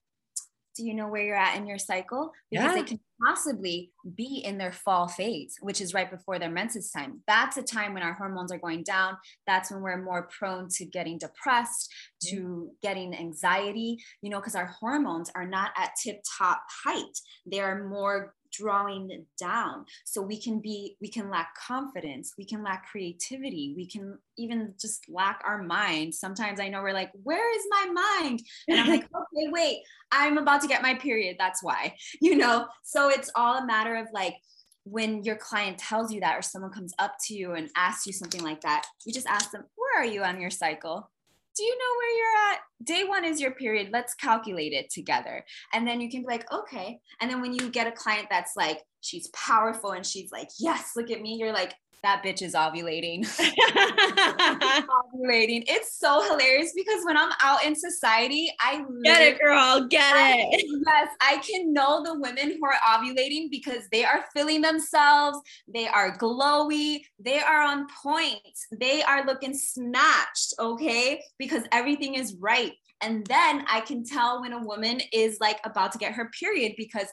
do 0.77 0.85
you 0.85 0.95
know 0.95 1.09
where 1.09 1.23
you're 1.23 1.37
at 1.37 1.57
in 1.57 1.67
your 1.67 1.79
cycle? 1.79 2.33
Because 2.51 2.67
yeah. 2.67 2.75
they 2.75 2.83
can 2.83 3.01
possibly 3.25 3.93
be 4.17 4.43
in 4.45 4.59
their 4.59 4.73
fall 4.73 5.09
phase, 5.09 5.57
which 5.61 5.81
is 5.81 5.95
right 5.95 6.11
before 6.11 6.39
their 6.39 6.51
menses 6.51 6.91
time. 6.91 7.21
That's 7.27 7.57
a 7.57 7.63
time 7.63 7.95
when 7.95 8.03
our 8.03 8.15
hormones 8.15 8.53
are 8.53 8.59
going 8.59 8.83
down. 8.83 9.17
That's 9.47 9.71
when 9.71 9.83
we're 9.83 10.03
more 10.03 10.29
prone 10.39 10.69
to 10.71 10.85
getting 10.85 11.19
depressed, 11.19 11.93
to 12.23 12.37
mm-hmm. 12.37 12.65
getting 12.83 13.15
anxiety, 13.15 13.99
you 14.23 14.31
know, 14.31 14.41
because 14.41 14.55
our 14.55 14.67
hormones 14.67 15.31
are 15.35 15.47
not 15.47 15.73
at 15.77 15.93
tip 16.03 16.23
top 16.39 16.63
height. 16.85 17.19
They 17.47 17.61
are 17.61 17.85
more 17.85 18.35
drawing 18.53 19.27
down. 19.39 19.85
So 20.05 20.23
we 20.23 20.41
can 20.41 20.61
be 20.61 20.97
we 21.01 21.09
can 21.09 21.31
lack 21.31 21.55
confidence 21.57 22.35
we 22.37 22.45
can 22.45 22.63
lack 22.63 22.87
creativity 22.91 23.75
we 23.77 23.87
can 23.87 24.19
even 24.37 24.75
just 24.81 25.09
lack 25.09 25.41
our 25.45 25.63
mind. 25.63 26.15
Sometimes 26.15 26.61
i 26.61 26.69
know 26.69 26.83
we're 26.83 26.93
like 26.93 27.11
where 27.23 27.57
is 27.57 27.65
my 27.71 27.87
mind? 27.93 28.41
And 28.69 28.81
i'm 28.81 28.89
like 28.89 29.05
okay 29.15 29.49
wait 29.51 29.79
i'm 30.11 30.39
about 30.39 30.61
to 30.63 30.69
get 30.69 30.83
my 30.83 30.95
period 30.95 31.37
that's 31.39 31.63
why 31.63 31.95
you 32.21 32.37
know? 32.37 32.67
So 32.83 33.09
it's 33.09 33.31
all 33.35 33.59
a 33.59 33.67
matter 33.67 33.97
of 33.97 34.07
like 34.13 34.35
when 34.85 35.23
your 35.23 35.37
client 35.37 35.79
tells 35.79 36.13
you 36.13 36.21
that 36.21 36.37
or 36.37 36.43
someone 36.43 36.73
comes 36.73 36.93
up 36.99 37.15
to 37.27 37.35
you 37.35 37.53
and 37.53 37.71
asks 37.77 38.07
you 38.07 38.13
something 38.13 38.43
like 38.43 38.61
that 38.63 38.85
you 39.05 39.13
just 39.13 39.29
ask 39.29 39.53
them 39.53 39.65
where 39.77 40.03
are 40.03 40.07
you 40.07 40.23
on 40.23 40.41
your 40.41 40.51
cycle 40.51 41.09
do 41.57 41.65
you 41.65 41.77
know 41.77 41.97
where 41.99 42.17
you're 42.17 42.53
at? 42.53 42.61
Day 42.85 43.05
one 43.05 43.25
is 43.25 43.41
your 43.41 43.53
period. 43.53 43.91
Let's 43.93 44.15
calculate 44.15 44.73
it 44.73 44.91
together. 44.91 45.45
And 45.73 45.87
then 45.87 46.01
you 46.01 46.11
can 46.11 46.23
be 46.23 46.27
like, 46.27 46.51
okay. 46.53 46.99
And 47.21 47.31
then 47.31 47.41
when 47.41 47.53
you 47.53 47.71
get 47.71 47.87
a 47.87 47.93
client 47.93 48.29
that's 48.31 48.53
like, 48.57 48.81
she's 49.01 49.29
powerful 49.29 49.93
and 49.93 50.07
she's 50.07 50.31
like, 50.33 50.49
yes, 50.59 50.93
look 50.97 51.11
at 51.11 51.21
me, 51.21 51.35
you're 51.35 51.53
like, 51.53 51.75
that 52.03 52.23
bitch 52.25 52.43
is 52.43 52.55
ovulating. 52.55 53.21
ovulating. 55.15 55.65
It's 55.67 55.99
so 55.99 56.23
hilarious 56.23 56.73
because 56.75 57.05
when 57.05 57.17
I'm 57.17 57.31
out 57.41 57.65
in 57.65 57.75
society, 57.77 58.53
I 58.61 58.85
get 59.05 59.23
it, 59.23 59.39
girl, 59.41 59.87
get 59.89 60.15
I, 60.15 60.49
it. 60.51 60.67
Yes, 60.87 61.09
I 61.21 61.39
can 61.39 61.73
know 61.73 62.03
the 62.03 62.19
women 62.19 62.53
who 62.53 62.67
are 62.67 62.75
ovulating 62.89 63.51
because 63.51 63.89
they 63.93 64.05
are 64.05 64.25
feeling 64.35 64.61
themselves, 64.61 65.39
they 65.73 65.87
are 65.87 66.17
glowy, 66.19 67.03
they 67.19 67.41
are 67.41 67.63
on 67.63 67.87
point, 68.03 68.37
they 68.79 69.03
are 69.03 69.25
looking 69.25 69.55
snatched, 69.55 70.55
okay? 70.59 71.23
Because 71.39 71.63
everything 71.71 72.15
is 72.15 72.35
right. 72.41 72.73
And 73.01 73.27
then 73.27 73.65
I 73.69 73.81
can 73.81 74.05
tell 74.05 74.41
when 74.41 74.53
a 74.53 74.63
woman 74.63 75.01
is 75.13 75.39
like 75.41 75.61
about 75.65 75.93
to 75.93 75.99
get 75.99 76.15
her 76.15 76.31
period 76.39 76.73
because 76.77 77.07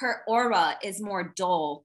her 0.00 0.22
aura 0.26 0.76
is 0.82 1.00
more 1.00 1.32
dull 1.36 1.84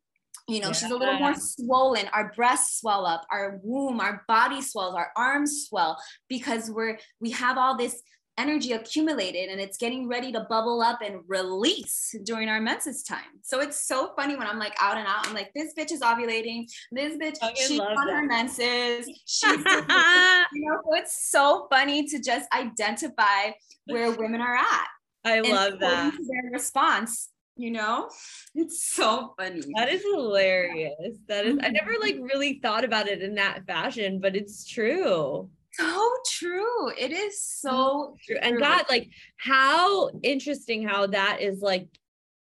you 0.49 0.59
know 0.59 0.67
yeah. 0.67 0.73
she's 0.73 0.91
a 0.91 0.95
little 0.95 1.19
more 1.19 1.35
swollen 1.35 2.07
our 2.13 2.31
breasts 2.35 2.79
swell 2.79 3.05
up 3.05 3.25
our 3.31 3.59
womb 3.63 3.99
our 3.99 4.23
body 4.27 4.61
swells 4.61 4.95
our 4.95 5.11
arms 5.15 5.67
swell 5.67 5.97
because 6.27 6.69
we're 6.71 6.97
we 7.19 7.31
have 7.31 7.57
all 7.57 7.77
this 7.77 8.01
energy 8.39 8.71
accumulated 8.71 9.49
and 9.49 9.59
it's 9.59 9.77
getting 9.77 10.07
ready 10.07 10.31
to 10.31 10.39
bubble 10.49 10.81
up 10.81 11.01
and 11.01 11.19
release 11.27 12.15
during 12.23 12.47
our 12.47 12.61
menses 12.61 13.03
time. 13.03 13.19
So 13.43 13.59
it's 13.59 13.85
so 13.85 14.13
funny 14.15 14.37
when 14.37 14.47
I'm 14.47 14.57
like 14.57 14.75
out 14.81 14.97
and 14.97 15.05
out. 15.05 15.27
I'm 15.27 15.33
like, 15.33 15.51
this 15.53 15.73
bitch 15.77 15.91
is 15.91 15.99
ovulating. 15.99 16.65
This 16.91 17.17
bitch, 17.17 17.35
oh, 17.41 17.49
she's 17.53 17.79
on 17.79 17.93
that. 17.93 18.09
her 18.09 18.25
menses. 18.25 19.09
She's, 19.25 19.51
you 19.51 20.61
know, 20.65 20.79
so 20.83 20.93
it's 20.93 21.29
so 21.29 21.67
funny 21.69 22.07
to 22.07 22.19
just 22.19 22.47
identify 22.53 23.51
where 23.85 24.11
women 24.11 24.41
are 24.41 24.55
at. 24.55 24.87
I 25.25 25.41
love 25.41 25.79
that. 25.79 26.13
Their 26.13 26.51
response 26.51 27.29
you 27.59 27.71
know? 27.71 28.09
It's 28.55 28.89
so 28.91 29.33
funny. 29.37 29.61
That 29.75 29.89
is 29.89 30.01
hilarious. 30.01 31.17
That 31.27 31.45
is 31.45 31.57
i 31.61 31.69
never 31.69 31.93
like 31.99 32.15
mm-hmm. 32.15 32.23
really 32.23 32.59
thought 32.61 32.83
about 32.83 33.07
it 33.07 33.21
in 33.21 33.35
that 33.35 33.65
fashion 33.67 34.19
but 34.19 34.35
it's 34.35 34.65
true. 34.65 35.49
So 35.73 36.11
true. 36.27 36.89
It 36.97 37.11
is 37.11 37.43
so 37.43 38.15
true. 38.25 38.35
true. 38.35 38.41
and 38.41 38.59
god 38.59 38.85
like 38.89 39.09
how 39.37 40.09
interesting 40.23 40.87
how 40.87 41.07
that 41.07 41.41
is 41.41 41.61
like 41.61 41.87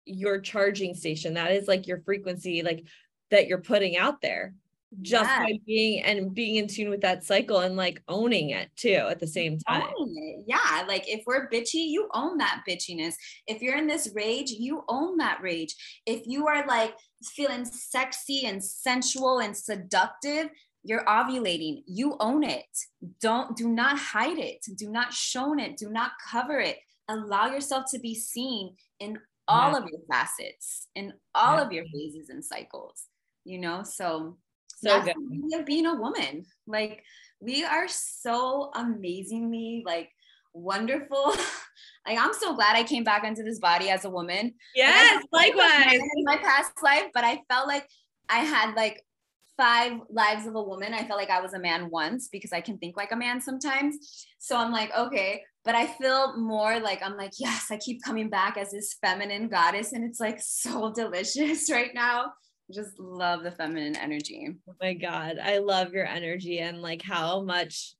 your 0.04 0.40
charging 0.40 0.94
station. 0.94 1.34
That 1.34 1.52
is 1.52 1.68
like 1.68 1.86
your 1.86 2.00
frequency 2.02 2.62
like 2.62 2.84
that 3.30 3.46
you're 3.46 3.58
putting 3.58 3.96
out 3.96 4.20
there 4.20 4.54
just 5.02 5.28
yes. 5.28 5.38
by 5.38 5.58
being 5.66 6.02
and 6.02 6.34
being 6.34 6.56
in 6.56 6.66
tune 6.66 6.90
with 6.90 7.00
that 7.02 7.24
cycle 7.24 7.60
and 7.60 7.76
like 7.76 8.02
owning 8.08 8.50
it 8.50 8.70
too 8.76 9.06
at 9.08 9.20
the 9.20 9.26
same 9.26 9.58
time. 9.58 9.84
Yeah, 10.46 10.84
like 10.88 11.08
if 11.08 11.22
we're 11.26 11.48
bitchy, 11.48 11.88
you 11.88 12.08
own 12.12 12.38
that 12.38 12.62
bitchiness. 12.68 13.14
If 13.46 13.62
you're 13.62 13.76
in 13.76 13.86
this 13.86 14.10
rage, 14.14 14.50
you 14.50 14.82
own 14.88 15.16
that 15.18 15.40
rage. 15.40 15.74
If 16.06 16.26
you 16.26 16.48
are 16.48 16.66
like 16.66 16.94
feeling 17.24 17.64
sexy 17.64 18.46
and 18.46 18.62
sensual 18.62 19.38
and 19.38 19.56
seductive, 19.56 20.48
you're 20.82 21.04
ovulating. 21.04 21.82
You 21.86 22.16
own 22.20 22.42
it. 22.42 22.64
Don't 23.20 23.56
do 23.56 23.68
not 23.68 23.98
hide 23.98 24.38
it. 24.38 24.64
Do 24.76 24.90
not 24.90 25.12
show 25.12 25.56
it. 25.58 25.76
Do 25.76 25.90
not 25.90 26.12
cover 26.30 26.58
it. 26.58 26.78
Allow 27.08 27.52
yourself 27.52 27.84
to 27.92 27.98
be 27.98 28.14
seen 28.14 28.74
in 28.98 29.18
all 29.46 29.72
yeah. 29.72 29.78
of 29.78 29.84
your 29.88 30.00
facets, 30.10 30.88
in 30.94 31.12
all 31.34 31.56
yeah. 31.56 31.62
of 31.62 31.72
your 31.72 31.84
phases 31.92 32.28
and 32.28 32.44
cycles. 32.44 33.04
You 33.44 33.58
know, 33.58 33.82
so 33.82 34.36
so 34.82 35.02
good. 35.02 35.60
of 35.60 35.66
being 35.66 35.86
a 35.86 35.94
woman. 35.94 36.44
Like 36.66 37.04
we 37.40 37.64
are 37.64 37.88
so 37.88 38.70
amazingly 38.74 39.82
like 39.84 40.10
wonderful. 40.52 41.26
like 42.06 42.18
I'm 42.18 42.32
so 42.34 42.54
glad 42.54 42.76
I 42.76 42.84
came 42.84 43.04
back 43.04 43.24
into 43.24 43.42
this 43.42 43.58
body 43.58 43.90
as 43.90 44.04
a 44.04 44.10
woman. 44.10 44.54
Yes, 44.74 45.24
like 45.32 45.54
likewise. 45.54 46.00
In 46.16 46.24
my 46.24 46.36
past 46.36 46.72
life, 46.82 47.06
but 47.14 47.24
I 47.24 47.40
felt 47.48 47.66
like 47.66 47.86
I 48.28 48.38
had 48.38 48.74
like 48.74 49.04
five 49.56 50.00
lives 50.08 50.46
of 50.46 50.54
a 50.54 50.62
woman. 50.62 50.94
I 50.94 51.04
felt 51.04 51.18
like 51.18 51.30
I 51.30 51.40
was 51.40 51.52
a 51.52 51.58
man 51.58 51.90
once 51.90 52.28
because 52.28 52.52
I 52.52 52.62
can 52.62 52.78
think 52.78 52.96
like 52.96 53.12
a 53.12 53.16
man 53.16 53.40
sometimes. 53.40 54.26
So 54.38 54.56
I'm 54.56 54.72
like, 54.72 54.90
okay, 54.96 55.42
but 55.64 55.74
I 55.74 55.86
feel 55.86 56.38
more 56.38 56.80
like 56.80 57.02
I'm 57.02 57.16
like, 57.16 57.32
yes, 57.38 57.66
I 57.70 57.76
keep 57.76 58.02
coming 58.02 58.30
back 58.30 58.56
as 58.56 58.70
this 58.70 58.96
feminine 59.02 59.48
goddess 59.48 59.92
and 59.92 60.04
it's 60.04 60.20
like 60.20 60.40
so 60.42 60.92
delicious 60.92 61.70
right 61.70 61.90
now 61.94 62.32
just 62.72 62.98
love 62.98 63.42
the 63.42 63.50
feminine 63.50 63.96
energy. 63.96 64.56
Oh 64.68 64.74
my 64.80 64.94
God. 64.94 65.38
I 65.42 65.58
love 65.58 65.92
your 65.92 66.06
energy 66.06 66.58
and 66.58 66.82
like 66.82 67.02
how 67.02 67.42
much 67.42 67.94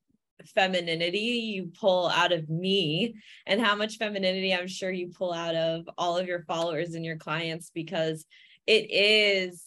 femininity 0.55 1.19
you 1.19 1.71
pull 1.79 2.09
out 2.09 2.33
of 2.33 2.49
me 2.49 3.15
and 3.47 3.61
how 3.61 3.75
much 3.75 3.99
femininity 3.99 4.55
I'm 4.55 4.67
sure 4.67 4.91
you 4.91 5.09
pull 5.09 5.33
out 5.33 5.55
of 5.55 5.89
all 5.99 6.17
of 6.17 6.27
your 6.27 6.45
followers 6.45 6.95
and 6.95 7.05
your 7.05 7.17
clients 7.17 7.71
because 7.75 8.25
it 8.67 8.91
is 8.91 9.63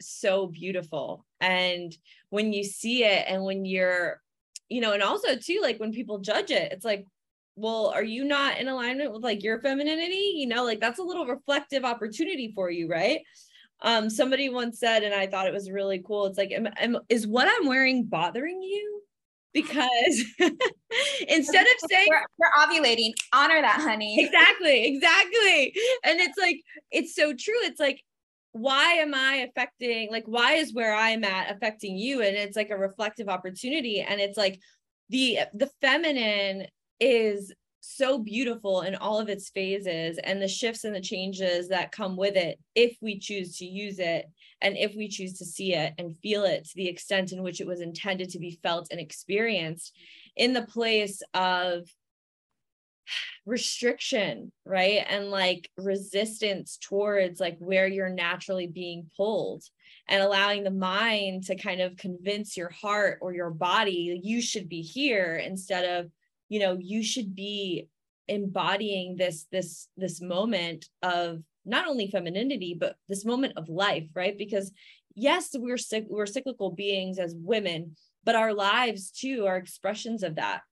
so 0.00 0.46
beautiful. 0.46 1.24
And 1.40 1.96
when 2.30 2.52
you 2.52 2.64
see 2.64 3.04
it 3.04 3.24
and 3.28 3.44
when 3.44 3.64
you're, 3.64 4.20
you 4.68 4.80
know, 4.80 4.92
and 4.92 5.02
also 5.02 5.36
too, 5.36 5.60
like 5.62 5.78
when 5.78 5.92
people 5.92 6.18
judge 6.18 6.50
it, 6.50 6.72
it's 6.72 6.84
like, 6.84 7.04
well, 7.56 7.92
are 7.94 8.02
you 8.02 8.24
not 8.24 8.58
in 8.58 8.66
alignment 8.66 9.12
with 9.12 9.22
like 9.22 9.44
your 9.44 9.60
femininity? 9.60 10.32
You 10.36 10.48
know, 10.48 10.64
like 10.64 10.80
that's 10.80 10.98
a 10.98 11.04
little 11.04 11.26
reflective 11.26 11.84
opportunity 11.84 12.52
for 12.54 12.70
you, 12.70 12.88
right? 12.88 13.20
Um 13.82 14.08
somebody 14.08 14.48
once 14.48 14.78
said 14.78 15.02
and 15.02 15.14
i 15.14 15.26
thought 15.26 15.46
it 15.46 15.52
was 15.52 15.70
really 15.70 16.02
cool 16.06 16.26
it's 16.26 16.38
like 16.38 16.50
am, 16.52 16.68
am, 16.78 16.98
is 17.08 17.26
what 17.26 17.48
i'm 17.48 17.66
wearing 17.68 18.04
bothering 18.04 18.62
you? 18.62 19.02
Because 19.52 20.24
instead 21.28 21.62
of 21.62 21.88
saying 21.88 22.08
we're, 22.10 22.26
we're, 22.38 22.50
ovulating. 22.58 23.12
Honor 23.32 23.60
that 23.60 23.80
honey. 23.80 24.24
Exactly 24.24 24.86
exactly. 24.86 25.72
And 26.04 26.18
it's 26.18 26.36
like 26.36 26.56
it's 26.90 27.14
so 27.14 27.32
true. 27.32 27.54
It's 27.62 27.78
like 27.78 28.02
why 28.50 28.92
am 28.94 29.14
i 29.14 29.48
affecting 29.48 30.10
like 30.12 30.24
why 30.26 30.52
is 30.52 30.72
where 30.72 30.94
i'm 30.94 31.22
at 31.22 31.54
affecting 31.54 31.96
you? 31.96 32.20
And 32.22 32.36
it's 32.36 32.56
like 32.56 32.70
a 32.70 32.76
reflective 32.76 33.28
opportunity. 33.28 34.00
And 34.00 34.20
it's 34.20 34.36
like 34.36 34.58
the 35.08 35.40
the 35.54 35.70
feminine 35.80 36.66
is 36.98 37.52
so 37.86 38.18
beautiful 38.18 38.82
in 38.82 38.94
all 38.94 39.20
of 39.20 39.28
its 39.28 39.50
phases 39.50 40.18
and 40.24 40.40
the 40.40 40.48
shifts 40.48 40.84
and 40.84 40.94
the 40.94 41.00
changes 41.00 41.68
that 41.68 41.92
come 41.92 42.16
with 42.16 42.36
it 42.36 42.58
if 42.74 42.96
we 43.02 43.18
choose 43.18 43.58
to 43.58 43.66
use 43.66 43.98
it 43.98 44.26
and 44.60 44.76
if 44.76 44.94
we 44.96 45.08
choose 45.08 45.34
to 45.34 45.44
see 45.44 45.74
it 45.74 45.92
and 45.98 46.16
feel 46.18 46.44
it 46.44 46.64
to 46.64 46.76
the 46.76 46.88
extent 46.88 47.32
in 47.32 47.42
which 47.42 47.60
it 47.60 47.66
was 47.66 47.80
intended 47.80 48.30
to 48.30 48.38
be 48.38 48.58
felt 48.62 48.88
and 48.90 49.00
experienced 49.00 49.94
in 50.36 50.52
the 50.52 50.62
place 50.62 51.22
of 51.34 51.84
restriction 53.44 54.50
right? 54.64 55.04
And 55.08 55.30
like 55.30 55.70
resistance 55.76 56.78
towards 56.80 57.38
like 57.38 57.58
where 57.58 57.86
you're 57.86 58.08
naturally 58.08 58.66
being 58.66 59.10
pulled 59.16 59.62
and 60.08 60.22
allowing 60.22 60.64
the 60.64 60.70
mind 60.70 61.44
to 61.44 61.56
kind 61.56 61.82
of 61.82 61.96
convince 61.96 62.56
your 62.56 62.70
heart 62.70 63.18
or 63.20 63.34
your 63.34 63.50
body 63.50 64.18
you 64.22 64.40
should 64.40 64.68
be 64.68 64.80
here 64.80 65.36
instead 65.36 66.00
of 66.00 66.10
you 66.48 66.60
know 66.60 66.76
you 66.80 67.02
should 67.02 67.34
be 67.34 67.88
embodying 68.28 69.16
this 69.16 69.46
this 69.52 69.88
this 69.96 70.20
moment 70.20 70.86
of 71.02 71.42
not 71.66 71.86
only 71.86 72.06
femininity 72.08 72.76
but 72.78 72.96
this 73.08 73.24
moment 73.24 73.54
of 73.56 73.68
life 73.68 74.08
right? 74.14 74.36
Because 74.38 74.72
yes 75.14 75.50
we're 75.54 75.78
we're 76.08 76.26
cyclical 76.26 76.70
beings 76.70 77.18
as 77.18 77.34
women 77.36 77.96
but 78.24 78.34
our 78.34 78.52
lives 78.52 79.10
too 79.10 79.46
are 79.46 79.56
expressions 79.56 80.22
of 80.22 80.36
that 80.36 80.62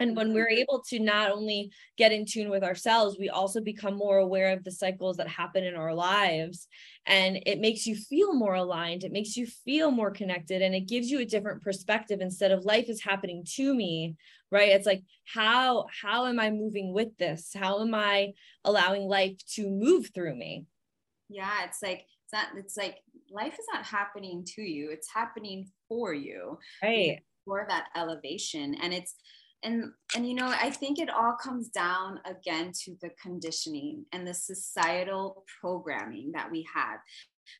and 0.00 0.16
when 0.16 0.32
we're 0.32 0.46
mm-hmm. 0.46 0.58
able 0.58 0.82
to 0.88 0.98
not 0.98 1.30
only 1.30 1.70
get 1.98 2.12
in 2.12 2.24
tune 2.24 2.48
with 2.48 2.64
ourselves, 2.64 3.18
we 3.18 3.28
also 3.28 3.60
become 3.60 3.94
more 3.94 4.18
aware 4.18 4.52
of 4.52 4.64
the 4.64 4.70
cycles 4.70 5.18
that 5.18 5.28
happen 5.28 5.64
in 5.64 5.74
our 5.74 5.94
lives. 5.94 6.66
And 7.06 7.40
it 7.44 7.60
makes 7.60 7.86
you 7.86 7.94
feel 7.94 8.34
more 8.34 8.54
aligned. 8.54 9.04
It 9.04 9.12
makes 9.12 9.36
you 9.36 9.46
feel 9.46 9.90
more 9.90 10.10
connected 10.10 10.62
and 10.62 10.74
it 10.74 10.88
gives 10.88 11.10
you 11.10 11.20
a 11.20 11.26
different 11.26 11.62
perspective 11.62 12.20
instead 12.20 12.52
of 12.52 12.64
life 12.64 12.88
is 12.88 13.02
happening 13.02 13.44
to 13.56 13.74
me, 13.74 14.16
right? 14.50 14.70
It's 14.70 14.86
like, 14.86 15.02
how, 15.24 15.86
how 16.02 16.26
am 16.26 16.40
I 16.40 16.50
moving 16.50 16.92
with 16.92 17.16
this? 17.18 17.50
How 17.54 17.82
am 17.82 17.94
I 17.94 18.32
allowing 18.64 19.02
life 19.02 19.36
to 19.54 19.68
move 19.68 20.10
through 20.14 20.36
me? 20.36 20.64
Yeah, 21.28 21.64
it's 21.64 21.82
like, 21.82 22.06
it's 22.24 22.32
not, 22.32 22.46
it's 22.56 22.76
like 22.76 22.96
life 23.30 23.54
is 23.54 23.66
not 23.72 23.84
happening 23.84 24.44
to 24.54 24.62
you, 24.62 24.90
it's 24.90 25.12
happening 25.12 25.68
for 25.88 26.14
you. 26.14 26.58
Right. 26.82 27.20
For 27.44 27.66
that 27.68 27.86
elevation. 27.94 28.74
And 28.82 28.92
it's, 28.92 29.14
and 29.62 29.90
and 30.14 30.28
you 30.28 30.34
know 30.34 30.46
i 30.60 30.70
think 30.70 30.98
it 30.98 31.10
all 31.10 31.36
comes 31.42 31.68
down 31.68 32.20
again 32.24 32.72
to 32.72 32.96
the 33.00 33.10
conditioning 33.20 34.04
and 34.12 34.26
the 34.26 34.34
societal 34.34 35.44
programming 35.60 36.32
that 36.32 36.50
we 36.50 36.66
have 36.72 36.98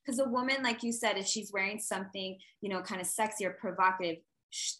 because 0.04 0.18
a 0.18 0.28
woman 0.28 0.62
like 0.62 0.82
you 0.82 0.92
said 0.92 1.16
if 1.16 1.26
she's 1.26 1.52
wearing 1.52 1.78
something 1.78 2.38
you 2.60 2.68
know 2.68 2.80
kind 2.80 3.00
of 3.00 3.06
sexy 3.06 3.46
or 3.46 3.52
provocative 3.52 4.16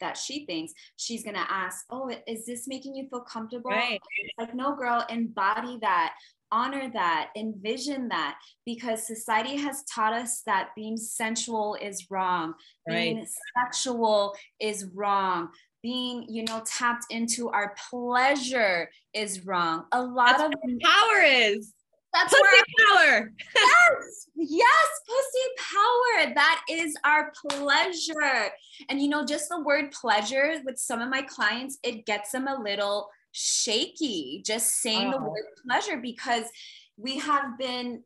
that 0.00 0.16
she 0.16 0.46
thinks 0.46 0.72
she's 0.96 1.24
going 1.24 1.34
to 1.34 1.52
ask 1.52 1.84
oh 1.90 2.10
is 2.26 2.46
this 2.46 2.66
making 2.68 2.94
you 2.94 3.06
feel 3.08 3.20
comfortable 3.20 3.70
right. 3.70 4.00
like 4.38 4.54
no 4.54 4.74
girl 4.74 5.04
embody 5.10 5.78
that 5.80 6.14
honor 6.52 6.88
that 6.92 7.30
envision 7.36 8.08
that 8.08 8.38
because 8.64 9.06
society 9.06 9.56
has 9.56 9.82
taught 9.92 10.12
us 10.12 10.42
that 10.46 10.68
being 10.76 10.96
sensual 10.96 11.76
is 11.80 12.06
wrong 12.10 12.54
right. 12.88 13.14
being 13.14 13.26
sexual 13.58 14.34
is 14.60 14.86
wrong 14.94 15.48
being, 15.86 16.26
you 16.28 16.42
know, 16.42 16.60
tapped 16.66 17.04
into 17.10 17.48
our 17.50 17.76
pleasure 17.88 18.90
is 19.14 19.46
wrong. 19.46 19.84
A 19.92 20.02
lot 20.02 20.36
that's 20.36 20.42
of 20.42 20.52
power 20.82 21.22
is. 21.22 21.72
That's 22.12 22.34
pussy 22.34 22.62
power. 22.88 23.32
yes, 23.54 24.26
yes, 24.34 24.86
pussy 25.06 25.48
power. 25.72 26.34
That 26.34 26.60
is 26.68 26.96
our 27.04 27.32
pleasure. 27.48 28.50
And 28.88 29.00
you 29.00 29.06
know, 29.06 29.24
just 29.24 29.48
the 29.48 29.60
word 29.60 29.92
pleasure 29.92 30.54
with 30.64 30.76
some 30.76 31.00
of 31.00 31.08
my 31.08 31.22
clients, 31.22 31.78
it 31.84 32.04
gets 32.04 32.32
them 32.32 32.48
a 32.48 32.60
little 32.60 33.08
shaky 33.30 34.42
just 34.44 34.80
saying 34.80 35.08
oh. 35.08 35.10
the 35.10 35.16
uh-huh. 35.18 35.28
word 35.28 35.44
pleasure 35.64 35.98
because 35.98 36.46
we 36.96 37.18
have 37.18 37.56
been 37.60 38.02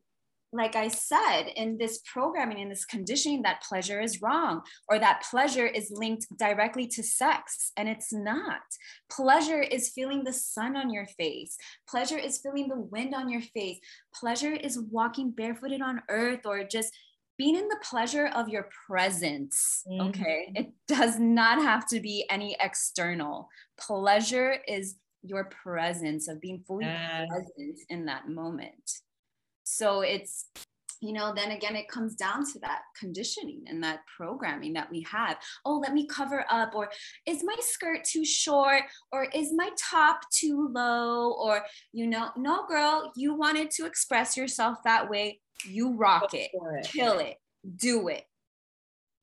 like 0.53 0.75
I 0.75 0.89
said, 0.89 1.43
in 1.55 1.77
this 1.77 2.01
programming, 2.05 2.59
in 2.59 2.69
this 2.69 2.85
conditioning, 2.85 3.41
that 3.43 3.63
pleasure 3.63 4.01
is 4.01 4.21
wrong 4.21 4.61
or 4.89 4.99
that 4.99 5.23
pleasure 5.29 5.65
is 5.65 5.91
linked 5.91 6.25
directly 6.37 6.87
to 6.87 7.03
sex. 7.03 7.71
And 7.77 7.87
it's 7.87 8.11
not. 8.11 8.61
Pleasure 9.09 9.61
is 9.61 9.89
feeling 9.89 10.23
the 10.23 10.33
sun 10.33 10.75
on 10.75 10.89
your 10.89 11.05
face, 11.17 11.57
pleasure 11.87 12.17
is 12.17 12.39
feeling 12.39 12.67
the 12.67 12.79
wind 12.79 13.13
on 13.15 13.29
your 13.29 13.41
face, 13.41 13.79
pleasure 14.13 14.53
is 14.53 14.79
walking 14.91 15.31
barefooted 15.31 15.81
on 15.81 16.01
earth 16.09 16.45
or 16.45 16.63
just 16.63 16.93
being 17.37 17.55
in 17.55 17.67
the 17.69 17.79
pleasure 17.81 18.27
of 18.35 18.49
your 18.49 18.69
presence. 18.87 19.83
Mm-hmm. 19.89 20.09
Okay. 20.09 20.51
It 20.53 20.71
does 20.87 21.17
not 21.17 21.61
have 21.61 21.87
to 21.87 21.99
be 21.99 22.25
any 22.29 22.55
external. 22.59 23.49
Pleasure 23.79 24.57
is 24.67 24.95
your 25.23 25.45
presence, 25.45 26.27
of 26.27 26.41
being 26.41 26.63
fully 26.67 26.85
present 26.85 27.79
in 27.89 28.05
that 28.05 28.27
moment. 28.27 29.01
So 29.71 30.01
it's 30.01 30.47
you 31.01 31.13
know, 31.13 31.33
then 31.33 31.51
again, 31.51 31.75
it 31.75 31.89
comes 31.89 32.13
down 32.13 32.45
to 32.53 32.59
that 32.59 32.81
conditioning 32.95 33.63
and 33.67 33.83
that 33.83 34.01
programming 34.15 34.73
that 34.73 34.89
we 34.91 35.01
have. 35.11 35.37
Oh, 35.65 35.79
let 35.79 35.93
me 35.93 36.05
cover 36.05 36.45
up, 36.49 36.75
or 36.75 36.91
is 37.25 37.43
my 37.43 37.55
skirt 37.59 38.03
too 38.03 38.23
short, 38.23 38.83
or 39.11 39.23
is 39.33 39.51
my 39.51 39.71
top 39.77 40.29
too 40.29 40.69
low, 40.71 41.33
or, 41.33 41.65
you 41.91 42.05
know, 42.05 42.29
no, 42.37 42.67
girl, 42.67 43.11
you 43.15 43.33
wanted 43.33 43.71
to 43.71 43.87
express 43.87 44.37
yourself 44.37 44.77
that 44.83 45.09
way. 45.09 45.41
You 45.65 45.95
rock 45.95 46.35
it, 46.35 46.51
it, 46.53 46.85
kill 46.85 47.17
it, 47.17 47.37
do 47.75 48.07
it. 48.07 48.23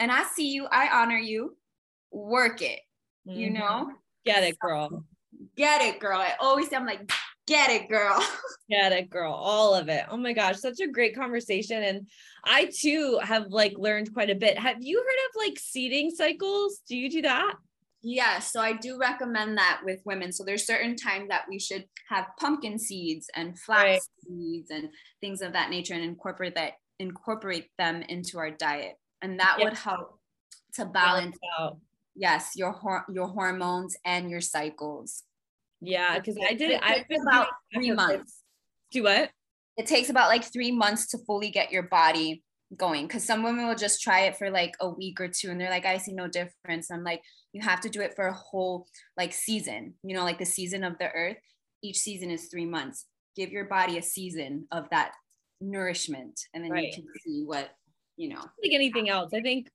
And 0.00 0.10
I 0.10 0.24
see 0.24 0.50
you, 0.50 0.66
I 0.70 0.88
honor 0.92 1.18
you, 1.18 1.56
work 2.10 2.60
it, 2.60 2.80
mm-hmm. 3.26 3.38
you 3.38 3.50
know? 3.50 3.92
Get 4.24 4.42
it, 4.42 4.58
girl. 4.58 5.04
Get 5.56 5.80
it, 5.82 6.00
girl. 6.00 6.18
I 6.18 6.34
always 6.40 6.68
say, 6.68 6.76
I'm 6.76 6.86
like, 6.86 7.08
Get 7.48 7.70
it, 7.70 7.88
girl. 7.88 8.22
Get 8.70 8.92
it, 8.92 9.08
girl. 9.08 9.32
All 9.32 9.74
of 9.74 9.88
it. 9.88 10.04
Oh 10.10 10.18
my 10.18 10.34
gosh, 10.34 10.58
such 10.58 10.80
a 10.80 10.86
great 10.86 11.16
conversation. 11.16 11.82
And 11.82 12.06
I 12.44 12.70
too 12.78 13.18
have 13.22 13.46
like 13.48 13.72
learned 13.78 14.12
quite 14.12 14.28
a 14.28 14.34
bit. 14.34 14.58
Have 14.58 14.76
you 14.80 14.98
heard 14.98 15.44
of 15.44 15.48
like 15.48 15.58
seeding 15.58 16.10
cycles? 16.10 16.82
Do 16.86 16.94
you 16.94 17.10
do 17.10 17.22
that? 17.22 17.54
Yeah, 18.02 18.38
so 18.38 18.60
I 18.60 18.74
do 18.74 18.98
recommend 18.98 19.56
that 19.56 19.80
with 19.82 20.02
women. 20.04 20.30
So 20.30 20.44
there's 20.44 20.66
certain 20.66 20.94
times 20.94 21.30
that 21.30 21.46
we 21.48 21.58
should 21.58 21.86
have 22.10 22.26
pumpkin 22.38 22.78
seeds 22.78 23.28
and 23.34 23.58
flax 23.58 23.82
right. 23.82 24.00
seeds 24.26 24.70
and 24.70 24.90
things 25.22 25.40
of 25.40 25.54
that 25.54 25.70
nature 25.70 25.94
and 25.94 26.04
incorporate 26.04 26.54
that 26.54 26.74
incorporate 26.98 27.68
them 27.78 28.02
into 28.02 28.38
our 28.38 28.50
diet. 28.50 28.96
And 29.22 29.40
that 29.40 29.56
yep. 29.58 29.64
would 29.64 29.78
help 29.78 30.20
to 30.74 30.84
balance 30.84 31.38
out 31.58 31.78
yes, 32.14 32.52
your 32.56 32.72
hor- 32.72 33.06
your 33.08 33.28
hormones 33.28 33.96
and 34.04 34.30
your 34.30 34.40
cycles. 34.42 35.22
Yeah, 35.80 36.18
because 36.18 36.36
I 36.38 36.54
did 36.54 36.70
it. 36.72 36.80
I 36.82 37.04
about 37.22 37.48
three 37.74 37.92
months. 37.92 38.42
Do 38.90 39.04
what? 39.04 39.30
It 39.76 39.86
takes 39.86 40.10
about 40.10 40.28
like 40.28 40.44
three 40.52 40.72
months 40.72 41.08
to 41.08 41.18
fully 41.18 41.50
get 41.50 41.70
your 41.70 41.84
body 41.84 42.42
going. 42.76 43.06
Because 43.06 43.24
some 43.24 43.42
women 43.42 43.66
will 43.66 43.76
just 43.76 44.02
try 44.02 44.22
it 44.22 44.36
for 44.36 44.50
like 44.50 44.74
a 44.80 44.88
week 44.88 45.20
or 45.20 45.28
two, 45.28 45.50
and 45.50 45.60
they're 45.60 45.70
like, 45.70 45.86
I 45.86 45.98
see 45.98 46.12
no 46.12 46.26
difference. 46.26 46.90
I'm 46.90 47.04
like, 47.04 47.22
you 47.52 47.62
have 47.62 47.80
to 47.82 47.88
do 47.88 48.00
it 48.00 48.14
for 48.16 48.26
a 48.26 48.34
whole 48.34 48.86
like 49.16 49.32
season. 49.32 49.94
You 50.02 50.16
know, 50.16 50.24
like 50.24 50.38
the 50.38 50.46
season 50.46 50.84
of 50.84 50.98
the 50.98 51.10
earth. 51.10 51.36
Each 51.82 51.98
season 51.98 52.30
is 52.30 52.48
three 52.48 52.66
months. 52.66 53.06
Give 53.36 53.50
your 53.50 53.66
body 53.66 53.98
a 53.98 54.02
season 54.02 54.66
of 54.72 54.90
that 54.90 55.12
nourishment, 55.60 56.40
and 56.54 56.64
then 56.64 56.72
right. 56.72 56.86
you 56.86 56.92
can 56.92 57.06
see 57.24 57.44
what 57.44 57.70
you 58.16 58.30
know. 58.30 58.40
Like 58.40 58.72
anything 58.72 59.08
else, 59.08 59.30
I 59.32 59.40
think 59.40 59.68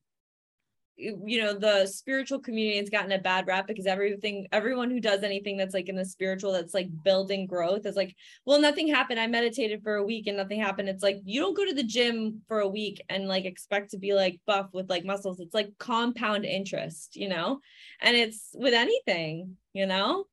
you 1.26 1.41
know 1.41 1.54
the 1.54 1.86
spiritual 1.86 2.39
community 2.39 2.78
has 2.78 2.89
gotten 2.89 3.12
a 3.12 3.20
bad 3.20 3.47
rap 3.47 3.68
because 3.68 3.86
everything 3.86 4.47
everyone 4.51 4.89
who 4.89 4.99
does 4.99 5.24
anything 5.24 5.58
that's 5.58 5.74
like 5.74 5.89
in 5.89 5.95
the 5.95 6.06
spiritual 6.06 6.51
that's 6.51 6.74
like 6.74 6.88
building 7.04 7.45
growth 7.45 7.86
is 7.86 7.95
like 7.95 8.16
well 8.45 8.60
nothing 8.60 8.88
happened. 8.88 9.20
I 9.20 9.28
meditated 9.28 9.84
for 9.84 9.95
a 9.95 10.04
week 10.04 10.28
and 10.28 10.38
nothing 10.38 10.60
happened. 10.60 10.89
It's 10.89 11.04
like 11.04 11.22
you 11.26 11.41
don't 11.41 11.56
go 11.56 11.66
to 11.66 11.74
the 11.74 11.84
gym 11.84 12.41
for 12.47 12.60
a 12.60 12.68
week 12.68 13.01
and 13.10 13.28
like 13.28 13.45
expect 13.45 13.91
to 13.91 13.97
be 13.97 14.14
like 14.14 14.39
buff 14.45 14.70
with 14.74 14.89
like 14.89 15.06
muscles. 15.06 15.39
It's 15.39 15.54
like 15.54 15.70
compound 15.78 16.45
interest 16.45 17.16
you 17.16 17.30
know? 17.30 17.60
And 18.01 18.16
it's 18.16 18.49
with 18.54 18.74
anything 18.74 19.58
you 19.74 19.86
know? 19.86 20.26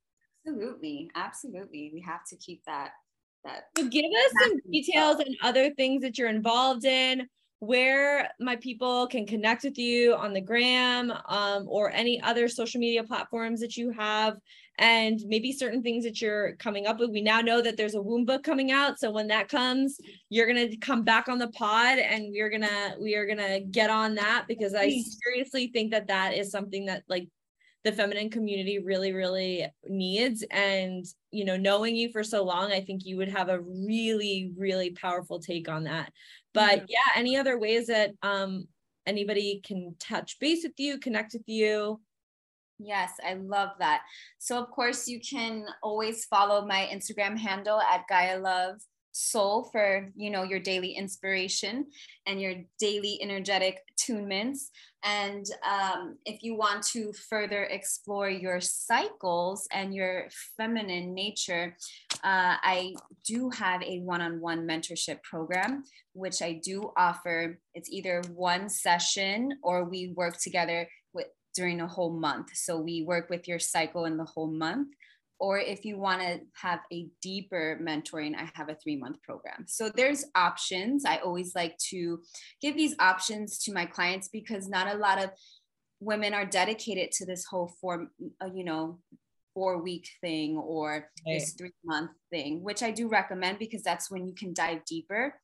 Absolutely. 0.46 1.10
Absolutely. 1.14 1.90
We 1.92 2.00
have 2.00 2.24
to 2.26 2.36
keep 2.36 2.64
that 2.64 2.92
that 3.44 3.64
so 3.76 3.88
give 3.88 4.04
us 4.04 4.32
some 4.42 4.60
details 4.70 5.18
and 5.20 5.34
other 5.42 5.70
things 5.74 6.02
that 6.02 6.18
you're 6.18 6.28
involved 6.28 6.84
in 6.84 7.26
where 7.60 8.30
my 8.40 8.56
people 8.56 9.06
can 9.06 9.26
connect 9.26 9.64
with 9.64 9.76
you 9.76 10.14
on 10.14 10.32
the 10.32 10.40
gram 10.40 11.12
um, 11.28 11.66
or 11.68 11.90
any 11.90 12.20
other 12.22 12.48
social 12.48 12.80
media 12.80 13.04
platforms 13.04 13.60
that 13.60 13.76
you 13.76 13.90
have 13.90 14.36
and 14.78 15.20
maybe 15.26 15.52
certain 15.52 15.82
things 15.82 16.04
that 16.04 16.22
you're 16.22 16.56
coming 16.56 16.86
up 16.86 16.98
with. 16.98 17.10
We 17.10 17.20
now 17.20 17.42
know 17.42 17.60
that 17.60 17.76
there's 17.76 17.94
a 17.94 18.00
womb 18.00 18.24
book 18.24 18.42
coming 18.42 18.72
out 18.72 18.98
so 18.98 19.10
when 19.10 19.26
that 19.28 19.48
comes 19.50 19.98
you're 20.30 20.46
going 20.46 20.70
to 20.70 20.76
come 20.78 21.02
back 21.02 21.28
on 21.28 21.38
the 21.38 21.48
pod 21.48 21.98
and 21.98 22.32
we're 22.32 22.48
going 22.48 22.62
to 22.62 22.96
we 23.00 23.14
are 23.14 23.26
going 23.26 23.38
to 23.38 23.60
get 23.70 23.90
on 23.90 24.14
that 24.14 24.46
because 24.48 24.74
i 24.74 24.90
seriously 25.22 25.68
think 25.68 25.90
that 25.90 26.08
that 26.08 26.34
is 26.34 26.50
something 26.50 26.86
that 26.86 27.02
like 27.08 27.28
the 27.84 27.92
feminine 27.92 28.30
community 28.30 28.78
really 28.78 29.12
really 29.12 29.66
needs. 29.86 30.44
And 30.50 31.04
you 31.32 31.44
know 31.44 31.56
knowing 31.56 31.94
you 31.94 32.10
for 32.10 32.24
so 32.24 32.44
long 32.44 32.72
i 32.72 32.80
think 32.80 33.02
you 33.04 33.16
would 33.16 33.28
have 33.28 33.48
a 33.48 33.60
really 33.60 34.52
really 34.56 34.90
powerful 34.90 35.38
take 35.38 35.68
on 35.68 35.84
that 35.84 36.12
but 36.52 36.80
mm-hmm. 36.80 36.86
yeah 36.88 37.12
any 37.16 37.36
other 37.36 37.58
ways 37.58 37.86
that 37.86 38.10
um 38.22 38.66
anybody 39.06 39.60
can 39.64 39.94
touch 39.98 40.38
base 40.38 40.62
with 40.64 40.78
you 40.78 40.98
connect 40.98 41.32
with 41.32 41.46
you 41.46 42.00
Yes, 42.82 43.12
I 43.22 43.34
love 43.34 43.70
that. 43.78 44.00
So, 44.38 44.58
of 44.58 44.70
course, 44.70 45.06
you 45.06 45.20
can 45.20 45.66
always 45.82 46.24
follow 46.24 46.66
my 46.66 46.88
Instagram 46.90 47.36
handle 47.36 47.78
at 47.78 48.06
Gaia 48.08 48.38
Love 48.38 48.80
Soul 49.12 49.64
for 49.72 50.08
you 50.16 50.30
know 50.30 50.44
your 50.44 50.60
daily 50.60 50.92
inspiration 50.92 51.86
and 52.26 52.40
your 52.40 52.54
daily 52.78 53.18
energetic 53.20 53.80
tunements. 54.00 54.70
And 55.02 55.46
um, 55.68 56.18
if 56.26 56.42
you 56.42 56.54
want 56.54 56.82
to 56.88 57.12
further 57.12 57.64
explore 57.64 58.28
your 58.28 58.60
cycles 58.60 59.66
and 59.72 59.94
your 59.94 60.28
feminine 60.56 61.14
nature, 61.14 61.76
uh, 62.22 62.56
I 62.62 62.94
do 63.24 63.50
have 63.50 63.82
a 63.82 64.00
one 64.00 64.20
on 64.20 64.40
one 64.40 64.66
mentorship 64.66 65.22
program, 65.22 65.84
which 66.12 66.42
I 66.42 66.60
do 66.62 66.92
offer. 66.96 67.58
It's 67.74 67.90
either 67.90 68.22
one 68.34 68.68
session 68.68 69.58
or 69.62 69.84
we 69.84 70.12
work 70.14 70.38
together 70.38 70.88
with, 71.14 71.26
during 71.54 71.80
a 71.80 71.88
whole 71.88 72.12
month. 72.12 72.50
So 72.54 72.78
we 72.78 73.02
work 73.02 73.30
with 73.30 73.48
your 73.48 73.58
cycle 73.58 74.04
in 74.04 74.16
the 74.16 74.24
whole 74.24 74.50
month 74.50 74.88
or 75.40 75.58
if 75.58 75.86
you 75.86 75.98
want 75.98 76.20
to 76.20 76.40
have 76.52 76.80
a 76.92 77.08
deeper 77.22 77.80
mentoring, 77.82 78.36
I 78.36 78.50
have 78.54 78.68
a 78.68 78.74
three 78.74 78.96
month 78.96 79.22
program. 79.22 79.64
So 79.66 79.88
there's 79.88 80.26
options. 80.34 81.04
I 81.06 81.16
always 81.16 81.54
like 81.54 81.78
to 81.88 82.20
give 82.60 82.76
these 82.76 82.94
options 83.00 83.58
to 83.64 83.72
my 83.72 83.86
clients 83.86 84.28
because 84.28 84.68
not 84.68 84.94
a 84.94 84.98
lot 84.98 85.22
of 85.22 85.30
women 85.98 86.34
are 86.34 86.44
dedicated 86.44 87.10
to 87.12 87.26
this 87.26 87.46
whole 87.46 87.72
form, 87.80 88.10
uh, 88.42 88.50
you 88.54 88.64
know, 88.64 88.98
four 89.54 89.82
week 89.82 90.08
thing 90.20 90.58
or 90.58 91.08
right. 91.26 91.38
this 91.38 91.54
three 91.54 91.72
month 91.84 92.10
thing, 92.30 92.62
which 92.62 92.82
I 92.82 92.90
do 92.90 93.08
recommend 93.08 93.58
because 93.58 93.82
that's 93.82 94.10
when 94.10 94.26
you 94.26 94.34
can 94.34 94.52
dive 94.52 94.84
deeper. 94.84 95.34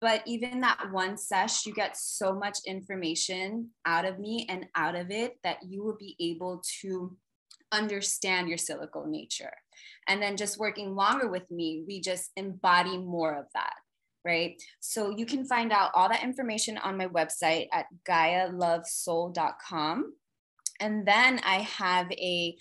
But 0.00 0.22
even 0.26 0.60
that 0.60 0.92
one 0.92 1.16
sesh, 1.16 1.64
you 1.66 1.74
get 1.74 1.96
so 1.96 2.32
much 2.32 2.58
information 2.66 3.70
out 3.84 4.04
of 4.04 4.18
me 4.18 4.46
and 4.48 4.66
out 4.76 4.94
of 4.94 5.10
it 5.10 5.38
that 5.42 5.58
you 5.66 5.82
will 5.82 5.96
be 5.96 6.16
able 6.20 6.62
to 6.82 7.16
understand 7.72 8.48
your 8.48 8.58
cyclical 8.58 9.06
nature. 9.06 9.52
And 10.06 10.22
then 10.22 10.36
just 10.36 10.58
working 10.58 10.94
longer 10.94 11.28
with 11.28 11.50
me, 11.50 11.82
we 11.86 12.00
just 12.00 12.30
embody 12.36 12.98
more 12.98 13.34
of 13.34 13.46
that. 13.54 13.74
Right. 14.24 14.60
So 14.80 15.10
you 15.10 15.26
can 15.26 15.46
find 15.46 15.72
out 15.72 15.92
all 15.94 16.08
that 16.08 16.24
information 16.24 16.76
on 16.78 16.96
my 16.96 17.06
website 17.06 17.68
at 17.72 17.86
GaiaLoveSoul.com. 18.06 20.12
And 20.80 21.06
then 21.06 21.40
I 21.44 21.60
have 21.60 22.10
a 22.12 22.56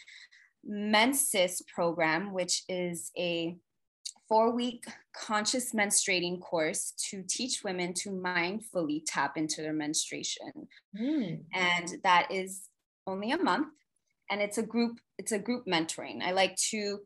Menses 0.66 1.62
program, 1.74 2.34
which 2.34 2.64
is 2.68 3.12
a 3.18 3.56
four 4.28 4.52
week 4.52 4.86
conscious 5.16 5.74
menstruating 5.74 6.42
course 6.42 6.94
to 7.10 7.24
teach 7.28 7.64
women 7.64 7.94
to 7.94 8.10
mindfully 8.10 9.04
tap 9.06 9.38
into 9.38 9.62
their 9.62 9.74
menstruation. 9.74 10.68
Mm. 11.00 11.44
And 11.54 11.98
that 12.04 12.32
is 12.32 12.64
only 13.06 13.32
a 13.32 13.38
month 13.38 13.68
and 14.30 14.42
it's 14.42 14.58
a 14.58 14.64
group 14.64 15.00
it's 15.18 15.32
a 15.32 15.40
group 15.40 15.66
mentoring. 15.66 16.22
I 16.22 16.32
like 16.32 16.56
to 16.72 17.00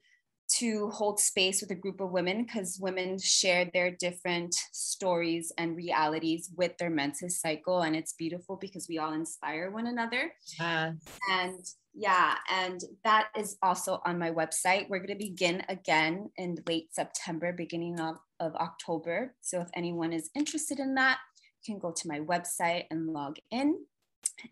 to 0.58 0.90
hold 0.90 1.18
space 1.18 1.62
with 1.62 1.72
a 1.72 1.76
group 1.76 2.02
of 2.02 2.12
women 2.12 2.44
because 2.44 2.78
women 2.82 3.18
share 3.18 3.70
their 3.74 3.90
different 3.90 4.54
stories 4.74 5.52
and 5.58 5.78
realities 5.78 6.50
with 6.58 6.78
their 6.78 6.90
menses 6.90 7.40
cycle 7.40 7.84
and 7.84 7.96
it's 7.96 8.14
beautiful 8.14 8.58
because 8.58 8.88
we 8.90 8.98
all 8.98 9.14
inspire 9.14 9.72
one 9.72 9.88
another. 9.88 10.32
Uh. 10.60 10.92
and 11.32 11.66
yeah 11.94 12.36
and 12.50 12.82
that 13.04 13.28
is 13.38 13.58
also 13.62 14.02
on 14.06 14.20
my 14.20 14.32
website. 14.32 14.90
We're 14.90 15.00
going 15.00 15.08
to 15.08 15.16
begin 15.16 15.64
again 15.70 16.30
in 16.38 16.58
late 16.68 16.94
september 16.94 17.54
beginning 17.54 18.00
of, 18.00 18.18
of 18.40 18.54
october. 18.56 19.36
So 19.42 19.62
if 19.62 19.70
anyone 19.74 20.12
is 20.12 20.30
interested 20.36 20.80
in 20.80 20.96
that 20.96 21.18
you 21.64 21.74
can 21.74 21.80
go 21.80 21.92
to 21.92 22.08
my 22.08 22.20
website 22.20 22.86
and 22.92 23.08
log 23.08 23.38
in. 23.52 23.78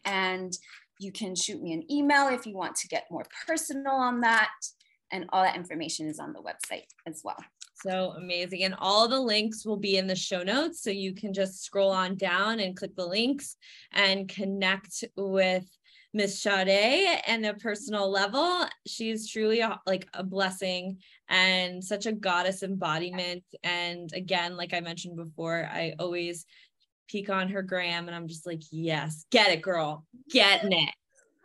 And 0.06 0.54
you 1.00 1.12
can 1.12 1.34
shoot 1.34 1.62
me 1.62 1.74
an 1.74 1.91
email 1.91 2.28
if 2.28 2.45
you 2.45 2.56
want 2.56 2.76
to 2.76 2.88
get 2.88 3.06
more 3.10 3.26
personal 3.47 3.93
on 3.93 4.20
that. 4.22 4.52
And 5.12 5.26
all 5.30 5.41
that 5.41 5.56
information 5.56 6.08
is 6.08 6.20
on 6.20 6.34
the 6.34 6.41
website 6.41 6.86
as 7.08 7.22
well. 7.24 7.43
So 7.84 8.14
amazing. 8.18 8.64
And 8.64 8.76
all 8.78 9.08
the 9.08 9.20
links 9.20 9.66
will 9.66 9.78
be 9.78 9.97
in 9.97 10.06
the 10.06 10.16
show 10.16 10.43
notes. 10.43 10.84
So 10.84 10.91
you 10.91 11.16
can 11.16 11.34
just 11.34 11.64
scroll 11.64 11.89
on 11.89 12.16
down 12.16 12.60
and 12.60 12.76
click 12.76 12.95
the 12.95 13.08
links 13.08 13.56
and 13.93 14.28
connect 14.28 15.06
with 15.16 15.66
Miss 16.14 16.43
Shardae 16.43 17.22
and 17.28 17.45
a 17.45 17.54
personal 17.54 18.10
level. 18.10 18.66
She's 18.86 19.30
truly 19.30 19.62
a, 19.62 19.80
like 19.86 20.08
a 20.14 20.24
blessing 20.24 20.97
and 21.30 21.84
such 21.84 22.06
a 22.06 22.12
goddess 22.12 22.64
embodiment. 22.64 23.43
And 23.64 24.12
again, 24.14 24.58
like 24.58 24.74
I 24.74 24.80
mentioned 24.80 25.16
before, 25.16 25.70
I 25.72 25.93
always 26.00 26.45
peek 27.10 27.30
on 27.30 27.49
her 27.49 27.62
gram 27.62 28.07
and 28.07 28.16
I'm 28.16 28.28
just 28.28 28.45
like, 28.45 28.62
yes, 28.72 29.26
get 29.32 29.49
it, 29.49 29.62
girl, 29.62 30.05
getting 30.30 30.72
it. 30.72 30.93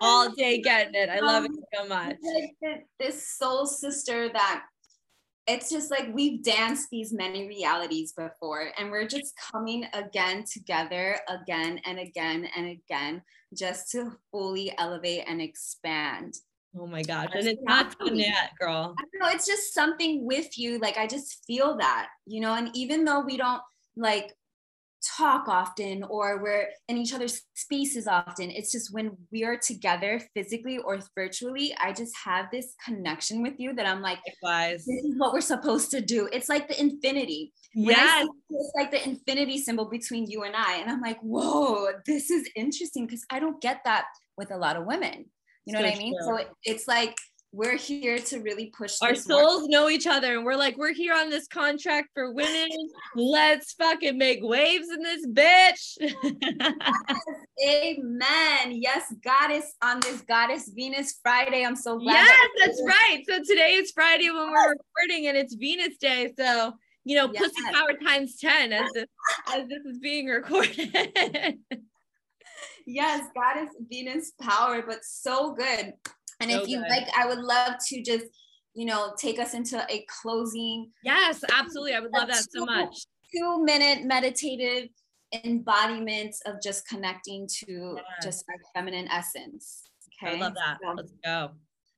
all 0.01 0.31
day 0.31 0.61
getting 0.61 0.95
it. 0.95 1.09
I 1.09 1.21
love 1.21 1.45
um, 1.45 1.57
it 1.57 1.65
so 1.75 1.89
much. 1.89 2.17
Like 2.23 2.87
this 2.99 3.29
soul 3.29 3.67
sister 3.67 4.29
that 4.33 4.65
it's 5.47 5.71
just 5.71 5.91
like 5.91 6.09
we've 6.13 6.43
danced 6.43 6.89
these 6.91 7.13
many 7.13 7.47
realities 7.47 8.13
before 8.13 8.71
and 8.79 8.91
we're 8.91 9.07
just 9.07 9.35
coming 9.53 9.87
again 9.93 10.45
together 10.51 11.19
again 11.29 11.81
and 11.85 11.99
again 11.99 12.49
and 12.57 12.67
again 12.67 13.23
just 13.55 13.91
to 13.93 14.13
fully 14.31 14.73
elevate 14.79 15.25
and 15.27 15.43
expand. 15.43 16.35
Oh 16.79 16.87
my 16.87 17.03
gosh. 17.03 17.29
And 17.35 17.47
it's 17.47 17.63
not 17.63 17.97
done 17.99 18.17
yet 18.17 18.53
girl. 18.59 18.95
I 18.99 19.05
know. 19.21 19.35
It's 19.35 19.47
just 19.47 19.75
something 19.75 20.27
with 20.27 20.59
you. 20.59 20.79
Like 20.79 20.97
i 20.97 21.07
just 21.07 21.45
feel 21.47 21.77
that 21.79 22.09
you 22.27 22.41
know 22.41 22.55
and 22.55 22.71
even 22.75 23.05
though 23.05 23.21
we 23.21 23.37
don't 23.37 23.63
like 23.97 24.35
talk 25.17 25.49
often 25.49 26.03
or 26.05 26.43
we're 26.43 26.69
in 26.89 26.97
each 26.97 27.15
other's 27.15 27.43
spaces 27.55 28.07
often. 28.07 28.51
It's 28.51 28.73
just 28.73 28.93
when 28.93 29.17
we 29.33 29.45
are 29.45 29.57
together 29.57 30.21
physically 30.35 30.79
or 30.79 31.01
virtually, 31.15 31.75
I 31.81 31.93
just 31.93 32.15
have 32.25 32.47
this 32.51 32.75
connection 32.85 33.43
with 33.43 33.55
you 33.59 33.75
that 33.75 33.87
I'm 33.87 34.03
like, 34.03 34.19
Likewise. 34.43 34.85
this 34.85 35.05
is 35.05 35.15
what 35.17 35.33
we're 35.33 35.41
supposed 35.41 35.91
to 35.93 36.01
do. 36.01 36.29
It's 36.33 36.49
like 36.49 36.69
the 36.69 36.81
infinity. 36.81 37.53
Yes. 37.75 38.27
It's 38.51 38.73
like 38.77 38.91
the 38.91 39.07
infinity 39.07 39.59
symbol 39.59 39.87
between 39.87 40.27
you 40.27 40.45
and 40.45 40.55
I. 40.57 40.77
And 40.77 40.91
I'm 40.91 41.01
like, 41.01 41.21
whoa, 41.21 41.89
this 42.07 42.31
is 42.31 42.49
interesting 42.57 43.07
because 43.07 43.25
I 43.31 43.41
don't 43.41 43.61
get 43.61 43.81
that 43.85 44.05
with 44.37 44.51
a 44.51 44.57
lot 44.57 44.77
of 44.77 44.87
women. 44.87 45.27
You 45.67 45.73
know 45.73 45.81
so 45.81 45.87
what 45.87 45.95
I 45.95 45.99
mean? 45.99 46.15
True. 46.19 46.27
So 46.27 46.37
it, 46.37 46.49
it's 46.65 46.87
like 46.87 47.17
we're 47.55 47.77
here 47.77 48.19
to 48.19 48.41
really 48.41 48.67
push 48.77 48.97
our 49.01 49.15
souls 49.15 49.69
know 49.69 49.89
each 49.89 50.09
other 50.09 50.37
and 50.37 50.45
we're 50.45 50.57
like 50.57 50.77
we're 50.77 50.93
here 50.93 51.15
on 51.15 51.31
this 51.31 51.47
contract 51.47 52.09
for 52.13 52.33
women. 52.33 52.69
Let's 53.15 53.75
fucking 53.75 54.19
make 54.19 54.41
waves 54.43 54.89
in 54.91 55.01
this 55.01 55.25
bitch. 55.27 55.97
Yes, 56.01 57.97
amen. 57.97 58.73
Yes 58.73 59.15
goddess 59.23 59.75
on 59.83 60.01
this 60.01 60.23
goddess 60.23 60.73
venus 60.75 61.21
friday. 61.23 61.65
I'm 61.65 61.77
so 61.77 61.97
glad 61.99 62.15
yes 62.15 62.29
that 62.29 62.49
that's 62.67 62.83
right. 62.85 63.23
So 63.29 63.39
today 63.49 63.75
is 63.75 63.93
friday 63.93 64.31
when 64.31 64.51
we're 64.51 64.71
recording 64.71 65.29
and 65.29 65.37
it's 65.37 65.55
venus 65.55 65.97
day. 65.99 66.33
So 66.37 66.73
you 67.05 67.17
know 67.17 67.31
yes. 67.33 67.41
pussy 67.41 67.73
power 67.73 67.93
times 68.05 68.37
10 68.41 68.73
as 68.73 68.91
this, 68.95 69.07
as 69.55 69.69
this 69.69 69.85
is 69.85 69.99
being 69.99 70.27
recorded. 70.27 71.59
Yes 72.87 73.27
goddess 73.35 73.75
venus 73.91 74.33
power 74.39 74.83
but 74.87 74.99
so 75.05 75.55
good 75.55 75.95
and 76.41 76.51
so 76.51 76.63
if 76.63 76.69
you 76.69 76.81
good. 76.81 76.89
like, 76.89 77.09
I 77.17 77.27
would 77.27 77.39
love 77.39 77.75
to 77.89 78.03
just, 78.03 78.27
you 78.75 78.87
know, 78.87 79.15
take 79.19 79.39
us 79.39 79.55
into 79.55 79.85
a 79.91 80.05
closing. 80.23 80.91
Yes, 81.05 81.43
absolutely. 81.53 81.95
I 81.95 82.01
would 82.01 82.13
love 82.13 82.29
that 82.29 82.47
so 82.51 82.65
much. 82.65 83.07
Two 83.35 83.65
minute 83.65 84.05
meditative 84.05 84.89
embodiment 85.45 86.37
of 86.47 86.61
just 86.63 86.87
connecting 86.87 87.49
to 87.65 87.97
yes. 87.97 88.05
just 88.23 88.45
our 88.49 88.57
feminine 88.75 89.09
essence. 89.09 89.83
Okay. 90.23 90.37
I 90.37 90.41
love 90.41 90.55
that. 90.55 90.79
So, 90.83 90.93
Let's 90.93 91.13
go. 91.25 91.51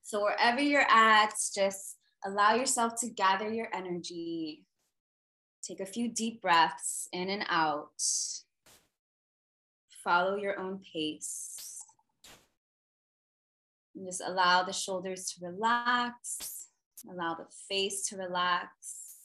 So 0.03 0.23
wherever 0.23 0.61
you're 0.61 0.89
at, 0.89 1.35
just 1.55 1.97
allow 2.25 2.55
yourself 2.55 2.95
to 3.01 3.11
gather 3.11 3.53
your 3.53 3.69
energy. 3.75 4.65
Take 5.63 5.81
a 5.81 5.87
few 5.87 6.09
deep 6.09 6.41
breaths 6.41 7.09
in 7.13 7.29
and 7.29 7.45
out. 7.49 7.91
Follow 10.05 10.37
your 10.37 10.61
own 10.61 10.81
pace. 10.93 11.76
And 13.97 14.07
just 14.07 14.23
allow 14.25 14.63
the 14.63 14.73
shoulders 14.73 15.33
to 15.33 15.47
relax, 15.47 16.67
allow 17.11 17.35
the 17.35 17.47
face 17.69 18.07
to 18.09 18.17
relax. 18.17 19.17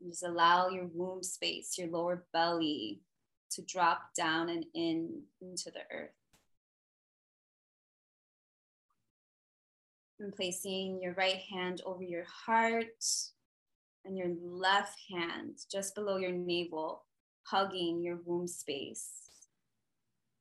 And 0.00 0.12
just 0.12 0.22
allow 0.22 0.68
your 0.68 0.86
womb 0.92 1.22
space, 1.22 1.76
your 1.76 1.88
lower 1.88 2.24
belly 2.32 3.00
to 3.50 3.62
drop 3.62 4.14
down 4.16 4.48
and 4.48 4.64
in 4.74 5.22
into 5.40 5.70
the 5.70 5.82
earth. 5.92 6.10
And 10.20 10.34
placing 10.34 11.02
your 11.02 11.14
right 11.14 11.42
hand 11.52 11.82
over 11.84 12.04
your 12.04 12.24
heart 12.24 13.04
and 14.04 14.16
your 14.16 14.28
left 14.40 14.98
hand 15.10 15.58
just 15.70 15.96
below 15.96 16.16
your 16.16 16.30
navel, 16.30 17.04
hugging 17.44 18.02
your 18.02 18.18
womb 18.24 18.46
space. 18.46 19.31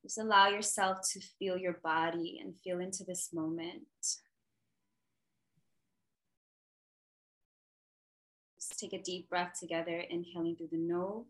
Just 0.03 0.17
allow 0.17 0.47
yourself 0.47 0.97
to 1.13 1.19
feel 1.19 1.57
your 1.57 1.77
body 1.83 2.39
and 2.43 2.55
feel 2.63 2.79
into 2.79 3.03
this 3.03 3.29
moment. 3.31 3.83
Just 8.57 8.79
take 8.79 8.93
a 8.93 9.01
deep 9.01 9.29
breath 9.29 9.53
together, 9.59 10.03
inhaling 10.09 10.55
through 10.55 10.69
the 10.71 10.77
nose. 10.77 11.25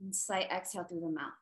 And 0.00 0.14
slight 0.14 0.46
exhale 0.50 0.84
through 0.84 1.00
the 1.00 1.10
mouth. 1.10 1.32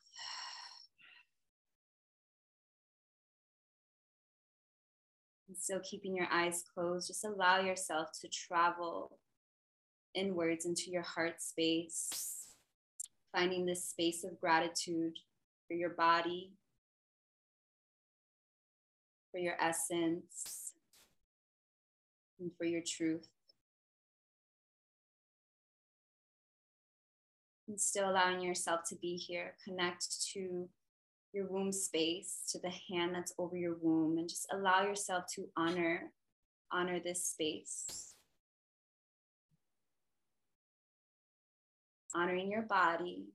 And 5.49 5.59
still 5.59 5.81
keeping 5.81 6.17
your 6.17 6.29
eyes 6.33 6.65
closed, 6.73 7.09
just 7.09 7.25
allow 7.25 7.61
yourself 7.61 8.09
to 8.21 8.29
travel 8.29 9.19
inwards 10.15 10.65
into 10.65 10.91
your 10.91 11.03
heart 11.03 11.43
space 11.43 12.40
finding 13.33 13.67
this 13.67 13.89
space 13.89 14.25
of 14.25 14.41
gratitude 14.41 15.19
for 15.69 15.75
your 15.75 15.91
body, 15.91 16.53
for 19.31 19.39
your 19.39 19.57
essence, 19.61 20.73
and 22.41 22.51
for 22.57 22.65
your 22.65 22.83
truth. 22.87 23.29
And 27.69 27.81
still 27.81 28.11
allowing 28.11 28.41
yourself 28.41 28.81
to 28.89 28.97
be 28.97 29.17
here, 29.17 29.55
connect 29.65 30.27
to 30.33 30.69
your 31.33 31.47
womb 31.47 31.71
space, 31.71 32.43
to 32.51 32.59
the 32.59 32.73
hand 32.93 33.15
that's 33.15 33.33
over 33.39 33.57
your 33.57 33.77
womb, 33.81 34.19
and 34.19 34.29
just 34.29 34.49
allow 34.53 34.83
yourself 34.83 35.25
to 35.37 35.49
honor, 35.57 36.11
honor 36.73 36.99
this 36.99 37.25
space. 37.27 38.10
Honoring 42.15 42.51
your 42.51 42.63
body 42.63 43.27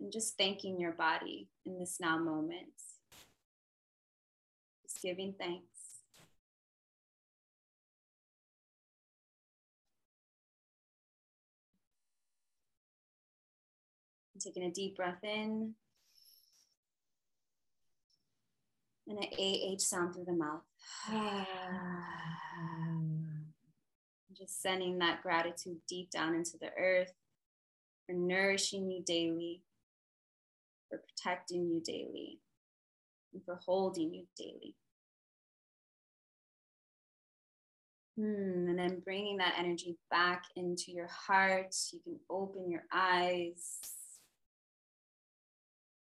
and 0.00 0.12
just 0.12 0.36
thanking 0.36 0.80
your 0.80 0.92
body 0.92 1.48
in 1.64 1.78
this 1.78 1.98
now 2.00 2.18
moment. 2.18 2.72
Just 4.82 5.02
giving 5.02 5.34
thanks. 5.38 5.66
taking 14.40 14.64
a 14.64 14.70
deep 14.72 14.96
breath 14.96 15.22
in 15.22 15.72
and 19.06 19.18
an 19.18 19.28
AH 19.38 19.78
sound 19.78 20.12
through 20.12 20.24
the 20.24 20.32
mouth. 20.32 20.62
Just 24.36 24.60
sending 24.60 24.98
that 24.98 25.22
gratitude 25.22 25.78
deep 25.88 26.10
down 26.10 26.34
into 26.34 26.58
the 26.58 26.70
earth 26.76 27.12
for 28.06 28.12
nourishing 28.12 28.90
you 28.90 29.02
daily, 29.02 29.62
for 30.88 30.98
protecting 30.98 31.68
you 31.68 31.80
daily, 31.80 32.40
and 33.32 33.44
for 33.44 33.56
holding 33.64 34.12
you 34.12 34.26
daily. 34.36 34.74
Hmm, 38.16 38.68
and 38.68 38.78
then 38.78 39.00
bringing 39.02 39.38
that 39.38 39.54
energy 39.58 39.96
back 40.10 40.44
into 40.54 40.92
your 40.92 41.08
heart. 41.08 41.74
You 41.92 42.00
can 42.04 42.18
open 42.28 42.70
your 42.70 42.84
eyes 42.92 43.80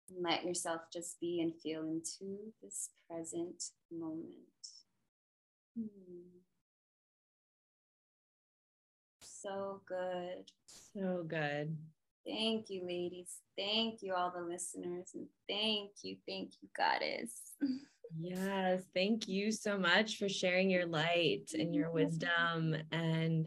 and 0.09 0.23
let 0.23 0.45
yourself 0.45 0.83
just 0.93 1.19
be 1.21 1.41
and 1.41 1.53
feel 1.61 1.83
into 1.83 2.53
this 2.63 2.91
present 3.11 3.65
moment. 3.91 4.31
Hmm. 5.77 6.39
So 9.21 9.81
good. 9.89 10.51
So 10.97 11.25
good. 11.27 11.77
Thank 12.27 12.71
you, 12.71 12.87
ladies. 12.87 13.37
Thank 13.57 14.03
you, 14.03 14.15
all 14.15 14.33
the 14.35 14.43
listeners. 14.43 15.11
And 15.15 15.27
thank 15.49 15.91
you, 16.03 16.17
thank 16.27 16.53
you, 16.63 16.69
Goddess. 16.77 17.33
Yes, 18.19 18.83
thank 18.95 19.29
you 19.29 19.53
so 19.53 19.79
much 19.79 20.17
for 20.17 20.29
sharing 20.29 20.71
your 20.71 20.87
light 20.87 21.51
and 21.53 21.75
your 21.75 21.91
wisdom 21.91 22.77
and 22.91 23.47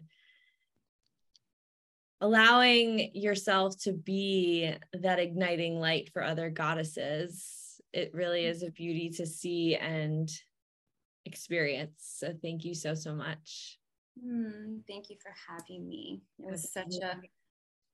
allowing 2.22 3.16
yourself 3.16 3.80
to 3.84 3.94
be 3.94 4.74
that 4.94 5.20
igniting 5.20 5.80
light 5.80 6.10
for 6.14 6.24
other 6.24 6.50
goddesses. 6.50 7.82
It 7.94 8.12
really 8.14 8.46
is 8.46 8.62
a 8.62 8.70
beauty 8.70 9.10
to 9.12 9.26
see 9.26 9.76
and 9.76 10.30
experience. 11.26 12.16
So, 12.18 12.34
thank 12.42 12.64
you 12.64 12.76
so, 12.76 12.94
so 12.94 13.16
much. 13.16 13.80
Mm, 14.24 14.82
thank 14.88 15.10
you 15.10 15.16
for 15.22 15.34
having 15.48 15.88
me. 15.88 16.22
It 16.40 16.52
was 16.52 16.72
such 16.72 16.96
a 17.02 17.18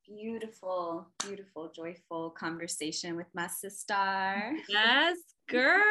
beautiful, 0.07 1.07
beautiful, 1.25 1.71
joyful 1.75 2.31
conversation 2.31 3.15
with 3.15 3.27
my 3.33 3.47
sister. 3.47 4.53
Yes, 4.69 5.17
girl. 5.49 5.81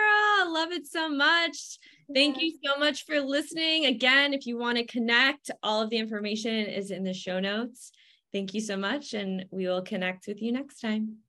Love 0.46 0.72
it 0.72 0.86
so 0.86 1.08
much. 1.08 1.78
Thank 2.12 2.40
you 2.40 2.52
so 2.64 2.78
much 2.78 3.04
for 3.04 3.20
listening. 3.20 3.86
Again, 3.86 4.34
if 4.34 4.46
you 4.46 4.58
want 4.58 4.78
to 4.78 4.86
connect, 4.86 5.50
all 5.62 5.82
of 5.82 5.90
the 5.90 5.98
information 5.98 6.54
is 6.54 6.90
in 6.90 7.02
the 7.02 7.14
show 7.14 7.40
notes. 7.40 7.92
Thank 8.32 8.54
you 8.54 8.60
so 8.60 8.76
much, 8.76 9.14
and 9.14 9.46
we 9.50 9.66
will 9.66 9.82
connect 9.82 10.26
with 10.26 10.42
you 10.42 10.52
next 10.52 10.80
time. 10.80 11.23